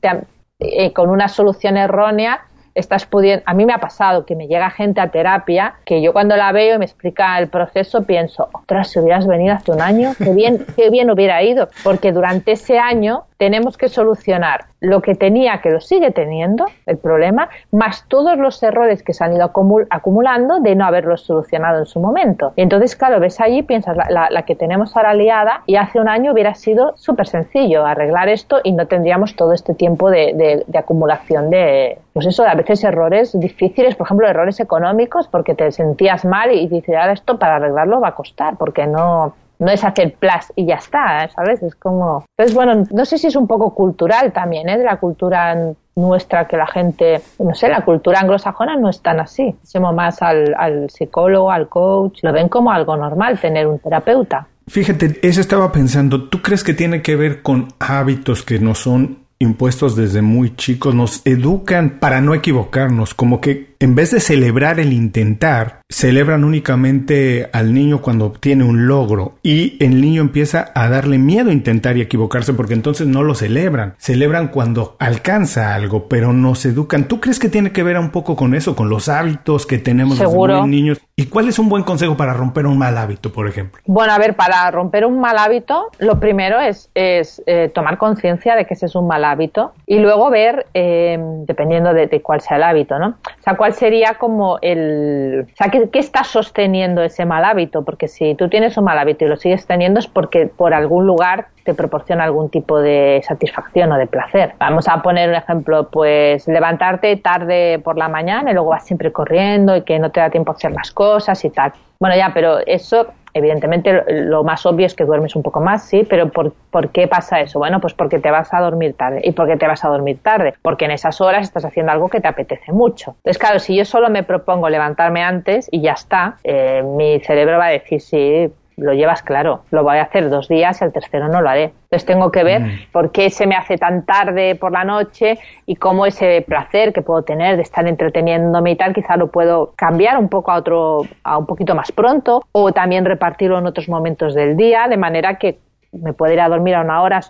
eh, 0.60 0.92
con 0.92 1.10
una 1.10 1.28
solución 1.28 1.76
errónea, 1.76 2.42
estás 2.76 3.06
pudiendo, 3.06 3.42
a 3.46 3.54
mí 3.54 3.64
me 3.64 3.72
ha 3.72 3.78
pasado 3.78 4.26
que 4.26 4.36
me 4.36 4.46
llega 4.46 4.70
gente 4.70 5.00
a 5.00 5.10
terapia 5.10 5.76
que 5.86 6.02
yo 6.02 6.12
cuando 6.12 6.36
la 6.36 6.52
veo 6.52 6.76
y 6.76 6.78
me 6.78 6.84
explica 6.84 7.38
el 7.38 7.48
proceso 7.48 8.02
pienso, 8.02 8.50
ostras, 8.52 8.90
si 8.90 8.98
hubieras 8.98 9.26
venido 9.26 9.54
hace 9.54 9.72
un 9.72 9.80
año, 9.80 10.12
qué 10.18 10.34
bien, 10.34 10.64
qué 10.76 10.90
bien 10.90 11.10
hubiera 11.10 11.42
ido, 11.42 11.68
porque 11.82 12.12
durante 12.12 12.52
ese 12.52 12.78
año 12.78 13.24
tenemos 13.38 13.76
que 13.76 13.88
solucionar 13.88 14.66
lo 14.80 15.02
que 15.02 15.14
tenía, 15.14 15.60
que 15.60 15.70
lo 15.70 15.80
sigue 15.80 16.10
teniendo, 16.10 16.66
el 16.86 16.98
problema, 16.98 17.48
más 17.72 18.04
todos 18.08 18.38
los 18.38 18.62
errores 18.62 19.02
que 19.02 19.12
se 19.12 19.24
han 19.24 19.34
ido 19.34 19.50
acumulando 19.90 20.60
de 20.60 20.74
no 20.74 20.84
haberlos 20.86 21.22
solucionado 21.22 21.80
en 21.80 21.86
su 21.86 22.00
momento. 22.00 22.52
Y 22.56 22.62
entonces, 22.62 22.94
claro, 22.94 23.20
ves 23.20 23.40
allí, 23.40 23.62
piensas, 23.62 23.96
la, 23.96 24.42
que 24.42 24.54
tenemos 24.54 24.96
ahora 24.96 25.14
liada, 25.14 25.62
y 25.66 25.76
hace 25.76 25.98
un 26.00 26.08
año 26.08 26.32
hubiera 26.32 26.54
sido 26.54 26.96
súper 26.96 27.26
sencillo 27.26 27.84
arreglar 27.84 28.28
esto 28.28 28.60
y 28.62 28.72
no 28.72 28.86
tendríamos 28.86 29.34
todo 29.34 29.52
este 29.52 29.74
tiempo 29.74 30.10
de, 30.10 30.64
acumulación 30.76 31.50
de, 31.50 31.98
pues 32.12 32.26
eso, 32.26 32.44
a 32.44 32.54
veces 32.54 32.84
errores 32.84 33.38
difíciles, 33.38 33.96
por 33.96 34.06
ejemplo, 34.06 34.28
errores 34.28 34.60
económicos, 34.60 35.26
porque 35.28 35.54
te 35.54 35.72
sentías 35.72 36.24
mal 36.24 36.52
y 36.52 36.68
dices, 36.68 36.94
ahora 36.96 37.12
esto 37.12 37.38
para 37.38 37.56
arreglarlo 37.56 38.00
va 38.00 38.08
a 38.08 38.14
costar, 38.14 38.56
porque 38.56 38.86
no, 38.86 39.34
no 39.58 39.70
es 39.70 39.84
hacer 39.84 40.14
plus 40.14 40.52
y 40.54 40.66
ya 40.66 40.76
está, 40.76 41.28
¿sabes? 41.34 41.62
Es 41.62 41.74
como... 41.74 42.24
Entonces, 42.36 42.54
bueno, 42.54 42.84
no 42.90 43.04
sé 43.04 43.18
si 43.18 43.26
es 43.26 43.36
un 43.36 43.46
poco 43.46 43.74
cultural 43.74 44.32
también, 44.32 44.68
¿eh? 44.68 44.78
De 44.78 44.84
la 44.84 44.98
cultura 44.98 45.56
nuestra 45.94 46.46
que 46.46 46.56
la 46.56 46.66
gente, 46.66 47.20
no 47.38 47.54
sé, 47.54 47.68
la 47.68 47.82
cultura 47.82 48.20
anglosajona 48.20 48.76
no 48.76 48.90
es 48.90 49.00
tan 49.00 49.20
así. 49.20 49.54
Somos 49.62 49.94
más 49.94 50.20
al, 50.22 50.54
al 50.58 50.90
psicólogo, 50.90 51.50
al 51.50 51.68
coach, 51.68 52.18
lo 52.22 52.32
ven 52.32 52.48
como 52.48 52.70
algo 52.70 52.96
normal 52.96 53.40
tener 53.40 53.66
un 53.66 53.78
terapeuta. 53.78 54.46
Fíjate, 54.68 55.20
eso 55.22 55.40
estaba 55.40 55.72
pensando, 55.72 56.28
¿tú 56.28 56.42
crees 56.42 56.64
que 56.64 56.74
tiene 56.74 57.00
que 57.00 57.16
ver 57.16 57.42
con 57.42 57.68
hábitos 57.78 58.42
que 58.42 58.58
no 58.58 58.74
son 58.74 59.26
impuestos 59.38 59.96
desde 59.96 60.22
muy 60.22 60.54
chicos, 60.56 60.94
nos 60.94 61.22
educan 61.26 61.98
para 62.00 62.20
no 62.20 62.34
equivocarnos, 62.34 63.14
como 63.14 63.40
que 63.40 63.75
en 63.78 63.94
vez 63.94 64.10
de 64.10 64.20
celebrar 64.20 64.80
el 64.80 64.92
intentar, 64.92 65.80
celebran 65.88 66.44
únicamente 66.44 67.48
al 67.52 67.72
niño 67.72 68.02
cuando 68.02 68.26
obtiene 68.26 68.64
un 68.64 68.88
logro 68.88 69.34
y 69.42 69.82
el 69.84 70.00
niño 70.00 70.22
empieza 70.22 70.72
a 70.74 70.88
darle 70.88 71.18
miedo 71.18 71.50
a 71.50 71.52
intentar 71.52 71.96
y 71.96 72.00
equivocarse 72.00 72.54
porque 72.54 72.74
entonces 72.74 73.06
no 73.06 73.22
lo 73.22 73.34
celebran. 73.34 73.94
Celebran 73.98 74.48
cuando 74.48 74.96
alcanza 74.98 75.74
algo, 75.74 76.08
pero 76.08 76.32
nos 76.32 76.64
educan. 76.66 77.08
¿Tú 77.08 77.20
crees 77.20 77.38
que 77.38 77.48
tiene 77.48 77.72
que 77.72 77.82
ver 77.82 77.98
un 77.98 78.10
poco 78.10 78.36
con 78.36 78.54
eso, 78.54 78.74
con 78.74 78.88
los 78.88 79.08
hábitos 79.08 79.66
que 79.66 79.78
tenemos 79.78 80.18
desde 80.18 80.34
muy 80.34 80.68
niños? 80.68 81.00
¿Y 81.14 81.26
cuál 81.26 81.48
es 81.48 81.58
un 81.58 81.68
buen 81.68 81.82
consejo 81.82 82.16
para 82.16 82.34
romper 82.34 82.66
un 82.66 82.76
mal 82.76 82.98
hábito, 82.98 83.32
por 83.32 83.48
ejemplo? 83.48 83.80
Bueno, 83.86 84.12
a 84.12 84.18
ver, 84.18 84.36
para 84.36 84.70
romper 84.70 85.06
un 85.06 85.18
mal 85.18 85.38
hábito, 85.38 85.90
lo 85.98 86.20
primero 86.20 86.60
es, 86.60 86.90
es 86.94 87.42
eh, 87.46 87.70
tomar 87.74 87.96
conciencia 87.96 88.54
de 88.54 88.66
que 88.66 88.74
ese 88.74 88.86
es 88.86 88.94
un 88.94 89.06
mal 89.06 89.24
hábito 89.24 89.72
y 89.86 89.98
luego 89.98 90.30
ver, 90.30 90.66
eh, 90.74 91.18
dependiendo 91.46 91.94
de, 91.94 92.06
de, 92.06 92.20
cuál 92.20 92.42
sea 92.42 92.58
el 92.58 92.64
hábito, 92.64 92.98
¿no? 92.98 93.08
O 93.08 93.42
sea, 93.42 93.56
cuál 93.66 93.74
sería 93.74 94.14
como 94.14 94.58
el... 94.62 95.48
O 95.52 95.56
sea, 95.56 95.70
¿qué, 95.72 95.90
¿qué, 95.90 95.98
está 95.98 96.22
sosteniendo 96.22 97.02
ese 97.02 97.24
mal 97.24 97.44
hábito? 97.44 97.84
Porque 97.84 98.06
si 98.06 98.36
tú 98.36 98.48
tienes 98.48 98.76
un 98.76 98.84
mal 98.84 98.96
hábito 98.96 99.24
y 99.24 99.28
lo 99.28 99.36
sigues 99.36 99.66
teniendo 99.66 99.98
es 99.98 100.06
porque 100.06 100.46
por 100.46 100.72
algún 100.72 101.04
lugar 101.04 101.48
te 101.64 101.74
proporciona 101.74 102.22
algún 102.22 102.48
tipo 102.48 102.78
de 102.78 103.20
satisfacción 103.26 103.90
o 103.90 103.98
de 103.98 104.06
placer. 104.06 104.54
Vamos 104.60 104.86
a 104.86 105.02
poner 105.02 105.30
un 105.30 105.34
ejemplo, 105.34 105.88
pues 105.90 106.46
levantarte 106.46 107.16
tarde 107.16 107.80
por 107.80 107.98
la 107.98 108.08
mañana 108.08 108.52
y 108.52 108.54
luego 108.54 108.70
vas 108.70 108.86
siempre 108.86 109.10
corriendo 109.10 109.74
y 109.74 109.82
que 109.82 109.98
no 109.98 110.12
te 110.12 110.20
da 110.20 110.30
tiempo 110.30 110.52
a 110.52 110.54
hacer 110.54 110.70
las 110.70 110.92
cosas 110.92 111.44
y 111.44 111.50
tal. 111.50 111.72
Bueno, 111.98 112.14
ya, 112.14 112.30
pero 112.32 112.58
eso 112.66 113.08
Evidentemente, 113.36 114.02
lo 114.08 114.44
más 114.44 114.64
obvio 114.64 114.86
es 114.86 114.94
que 114.94 115.04
duermes 115.04 115.36
un 115.36 115.42
poco 115.42 115.60
más, 115.60 115.84
sí, 115.86 116.06
pero 116.08 116.30
¿por, 116.30 116.54
¿por, 116.70 116.88
qué 116.88 117.06
pasa 117.06 117.38
eso? 117.42 117.58
Bueno, 117.58 117.82
pues 117.82 117.92
porque 117.92 118.18
te 118.18 118.30
vas 118.30 118.54
a 118.54 118.60
dormir 118.60 118.94
tarde. 118.94 119.20
¿Y 119.22 119.32
por 119.32 119.46
qué 119.46 119.58
te 119.58 119.66
vas 119.66 119.84
a 119.84 119.88
dormir 119.88 120.20
tarde? 120.22 120.54
Porque 120.62 120.86
en 120.86 120.92
esas 120.92 121.20
horas 121.20 121.42
estás 121.42 121.66
haciendo 121.66 121.92
algo 121.92 122.08
que 122.08 122.22
te 122.22 122.28
apetece 122.28 122.72
mucho. 122.72 123.10
Entonces, 123.18 123.36
claro, 123.36 123.58
si 123.58 123.76
yo 123.76 123.84
solo 123.84 124.08
me 124.08 124.22
propongo 124.22 124.70
levantarme 124.70 125.22
antes 125.22 125.68
y 125.70 125.82
ya 125.82 125.92
está, 125.92 126.38
eh, 126.44 126.82
mi 126.82 127.20
cerebro 127.20 127.58
va 127.58 127.66
a 127.66 127.72
decir, 127.72 128.00
sí, 128.00 128.50
lo 128.76 128.92
llevas 128.92 129.22
claro, 129.22 129.62
lo 129.70 129.82
voy 129.82 129.96
a 129.96 130.02
hacer 130.02 130.28
dos 130.28 130.48
días 130.48 130.80
y 130.80 130.84
el 130.84 130.92
tercero 130.92 131.28
no 131.28 131.40
lo 131.40 131.48
haré. 131.48 131.72
Entonces 131.84 132.04
tengo 132.04 132.30
que 132.30 132.44
ver 132.44 132.60
mm. 132.60 132.78
por 132.92 133.10
qué 133.10 133.30
se 133.30 133.46
me 133.46 133.56
hace 133.56 133.78
tan 133.78 134.04
tarde 134.04 134.54
por 134.54 134.72
la 134.72 134.84
noche 134.84 135.38
y 135.64 135.76
cómo 135.76 136.04
ese 136.04 136.42
placer 136.46 136.92
que 136.92 137.00
puedo 137.00 137.22
tener 137.22 137.56
de 137.56 137.62
estar 137.62 137.86
entreteniéndome 137.86 138.72
y 138.72 138.76
tal, 138.76 138.92
quizá 138.92 139.16
lo 139.16 139.30
puedo 139.30 139.72
cambiar 139.76 140.18
un 140.18 140.28
poco 140.28 140.50
a 140.50 140.56
otro, 140.56 141.02
a 141.22 141.38
un 141.38 141.46
poquito 141.46 141.74
más 141.74 141.90
pronto 141.90 142.42
o 142.52 142.72
también 142.72 143.04
repartirlo 143.04 143.58
en 143.58 143.66
otros 143.66 143.88
momentos 143.88 144.34
del 144.34 144.56
día 144.56 144.88
de 144.88 144.96
manera 144.96 145.38
que 145.38 145.58
me 145.92 146.12
pueda 146.12 146.34
ir 146.34 146.40
a 146.40 146.48
dormir 146.48 146.74
a 146.74 146.82
una 146.82 147.00
hora 147.00 147.20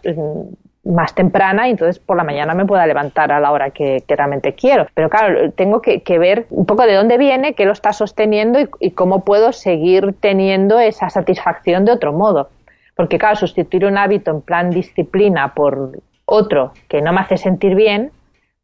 más 0.87 1.15
temprana 1.15 1.69
y 1.69 1.73
entonces 1.73 1.99
por 1.99 2.17
la 2.17 2.25
mañana 2.25 2.55
me 2.55 2.65
pueda 2.65 2.87
levantar 2.87 3.33
a 3.33 3.41
la 3.41 3.51
hora 3.51 3.71
que, 3.71 4.03
realmente 4.09 4.55
quiero. 4.55 4.87
Pero 4.95 5.11
claro, 5.11 5.51
tengo 5.53 5.83
que, 5.83 6.19
ver 6.19 6.47
un 6.51 6.67
poco 6.67 6.85
de 6.85 6.95
dónde 6.95 7.19
viene, 7.19 7.55
qué 7.55 7.65
lo 7.65 7.73
está 7.73 7.93
sosteniendo 7.93 8.59
y, 8.81 8.91
cómo 8.93 9.25
puedo 9.25 9.53
seguir 9.53 10.15
teniendo 10.21 10.79
esa 10.79 11.11
satisfacción 11.11 11.85
de 11.85 11.93
otro 11.93 12.13
modo. 12.13 12.49
Porque 12.95 13.19
claro, 13.19 13.37
sustituir 13.37 13.85
un 13.85 13.99
hábito 13.99 14.31
en 14.31 14.41
plan 14.41 14.71
disciplina 14.71 15.55
por 15.55 15.99
otro 16.25 16.73
que 16.89 17.03
no 17.03 17.13
me 17.13 17.21
hace 17.21 17.37
sentir 17.37 17.75
bien, 17.75 18.11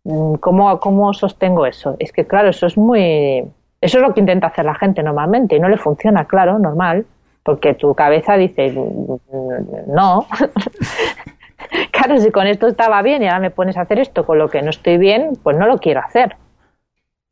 mm, 0.05 0.35
¿cómo, 0.35 0.81
cómo 0.81 1.13
sostengo 1.13 1.67
eso? 1.67 1.97
Es 1.99 2.13
que 2.13 2.27
claro, 2.27 2.51
eso 2.51 2.67
es 2.67 2.77
muy... 2.77 3.45
Eso 3.81 3.99
es 3.99 4.03
lo 4.03 4.15
que 4.15 4.21
intenta 4.21 4.47
hacer 4.47 4.65
la 4.65 4.77
gente 4.77 5.03
normalmente 5.03 5.57
y 5.57 5.61
no 5.61 5.69
le 5.69 5.77
funciona, 5.77 6.25
claro, 6.27 6.59
normal 6.59 7.05
porque 7.43 7.75
tu 7.75 7.95
cabeza 7.95 8.37
dice 8.37 8.71
mm, 8.73 9.93
no 9.93 10.27
claro, 11.91 12.19
si 12.19 12.31
con 12.31 12.47
esto 12.47 12.67
estaba 12.67 13.03
bien 13.03 13.23
y 13.23 13.27
ahora 13.27 13.41
me 13.41 13.51
pones 13.51 13.77
a 13.77 13.83
hacer 13.83 13.99
esto 13.99 14.25
con 14.25 14.39
lo 14.39 14.49
que 14.49 14.63
no 14.63 14.71
estoy 14.71 14.99
bien, 14.99 15.33
pues 15.43 15.57
no 15.57 15.67
lo 15.67 15.79
quiero 15.79 16.01
hacer. 16.01 16.37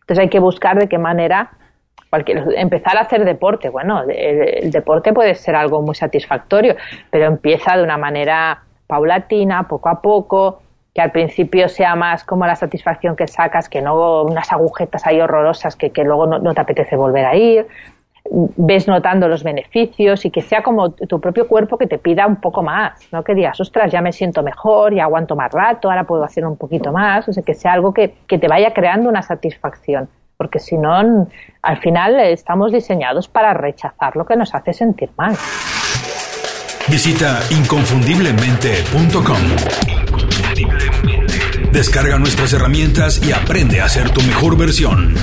Entonces 0.01 0.19
hay 0.19 0.29
que 0.29 0.41
buscar 0.41 0.79
de 0.79 0.89
qué 0.89 0.99
manera 0.99 1.53
empezar 2.57 2.97
a 2.97 3.03
hacer 3.03 3.25
deporte. 3.25 3.69
Bueno, 3.69 4.03
el, 4.09 4.71
deporte 4.71 5.13
puede 5.13 5.35
ser 5.35 5.55
algo 5.55 5.81
muy 5.83 5.95
satisfactorio, 5.95 6.75
pero 7.11 7.27
empieza 7.27 7.77
de 7.77 7.85
una 7.85 7.97
manera 7.97 8.65
paulatina, 8.87 9.69
poco 9.69 9.89
a 9.89 10.03
poco, 10.03 10.63
que 10.93 11.01
al 11.01 11.13
principio 11.13 11.69
sea 11.69 11.95
más 11.95 12.25
como 12.25 12.47
la 12.47 12.57
satisfacción 12.57 13.15
que 13.15 13.29
sacas, 13.29 13.69
que 13.69 13.81
no 13.81 14.23
unas 14.23 14.53
agujetas 14.53 15.07
ahí 15.07 15.21
horrorosas 15.21 15.77
que, 15.77 15.93
luego 16.03 16.27
no, 16.27 16.55
te 16.55 16.61
apetece 16.61 16.97
volver 16.97 17.27
a 17.27 17.37
ir 17.37 17.69
ves 18.31 18.87
notando 18.87 19.29
los 19.29 19.43
beneficios 19.43 20.25
y 20.25 20.31
que 20.31 20.43
sea 20.43 20.63
como 20.63 20.93
tu 20.93 21.21
propio 21.21 21.49
cuerpo 21.49 21.79
que 21.79 21.87
te 21.87 21.99
pida 21.99 22.27
un 22.27 22.37
poco 22.37 22.63
más, 22.63 23.09
no 23.13 23.25
que 23.25 23.35
digas, 23.35 23.61
ostras, 23.61 23.91
ya 23.91 24.01
me 24.01 24.13
siento 24.13 24.43
mejor, 24.43 24.95
ya 24.95 25.05
aguanto 25.05 25.35
más 25.37 25.53
rato, 25.53 25.91
ahora 25.91 26.05
puedo 26.05 26.23
hacer 26.25 26.45
un 26.45 26.57
poquito 26.57 26.93
más, 26.93 27.29
o 27.29 27.33
sea, 27.33 27.43
que 27.43 27.55
sea 27.55 27.73
algo 27.73 27.93
que, 27.93 28.15
que 28.27 28.39
te 28.39 28.47
vaya 28.47 28.73
creando 28.73 29.09
una 29.09 29.23
satisfacción, 29.23 30.09
porque 30.37 30.59
si 30.59 30.77
no, 30.77 31.27
al 31.63 31.77
final 31.79 32.21
estamos 32.21 32.73
diseñados 32.73 33.29
para 33.29 33.55
rechazar 33.55 34.17
lo 34.17 34.25
que 34.25 34.37
nos 34.37 34.55
hace 34.55 34.73
sentir 34.73 35.11
mal. 35.17 35.37
Visita 36.89 37.41
inconfundiblemente.com. 37.51 39.37
Descarga 41.73 42.19
nuestras 42.19 42.53
herramientas 42.53 43.23
y 43.25 43.33
aprende 43.33 43.81
a 43.81 43.89
ser 43.89 44.11
tu 44.11 44.21
mejor 44.23 44.57
versión. 44.57 45.15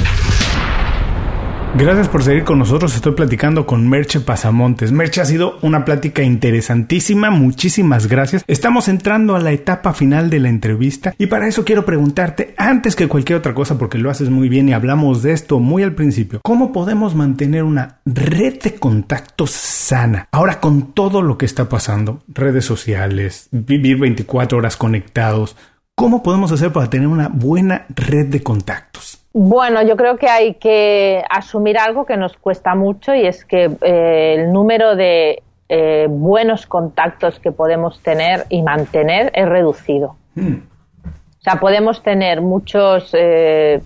Gracias 1.76 2.08
por 2.08 2.24
seguir 2.24 2.44
con 2.44 2.58
nosotros. 2.58 2.96
Estoy 2.96 3.12
platicando 3.12 3.68
con 3.68 3.88
Merche 3.88 4.20
Pasamontes. 4.20 4.92
Merche 4.92 5.22
ha 5.22 5.26
sido 5.26 5.60
una 5.62 5.86
plática 5.86 6.24
interesantísima. 6.24 7.30
Muchísimas 7.30 8.08
gracias. 8.08 8.44
Estamos 8.48 8.88
entrando 8.88 9.36
a 9.36 9.40
la 9.40 9.52
etapa 9.52 9.94
final 9.94 10.30
de 10.30 10.40
la 10.40 10.50
entrevista 10.50 11.14
y 11.20 11.28
para 11.28 11.48
eso 11.48 11.66
quiero 11.66 11.86
preguntarte, 11.86 12.56
antes 12.58 12.96
que 12.96 13.08
cualquier 13.08 13.38
otra 13.38 13.54
cosa, 13.54 13.78
porque 13.78 14.00
lo 14.00 14.10
haces 14.10 14.30
muy 14.30 14.50
bien 14.50 14.70
y 14.70 14.74
hablamos 14.74 15.22
de 15.22 15.34
esto 15.34 15.60
muy 15.60 15.84
al 15.84 15.94
principio, 15.94 16.40
¿cómo 16.42 16.72
podemos 16.72 17.14
mantener 17.14 17.64
una 17.64 18.00
red 18.06 18.60
de 18.60 18.76
contactos 18.76 19.52
sana? 19.52 20.30
Ahora 20.32 20.60
con 20.60 20.94
todo 20.94 21.22
lo 21.22 21.38
que 21.38 21.46
está 21.46 21.70
pasando, 21.70 22.24
redes 22.28 22.66
sociales, 22.66 23.50
vivir 23.52 24.00
24 24.00 24.58
horas 24.58 24.78
conectados, 24.78 25.56
¿cómo 25.96 26.24
podemos 26.24 26.52
hacer 26.52 26.72
para 26.72 26.90
tener 26.90 27.08
una 27.08 27.28
buena 27.28 27.86
red 27.90 28.28
de 28.28 28.42
contactos? 28.42 29.17
Bueno, 29.34 29.82
yo 29.84 29.96
creo 29.98 30.18
que 30.18 30.30
hay 30.30 30.56
que 30.56 31.24
asumir 31.30 31.78
algo 31.78 32.06
que 32.06 32.18
nos 32.18 32.38
cuesta 32.38 32.76
mucho 32.76 33.14
y 33.14 33.26
es 33.26 33.46
que 33.46 33.70
eh, 33.82 34.36
el 34.38 34.52
número 34.52 34.96
de 34.96 35.44
eh, 35.70 36.08
buenos 36.10 36.66
contactos 36.66 37.40
que 37.40 37.52
podemos 37.52 38.02
tener 38.02 38.46
y 38.50 38.62
mantener 38.62 39.32
es 39.36 39.48
reducido. 39.48 40.16
Hmm. 40.36 40.60
O 41.04 41.42
sea, 41.42 41.60
podemos 41.60 42.04
tener 42.04 42.42
muchos, 42.42 43.12
eh, 43.14 43.82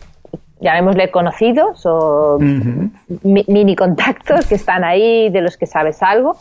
llamémosle 0.60 1.12
conocidos 1.12 1.84
o 1.86 2.38
mini 2.40 3.76
contactos 3.76 4.46
que 4.46 4.56
están 4.56 4.84
ahí, 4.84 5.30
de 5.30 5.42
los 5.42 5.58
que 5.58 5.66
sabes 5.66 6.02
algo, 6.02 6.38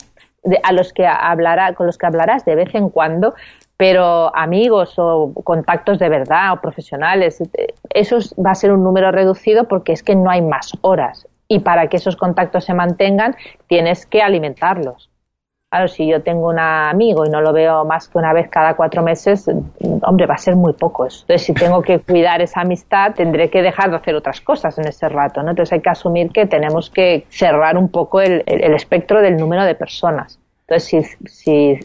a 0.63 0.71
los 0.73 0.93
que 0.93 1.05
hablará, 1.05 1.73
con 1.73 1.85
los 1.85 1.97
que 1.97 2.05
hablarás 2.05 2.45
de 2.45 2.55
vez 2.55 2.73
en 2.73 2.89
cuando, 2.89 3.33
pero 3.81 4.31
amigos 4.35 4.93
o 4.97 5.33
contactos 5.43 5.97
de 5.97 6.07
verdad 6.07 6.53
o 6.53 6.61
profesionales, 6.61 7.41
eso 7.89 8.19
va 8.37 8.51
a 8.51 8.53
ser 8.53 8.71
un 8.71 8.83
número 8.83 9.11
reducido 9.11 9.63
porque 9.63 9.91
es 9.91 10.03
que 10.03 10.15
no 10.15 10.29
hay 10.29 10.43
más 10.43 10.73
horas 10.81 11.27
y 11.47 11.61
para 11.61 11.87
que 11.87 11.97
esos 11.97 12.15
contactos 12.15 12.65
se 12.65 12.75
mantengan 12.75 13.35
tienes 13.65 14.05
que 14.05 14.21
alimentarlos. 14.21 15.09
Claro, 15.71 15.87
si 15.87 16.05
yo 16.05 16.21
tengo 16.21 16.49
un 16.49 16.59
amigo 16.59 17.25
y 17.25 17.31
no 17.31 17.41
lo 17.41 17.53
veo 17.53 17.83
más 17.83 18.07
que 18.07 18.19
una 18.19 18.33
vez 18.33 18.49
cada 18.49 18.75
cuatro 18.75 19.01
meses, 19.01 19.49
hombre, 20.03 20.27
va 20.27 20.35
a 20.35 20.37
ser 20.37 20.55
muy 20.55 20.73
poco. 20.73 21.05
Entonces, 21.05 21.41
si 21.41 21.55
tengo 21.55 21.81
que 21.81 21.97
cuidar 22.01 22.39
esa 22.39 22.61
amistad, 22.61 23.15
tendré 23.15 23.49
que 23.49 23.63
dejar 23.63 23.89
de 23.89 23.95
hacer 23.95 24.13
otras 24.13 24.41
cosas 24.41 24.77
en 24.77 24.87
ese 24.87 25.09
rato, 25.09 25.41
¿no? 25.41 25.49
Entonces 25.49 25.73
hay 25.73 25.81
que 25.81 25.89
asumir 25.89 26.29
que 26.29 26.45
tenemos 26.45 26.91
que 26.91 27.25
cerrar 27.29 27.79
un 27.79 27.89
poco 27.89 28.21
el, 28.21 28.43
espectro 28.45 29.23
del 29.23 29.37
número 29.37 29.63
de 29.65 29.73
personas. 29.73 30.39
Entonces, 30.67 31.17
si, 31.25 31.25
si 31.25 31.79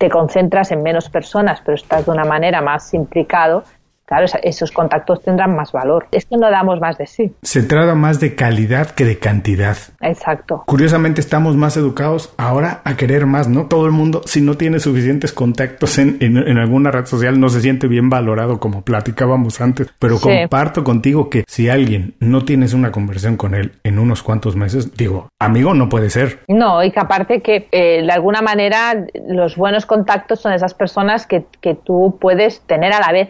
te 0.00 0.08
concentras 0.08 0.72
en 0.72 0.82
menos 0.82 1.10
personas, 1.10 1.60
pero 1.60 1.74
estás 1.74 2.06
de 2.06 2.10
una 2.10 2.24
manera 2.24 2.62
más 2.62 2.94
implicado, 2.94 3.64
claro, 4.10 4.26
esos 4.42 4.72
contactos 4.72 5.22
tendrán 5.22 5.54
más 5.54 5.70
valor. 5.70 6.08
Es 6.10 6.26
que 6.26 6.36
no 6.36 6.50
damos 6.50 6.80
más 6.80 6.98
de 6.98 7.06
sí. 7.06 7.32
Se 7.42 7.62
trata 7.62 7.94
más 7.94 8.18
de 8.18 8.34
calidad 8.34 8.90
que 8.90 9.04
de 9.04 9.18
cantidad. 9.18 9.76
Exacto. 10.00 10.64
Curiosamente 10.66 11.20
estamos 11.20 11.56
más 11.56 11.76
educados 11.76 12.34
ahora 12.36 12.80
a 12.84 12.96
querer 12.96 13.26
más, 13.26 13.48
¿no? 13.48 13.66
Todo 13.66 13.86
el 13.86 13.92
mundo, 13.92 14.22
si 14.24 14.40
no 14.40 14.56
tiene 14.56 14.80
suficientes 14.80 15.32
contactos 15.32 15.98
en, 15.98 16.18
en, 16.20 16.58
alguna 16.58 16.90
red 16.90 17.06
social, 17.06 17.38
no 17.38 17.48
se 17.48 17.60
siente 17.60 17.86
bien 17.86 18.10
valorado 18.10 18.58
como 18.58 18.82
platicábamos 18.82 19.60
antes. 19.60 19.88
Pero 20.00 20.18
comparto 20.18 20.82
contigo 20.82 21.30
que 21.30 21.44
si 21.46 21.68
alguien 21.68 22.14
no 22.18 22.44
tienes 22.44 22.74
una 22.74 22.90
conversación 22.90 23.36
con 23.36 23.54
él 23.54 23.72
en 23.84 24.00
unos 24.00 24.24
cuantos 24.24 24.56
meses, 24.56 24.96
digo, 24.96 25.28
amigo 25.38 25.72
no 25.72 25.88
puede 25.88 26.10
ser. 26.10 26.40
No, 26.48 26.82
y 26.82 26.90
que 26.90 26.98
aparte 26.98 27.42
que 27.42 27.68
eh, 27.70 28.02
de 28.02 28.12
alguna 28.12 28.42
manera 28.42 29.06
los 29.28 29.56
buenos 29.56 29.86
contactos 29.86 30.40
son 30.40 30.52
esas 30.52 30.74
personas 30.74 31.28
que, 31.28 31.44
que 31.60 31.76
tú 31.76 32.18
puedes 32.20 32.60
tener 32.62 32.92
a 32.92 32.98
la 32.98 33.12
vez 33.12 33.28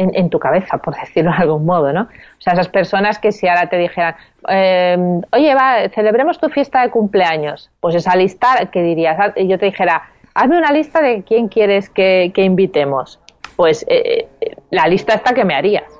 en, 0.00 0.30
tu 0.30 0.38
cabeza, 0.38 0.78
por 0.78 0.94
decirlo 0.94 1.30
de 1.30 1.36
algún 1.38 1.66
modo, 1.66 1.92
¿no? 1.92 2.02
O 2.02 2.40
sea, 2.40 2.54
esas 2.54 2.68
personas 2.68 3.18
que 3.18 3.32
si 3.32 3.46
ahora 3.46 3.68
te 3.68 3.76
dijeran, 3.76 4.14
em, 4.48 5.20
oye, 5.32 5.54
va, 5.54 5.88
celebremos 5.94 6.38
tu 6.38 6.48
fiesta 6.48 6.82
de 6.82 6.90
cumpleaños, 6.90 7.70
pues 7.80 7.94
esa 7.94 8.16
lista 8.16 8.70
que 8.72 8.82
dirías, 8.82 9.18
y 9.36 9.46
yo 9.46 9.58
te 9.58 9.66
dijera, 9.66 10.02
hazme 10.34 10.56
una 10.56 10.72
lista 10.72 11.02
de 11.02 11.22
quién 11.22 11.48
quieres 11.48 11.90
que, 11.90 12.32
invitemos, 12.36 13.20
pues 13.56 13.84
eh, 13.88 14.28
eh, 14.40 14.56
la 14.70 14.86
lista 14.86 15.14
está 15.14 15.34
que 15.34 15.44
me 15.44 15.54
harías. 15.54 15.92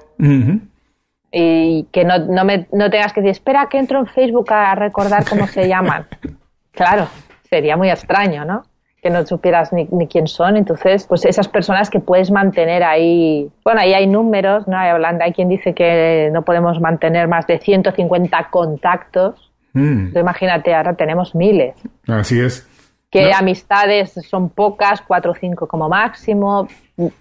Y 1.33 1.87
que 1.93 2.05
no, 2.05 2.19
no, 2.19 2.45
me, 2.45 2.67
no 2.73 2.91
tengas 2.91 3.13
que 3.13 3.21
decir, 3.21 3.33
espera 3.33 3.69
que 3.71 3.79
entro 3.79 4.01
en 4.01 4.07
Facebook 4.07 4.53
a 4.53 4.75
recordar 4.75 5.25
cómo 5.29 5.47
se 5.47 5.69
llaman. 5.69 6.07
claro, 6.73 7.07
sería 7.49 7.77
muy 7.77 7.91
extraño, 7.91 8.45
¿no? 8.45 8.63
Que 9.03 9.11
no 9.11 9.25
supieras 9.25 9.73
ni, 9.73 9.89
ni, 9.91 10.07
quién 10.07 10.29
son. 10.29 10.57
Entonces, 10.57 11.07
pues 11.07 11.25
esas 11.25 11.49
personas 11.49 11.89
que 11.89 12.01
puedes 12.01 12.31
mantener 12.31 12.83
ahí, 12.83 13.51
bueno, 13.65 13.81
ahí 13.81 13.95
hay 13.95 14.07
números, 14.07 14.69
¿no? 14.69 14.77
Hay, 14.77 14.91
hablando, 14.91 15.25
hay 15.25 15.33
quien 15.33 15.49
dice 15.49 15.75
que 15.75 16.29
no 16.33 16.43
podemos 16.43 16.81
mantener 16.81 17.27
más 17.29 17.47
de 17.47 17.59
150 17.59 18.49
contactos. 18.51 19.51
Mm. 19.73 20.19
imagínate, 20.19 20.75
ahora 20.75 20.95
tenemos 20.95 21.35
miles. 21.35 21.75
Así 22.09 22.41
es. 22.41 22.67
Que 23.11 23.33
amistades 23.33 24.13
son 24.29 24.51
pocas, 24.51 25.01
cuatro 25.01 25.33
o 25.33 25.35
cinco 25.35 25.67
como 25.67 25.89
máximo. 25.89 26.69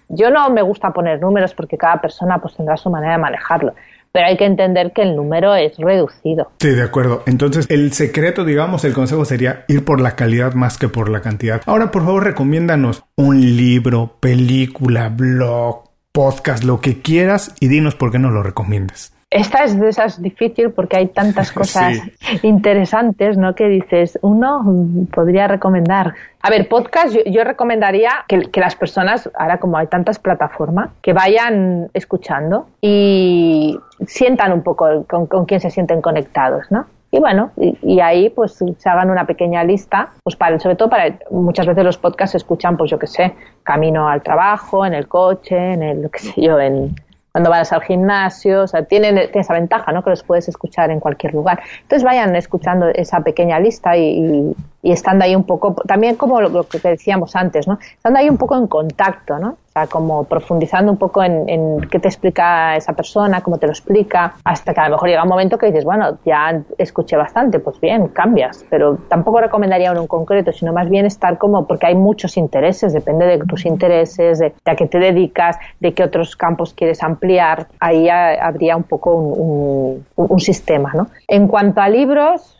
Yo 0.08 0.30
no 0.30 0.50
me 0.50 0.62
gusta 0.62 0.92
poner 0.92 1.20
números 1.20 1.54
porque 1.54 1.76
cada 1.76 2.00
persona 2.00 2.38
pues 2.38 2.54
tendrá 2.54 2.76
su 2.76 2.90
manera 2.90 3.12
de 3.12 3.18
manejarlo 3.18 3.74
pero 4.12 4.26
hay 4.26 4.36
que 4.36 4.44
entender 4.44 4.92
que 4.92 5.02
el 5.02 5.16
número 5.16 5.54
es 5.54 5.76
reducido. 5.78 6.50
Sí, 6.58 6.70
de 6.70 6.82
acuerdo. 6.82 7.22
Entonces, 7.26 7.66
el 7.68 7.92
secreto, 7.92 8.44
digamos, 8.44 8.84
el 8.84 8.92
consejo 8.92 9.24
sería 9.24 9.64
ir 9.68 9.84
por 9.84 10.00
la 10.00 10.16
calidad 10.16 10.54
más 10.54 10.78
que 10.78 10.88
por 10.88 11.08
la 11.08 11.20
cantidad. 11.20 11.62
Ahora, 11.66 11.90
por 11.90 12.04
favor, 12.04 12.24
recomiéndanos 12.24 13.04
un 13.16 13.40
libro, 13.56 14.16
película, 14.20 15.08
blog, 15.08 15.90
podcast, 16.12 16.64
lo 16.64 16.80
que 16.80 17.00
quieras 17.00 17.54
y 17.60 17.68
dinos 17.68 17.94
por 17.94 18.10
qué 18.10 18.18
no 18.18 18.30
lo 18.30 18.42
recomiendas. 18.42 19.12
Esta 19.30 19.62
es 19.62 19.78
de 19.78 19.88
esas 19.88 20.20
difícil 20.20 20.72
porque 20.72 20.96
hay 20.96 21.06
tantas 21.06 21.52
cosas 21.60 21.98
interesantes, 22.42 23.38
¿no? 23.38 23.54
Que 23.54 23.68
dices, 23.68 24.18
uno 24.22 24.64
podría 25.12 25.46
recomendar. 25.46 26.14
A 26.42 26.50
ver, 26.50 26.68
podcast, 26.68 27.14
yo, 27.26 27.44
recomendaría 27.44 28.10
que, 28.26 28.60
las 28.60 28.74
personas, 28.74 29.30
ahora 29.38 29.58
como 29.58 29.76
hay 29.76 29.86
tantas 29.86 30.18
plataformas, 30.18 30.90
que 31.00 31.12
vayan 31.12 31.90
escuchando 31.94 32.66
y 32.80 33.78
sientan 34.04 34.52
un 34.52 34.62
poco 34.62 35.04
con, 35.06 35.46
quién 35.46 35.60
se 35.60 35.70
sienten 35.70 36.02
conectados, 36.02 36.70
¿no? 36.70 36.86
y 37.12 37.18
bueno, 37.18 37.50
y, 37.56 37.98
ahí 37.98 38.30
pues 38.30 38.54
se 38.54 38.88
hagan 38.88 39.10
una 39.10 39.26
pequeña 39.26 39.64
lista, 39.64 40.10
pues 40.22 40.36
para, 40.36 40.60
sobre 40.60 40.76
todo 40.76 40.88
para, 40.88 41.18
muchas 41.30 41.66
veces 41.66 41.82
los 41.82 41.98
podcasts 41.98 42.32
se 42.32 42.36
escuchan, 42.36 42.76
pues 42.76 42.90
yo 42.90 43.00
qué 43.00 43.08
sé, 43.08 43.34
camino 43.64 44.08
al 44.08 44.22
trabajo, 44.22 44.86
en 44.86 44.94
el 44.94 45.08
coche, 45.08 45.72
en 45.72 45.82
el, 45.82 46.02
lo 46.02 46.08
que 46.08 46.20
sé 46.20 46.40
yo, 46.40 46.60
en, 46.60 46.94
cuando 47.32 47.50
vas 47.50 47.72
al 47.72 47.82
gimnasio, 47.82 48.62
o 48.62 48.66
sea, 48.66 48.84
tienen, 48.84 49.18
esa 49.18 49.54
ventaja, 49.54 49.92
¿no? 49.92 50.02
Que 50.02 50.10
los 50.10 50.22
puedes 50.22 50.48
escuchar 50.48 50.90
en 50.90 51.00
cualquier 51.00 51.34
lugar. 51.34 51.60
Entonces 51.82 52.04
vayan 52.04 52.34
escuchando 52.34 52.88
esa 52.88 53.20
pequeña 53.20 53.60
lista 53.60 53.96
y, 53.96 54.54
y, 54.82 54.92
estando 54.92 55.24
ahí 55.24 55.36
un 55.36 55.44
poco, 55.44 55.74
también 55.86 56.16
como 56.16 56.40
lo, 56.40 56.64
que 56.64 56.78
decíamos 56.78 57.36
antes, 57.36 57.68
¿no? 57.68 57.78
Estando 57.80 58.18
ahí 58.18 58.28
un 58.28 58.38
poco 58.38 58.56
en 58.56 58.66
contacto, 58.66 59.38
¿no? 59.38 59.56
Como 59.86 60.24
profundizando 60.24 60.92
un 60.92 60.98
poco 60.98 61.22
en, 61.22 61.80
qué 61.90 61.98
te 61.98 62.08
explica 62.08 62.76
esa 62.76 62.92
persona, 62.92 63.40
cómo 63.40 63.58
te 63.58 63.66
lo 63.66 63.72
explica, 63.72 64.34
hasta 64.44 64.74
que 64.74 64.80
a 64.80 64.88
lo 64.88 64.96
mejor 64.96 65.08
llega 65.08 65.22
un 65.22 65.28
momento 65.28 65.58
que 65.58 65.66
dices, 65.66 65.84
bueno, 65.84 66.18
ya 66.24 66.62
escuché 66.78 67.16
bastante, 67.16 67.58
pues 67.60 67.80
bien, 67.80 68.08
cambias. 68.08 68.64
Pero 68.70 68.96
tampoco 69.08 69.40
recomendaría 69.40 69.90
uno 69.92 70.02
en 70.02 70.06
concreto, 70.06 70.52
sino 70.52 70.72
más 70.72 70.88
bien 70.88 71.06
estar 71.06 71.38
como, 71.38 71.66
porque 71.66 71.86
hay 71.86 71.94
muchos 71.94 72.36
intereses, 72.36 72.92
depende 72.92 73.26
de 73.26 73.38
tus 73.38 73.66
intereses, 73.66 74.38
de, 74.38 74.54
a 74.64 74.76
qué 74.76 74.86
te 74.86 74.98
dedicas, 74.98 75.58
de 75.80 75.92
qué 75.92 76.04
otros 76.04 76.36
campos 76.36 76.74
quieres 76.74 77.02
ampliar. 77.02 77.66
Ahí 77.80 78.08
habría 78.08 78.76
un 78.76 78.84
poco 78.84 79.14
un, 79.14 80.40
sistema, 80.40 80.92
¿no? 80.94 81.08
En 81.28 81.48
cuanto 81.48 81.82
a 81.82 81.88
libros, 81.88 82.56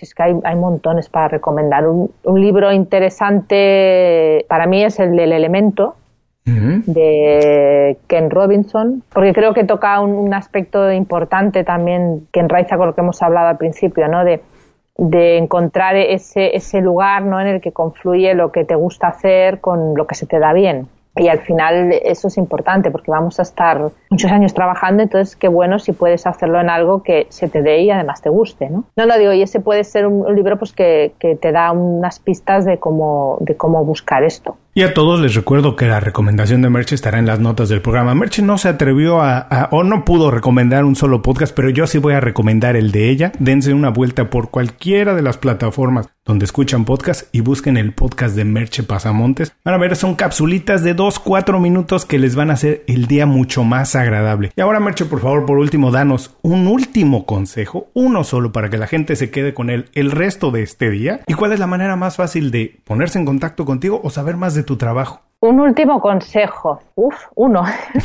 es 0.00 0.14
que 0.14 0.22
hay, 0.22 0.56
montones 0.56 1.08
para 1.08 1.28
recomendar. 1.28 1.86
Un, 1.86 2.10
libro 2.40 2.72
interesante 2.72 4.44
para 4.48 4.66
mí 4.66 4.84
es 4.84 4.98
el 4.98 5.16
del 5.16 5.32
elemento, 5.32 5.96
de 6.44 7.96
Ken 8.08 8.30
Robinson, 8.30 9.02
porque 9.12 9.32
creo 9.32 9.54
que 9.54 9.64
toca 9.64 10.00
un, 10.00 10.32
aspecto 10.34 10.90
importante 10.90 11.62
también 11.62 12.26
que 12.32 12.40
enraiza 12.40 12.76
con 12.76 12.86
lo 12.88 12.94
que 12.94 13.00
hemos 13.00 13.22
hablado 13.22 13.48
al 13.48 13.58
principio, 13.58 14.08
¿no? 14.08 14.24
De, 14.24 14.40
encontrar 15.38 15.96
ese, 15.96 16.54
ese 16.54 16.80
lugar 16.80 17.22
¿no? 17.22 17.40
en 17.40 17.46
el 17.46 17.60
que 17.60 17.72
confluye 17.72 18.34
lo 18.34 18.52
que 18.52 18.64
te 18.64 18.74
gusta 18.74 19.08
hacer 19.08 19.60
con 19.60 19.94
lo 19.94 20.06
que 20.06 20.14
se 20.14 20.26
te 20.26 20.38
da 20.38 20.52
bien. 20.52 20.86
Y 21.16 21.28
al 21.28 21.40
final 21.40 21.92
eso 22.04 22.28
es 22.28 22.38
importante 22.38 22.90
porque 22.90 23.10
vamos 23.10 23.38
a 23.38 23.42
estar 23.42 23.90
muchos 24.10 24.30
años 24.30 24.54
trabajando, 24.54 25.02
entonces 25.02 25.36
qué 25.36 25.48
bueno 25.48 25.78
si 25.78 25.92
puedes 25.92 26.26
hacerlo 26.26 26.58
en 26.58 26.70
algo 26.70 27.02
que 27.02 27.26
se 27.28 27.48
te 27.48 27.60
dé 27.60 27.82
y 27.82 27.90
además 27.90 28.22
te 28.22 28.30
guste, 28.30 28.70
¿no? 28.70 28.84
No, 28.96 29.04
no 29.04 29.18
digo, 29.18 29.32
y 29.32 29.42
ese 29.42 29.60
puede 29.60 29.84
ser 29.84 30.06
un, 30.06 30.34
libro 30.34 30.58
pues 30.58 30.72
que, 30.72 31.12
que, 31.18 31.36
te 31.36 31.52
da 31.52 31.72
unas 31.72 32.18
pistas 32.18 32.64
de 32.64 32.78
cómo, 32.78 33.36
de 33.40 33.56
cómo 33.56 33.84
buscar 33.84 34.24
esto. 34.24 34.56
Y 34.74 34.84
a 34.84 34.94
todos 34.94 35.20
les 35.20 35.34
recuerdo 35.34 35.76
que 35.76 35.84
la 35.84 36.00
recomendación 36.00 36.62
de 36.62 36.70
Merche 36.70 36.94
estará 36.94 37.18
en 37.18 37.26
las 37.26 37.38
notas 37.38 37.68
del 37.68 37.82
programa. 37.82 38.14
Merche 38.14 38.40
no 38.40 38.56
se 38.56 38.70
atrevió 38.70 39.20
a, 39.20 39.68
o 39.70 39.84
no 39.84 40.02
pudo 40.06 40.30
recomendar 40.30 40.86
un 40.86 40.96
solo 40.96 41.20
podcast, 41.20 41.54
pero 41.54 41.68
yo 41.68 41.86
sí 41.86 41.98
voy 41.98 42.14
a 42.14 42.20
recomendar 42.20 42.74
el 42.74 42.90
de 42.90 43.10
ella. 43.10 43.32
Dense 43.38 43.74
una 43.74 43.90
vuelta 43.90 44.30
por 44.30 44.48
cualquiera 44.48 45.14
de 45.14 45.20
las 45.20 45.36
plataformas 45.36 46.08
donde 46.24 46.44
escuchan 46.44 46.84
podcast 46.84 47.34
y 47.34 47.40
busquen 47.40 47.76
el 47.76 47.92
podcast 47.92 48.36
de 48.36 48.44
Merche 48.44 48.84
Pasamontes. 48.84 49.52
Van 49.64 49.74
a 49.74 49.78
ver, 49.78 49.96
son 49.96 50.14
capsulitas 50.14 50.84
de 50.84 50.94
2-4 50.94 51.60
minutos 51.60 52.06
que 52.06 52.18
les 52.18 52.36
van 52.36 52.50
a 52.50 52.54
hacer 52.54 52.84
el 52.86 53.06
día 53.06 53.26
mucho 53.26 53.64
más 53.64 53.96
agradable. 53.96 54.52
Y 54.54 54.60
ahora 54.60 54.78
Merche, 54.78 55.04
por 55.04 55.20
favor, 55.20 55.44
por 55.44 55.58
último, 55.58 55.90
danos 55.90 56.36
un 56.42 56.68
último 56.68 57.26
consejo, 57.26 57.90
uno 57.92 58.22
solo 58.22 58.52
para 58.52 58.70
que 58.70 58.78
la 58.78 58.86
gente 58.86 59.16
se 59.16 59.30
quede 59.30 59.52
con 59.52 59.68
él 59.68 59.86
el 59.94 60.12
resto 60.12 60.52
de 60.52 60.62
este 60.62 60.90
día. 60.90 61.20
¿Y 61.26 61.34
cuál 61.34 61.52
es 61.52 61.58
la 61.58 61.66
manera 61.66 61.96
más 61.96 62.16
fácil 62.16 62.52
de 62.52 62.80
ponerse 62.84 63.18
en 63.18 63.26
contacto 63.26 63.64
contigo 63.64 64.00
o 64.04 64.10
saber 64.10 64.36
más 64.36 64.54
de 64.54 64.61
tu 64.62 64.76
trabajo? 64.76 65.20
Un 65.42 65.58
último 65.58 66.00
consejo. 66.00 66.78
Uf, 66.94 67.16
uno. 67.34 67.64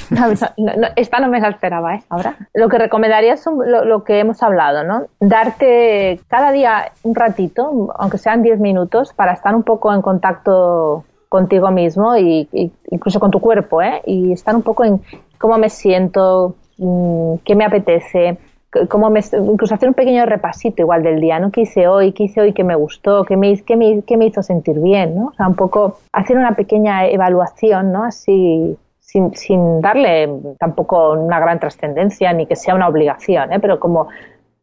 esta 0.96 1.20
no 1.20 1.28
me 1.30 1.40
la 1.40 1.50
esperaba, 1.50 1.94
¿eh? 1.94 2.04
Ahora. 2.10 2.36
Lo 2.56 2.68
que 2.68 2.80
recomendaría 2.80 3.34
es 3.34 3.46
lo, 3.46 4.04
que 4.04 4.20
hemos 4.20 4.42
hablado, 4.42 4.84
¿no? 4.84 5.06
Darte 5.20 6.20
cada 6.30 6.52
día 6.52 6.92
un 7.04 7.14
ratito, 7.14 7.94
aunque 8.00 8.18
sean 8.18 8.42
10 8.42 8.60
minutos, 8.60 9.14
para 9.14 9.34
estar 9.34 9.54
un 9.54 9.62
poco 9.62 9.94
en 9.94 10.02
contacto 10.02 11.04
contigo 11.30 11.70
mismo 11.70 12.18
y, 12.18 12.50
incluso 12.90 13.20
con 13.20 13.30
tu 13.30 13.40
cuerpo, 13.40 13.84
¿eh? 13.84 14.02
Y 14.08 14.32
estar 14.32 14.56
un 14.56 14.64
poco 14.64 14.84
en 14.84 15.02
cómo 15.38 15.60
me 15.60 15.70
siento, 15.70 16.56
mm, 16.80 17.36
qué 17.46 17.56
me 17.56 17.66
apetece, 17.66 18.40
como 18.88 19.10
me, 19.10 19.20
incluso 19.20 19.74
hacer 19.74 19.90
un 19.90 19.96
pequeño 19.96 20.26
repasito 20.26 20.82
igual 20.82 21.04
del 21.04 21.20
día, 21.20 21.40
¿no? 21.40 21.52
¿Qué 21.52 21.62
hice 21.62 21.88
hoy? 21.88 22.12
¿Qué 22.14 22.24
hice 22.24 22.42
hoy 22.42 22.54
que 22.54 22.64
me 22.64 22.76
gustó? 22.76 23.24
¿Qué 23.24 23.38
me, 23.38 23.62
qué 23.62 23.76
me, 23.76 24.02
qué 24.04 24.18
me 24.18 24.26
hizo 24.26 24.44
sentir 24.44 24.80
bien? 24.80 25.16
¿no? 25.16 25.28
O 25.28 25.34
sea, 25.34 25.48
un 25.48 25.56
poco 25.56 26.00
hacer 26.12 26.38
una 26.38 26.56
pequeña 26.56 27.08
evaluación, 27.08 27.92
¿no? 27.92 28.04
Así, 28.04 28.78
sin, 29.00 29.36
sin 29.36 29.82
darle 29.82 30.30
tampoco 30.60 31.14
una 31.14 31.40
gran 31.40 31.60
trascendencia 31.60 32.34
ni 32.34 32.46
que 32.46 32.56
sea 32.56 32.76
una 32.76 32.88
obligación, 32.88 33.54
¿eh? 33.54 33.60
Pero 33.60 33.80
como 33.80 34.08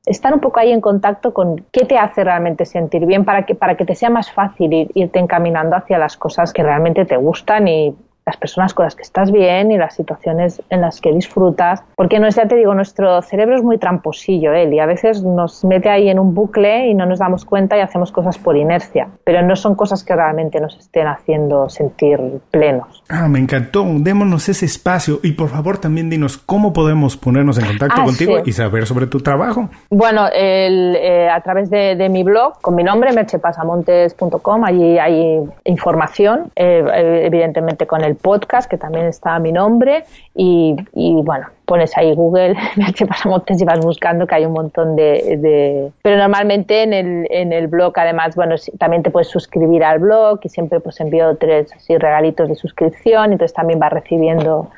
estar 0.07 0.35
un 0.35 0.41
poco 0.41 0.61
ahí 0.61 0.71
en 0.71 0.81
contacto 0.81 1.33
con 1.33 1.65
qué 1.73 1.87
te 1.87 1.97
hace 1.97 2.25
realmente 2.25 2.67
sentir 2.67 3.07
bien 3.07 3.25
para 3.25 3.47
que, 3.47 3.55
para 3.55 3.77
que 3.77 3.85
te 3.85 3.95
sea 3.95 4.11
más 4.11 4.31
fácil 4.31 4.73
ir, 4.73 4.91
irte 4.95 5.19
encaminando 5.19 5.77
hacia 5.77 5.99
las 5.99 6.17
cosas 6.17 6.53
que 6.53 6.63
realmente 6.63 7.05
te 7.05 7.17
gustan 7.17 7.69
y 7.69 7.97
las 8.27 8.37
personas 8.37 8.73
con 8.73 8.85
las 8.85 8.95
que 8.95 9.03
estás 9.03 9.31
bien 9.31 9.71
y 9.71 9.77
las 9.77 9.95
situaciones 9.95 10.63
en 10.71 10.81
las 10.81 11.01
que 11.01 11.13
disfrutas. 11.13 11.83
Porque 11.95 12.19
no 12.19 12.27
es, 12.27 12.37
ya 12.37 12.47
te 12.49 12.57
digo, 12.57 12.75
nuestro 12.75 13.21
cerebro 13.23 13.57
es 13.57 13.63
muy 13.63 13.79
tramposillo, 13.79 14.53
él, 14.55 14.73
y 14.73 14.81
a 14.81 14.87
veces 14.87 15.23
nos 15.23 15.65
mete 15.65 15.91
ahí 15.91 16.09
en 16.09 16.19
un 16.19 16.35
bucle 16.35 16.89
y 16.89 16.95
no 16.95 17.05
nos 17.07 17.19
damos 17.19 17.45
cuenta 17.45 17.77
y 17.77 17.81
hacemos 17.81 18.13
cosas 18.13 18.39
por 18.39 18.57
inercia. 18.57 19.09
Pero 19.25 19.43
no 19.43 19.57
son 19.57 19.75
cosas 19.75 20.03
que 20.05 20.15
realmente 20.17 20.61
nos 20.61 20.77
estén 20.79 21.07
haciendo 21.07 21.69
sentir 21.69 22.19
plenos. 22.51 23.03
Ah, 23.09 23.29
me 23.29 23.39
encantó. 23.39 23.85
Démonos 23.87 24.49
ese 24.49 24.65
espacio 24.67 25.21
y 25.23 25.33
por 25.33 25.49
favor 25.51 25.79
también 25.79 26.09
dinos 26.09 26.39
cómo 26.39 26.73
podemos 26.73 27.17
ponernos 27.17 27.59
en 27.59 27.67
contacto 27.67 28.01
Ah, 28.01 28.05
contigo 28.05 28.37
sí. 28.39 28.43
y 28.51 28.53
saber 28.53 28.87
sobre 28.87 29.07
tu 29.07 29.21
trabajo. 29.21 29.69
Bueno, 29.91 30.27
el, 30.33 30.97
eh, 30.97 31.29
a 31.29 31.41
través 31.43 31.69
de, 31.71 31.95
de 31.97 32.09
mi 32.09 32.23
blog, 32.25 32.61
con 32.63 32.75
mi 32.75 32.83
nombre, 32.83 33.13
merchepasamontes.com, 33.13 34.65
allí 34.65 34.99
hay 34.99 35.41
información, 35.65 36.51
eh, 36.57 36.83
eh, 36.95 37.23
evidentemente 37.27 37.87
con 37.87 38.03
el 38.03 38.14
podcast, 38.15 38.71
que 38.71 38.79
también 38.79 39.07
está 39.07 39.35
a 39.35 39.39
mi 39.39 39.53
nombre, 39.53 40.05
y, 40.35 40.77
y, 40.93 41.23
bueno, 41.23 41.47
pones 41.65 41.97
ahí 41.97 42.15
Google, 42.15 42.55
Merche 42.77 43.07
Pasamontes 43.07 43.61
y 43.61 43.65
vas 43.65 43.81
buscando 43.81 44.27
que 44.27 44.35
hay 44.35 44.45
un 44.47 44.53
montón 44.53 44.97
de... 44.97 45.37
de- 45.39 45.93
Pero 46.03 46.17
normalmente 46.17 46.83
en 46.83 46.93
el, 46.93 47.27
en 47.31 47.53
el 47.53 47.69
blog, 47.69 47.93
además, 47.97 48.37
bueno, 48.37 48.55
también 48.79 49.03
te 49.03 49.11
puedes 49.11 49.29
suscribir 49.29 49.83
al 49.85 49.99
blog 49.99 50.41
y 50.43 50.49
siempre 50.49 50.81
pues 50.81 51.01
envío 51.01 51.37
tres 51.37 51.73
regalitos 51.89 52.49
de 52.49 52.55
suscripción, 52.55 53.33
entonces 53.33 53.55
también 53.55 53.79
vas 53.79 53.93
recibiendo 53.93 54.71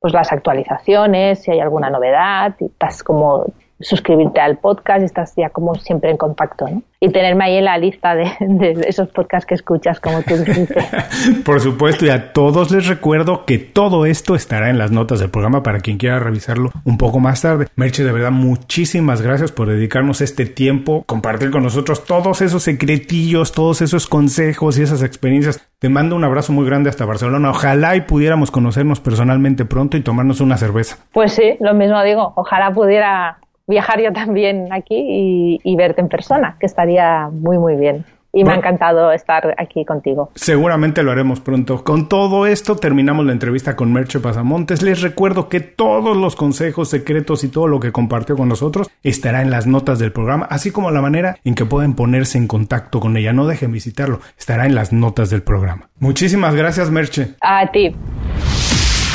pues 0.00 0.12
las 0.12 0.32
actualizaciones, 0.32 1.38
si 1.40 1.50
hay 1.50 1.60
alguna 1.60 1.88
novedad, 1.88 2.54
y 2.60 2.66
estás 2.66 3.02
como 3.02 3.46
suscribirte 3.80 4.40
al 4.40 4.58
podcast 4.58 5.02
y 5.02 5.04
estás 5.04 5.34
ya 5.36 5.50
como 5.50 5.74
siempre 5.74 6.10
en 6.10 6.16
contacto, 6.16 6.66
¿no? 6.68 6.82
Y 7.00 7.10
tenerme 7.10 7.44
ahí 7.44 7.56
en 7.56 7.64
la 7.64 7.76
lista 7.76 8.14
de, 8.14 8.30
de 8.40 8.86
esos 8.86 9.08
podcasts 9.08 9.46
que 9.46 9.54
escuchas, 9.54 10.00
como 10.00 10.22
tú 10.22 10.36
dijiste. 10.36 10.76
Por 11.44 11.60
supuesto, 11.60 12.06
y 12.06 12.08
a 12.08 12.32
todos 12.32 12.70
les 12.70 12.86
recuerdo 12.86 13.44
que 13.44 13.58
todo 13.58 14.06
esto 14.06 14.34
estará 14.34 14.70
en 14.70 14.78
las 14.78 14.90
notas 14.90 15.20
del 15.20 15.30
programa 15.30 15.62
para 15.62 15.80
quien 15.80 15.98
quiera 15.98 16.18
revisarlo 16.18 16.70
un 16.84 16.96
poco 16.96 17.20
más 17.20 17.42
tarde. 17.42 17.66
Merche, 17.76 18.04
de 18.04 18.12
verdad, 18.12 18.30
muchísimas 18.30 19.20
gracias 19.20 19.52
por 19.52 19.68
dedicarnos 19.68 20.20
este 20.20 20.46
tiempo, 20.46 21.02
compartir 21.06 21.50
con 21.50 21.62
nosotros 21.62 22.04
todos 22.04 22.40
esos 22.40 22.62
secretillos, 22.62 23.52
todos 23.52 23.82
esos 23.82 24.06
consejos 24.06 24.78
y 24.78 24.82
esas 24.82 25.02
experiencias. 25.02 25.68
Te 25.78 25.88
mando 25.90 26.16
un 26.16 26.24
abrazo 26.24 26.52
muy 26.52 26.64
grande 26.64 26.88
hasta 26.88 27.04
Barcelona. 27.04 27.50
Ojalá 27.50 27.96
y 27.96 28.02
pudiéramos 28.02 28.50
conocernos 28.50 29.00
personalmente 29.00 29.66
pronto 29.66 29.98
y 29.98 30.00
tomarnos 30.00 30.40
una 30.40 30.56
cerveza. 30.56 30.96
Pues 31.12 31.34
sí, 31.34 31.56
lo 31.60 31.74
mismo 31.74 32.02
digo, 32.02 32.32
ojalá 32.36 32.72
pudiera 32.72 33.38
viajar 33.66 34.00
yo 34.00 34.12
también 34.12 34.72
aquí 34.72 34.96
y, 34.96 35.60
y 35.62 35.76
verte 35.76 36.00
en 36.00 36.08
persona, 36.08 36.56
que 36.60 36.66
estaría 36.66 37.28
muy, 37.32 37.58
muy 37.58 37.76
bien. 37.76 38.04
Y 38.36 38.42
me 38.42 38.50
ha 38.50 38.56
encantado 38.56 39.12
estar 39.12 39.54
aquí 39.58 39.84
contigo. 39.84 40.32
Seguramente 40.34 41.04
lo 41.04 41.12
haremos 41.12 41.38
pronto. 41.38 41.84
Con 41.84 42.08
todo 42.08 42.48
esto 42.48 42.74
terminamos 42.74 43.24
la 43.24 43.30
entrevista 43.30 43.76
con 43.76 43.92
Merche 43.92 44.18
Pasamontes. 44.18 44.82
Les 44.82 45.02
recuerdo 45.02 45.48
que 45.48 45.60
todos 45.60 46.16
los 46.16 46.34
consejos 46.34 46.88
secretos 46.88 47.44
y 47.44 47.48
todo 47.48 47.68
lo 47.68 47.78
que 47.78 47.92
compartió 47.92 48.36
con 48.36 48.48
nosotros 48.48 48.90
estará 49.04 49.40
en 49.40 49.52
las 49.52 49.68
notas 49.68 50.00
del 50.00 50.10
programa, 50.10 50.48
así 50.50 50.72
como 50.72 50.90
la 50.90 51.00
manera 51.00 51.36
en 51.44 51.54
que 51.54 51.64
pueden 51.64 51.94
ponerse 51.94 52.36
en 52.36 52.48
contacto 52.48 52.98
con 52.98 53.16
ella. 53.16 53.32
No 53.32 53.46
dejen 53.46 53.70
visitarlo, 53.70 54.18
estará 54.36 54.66
en 54.66 54.74
las 54.74 54.92
notas 54.92 55.30
del 55.30 55.44
programa. 55.44 55.90
Muchísimas 56.00 56.56
gracias, 56.56 56.90
Merche. 56.90 57.36
A 57.40 57.70
ti. 57.70 57.94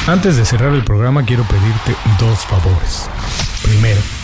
Antes 0.07 0.37
de 0.37 0.45
cerrar 0.45 0.73
el 0.73 0.85
programa 0.85 1.25
quiero 1.25 1.43
pedirte 1.43 1.91
dos 2.21 2.45
favores. 2.45 3.09
Primero, 3.63 3.99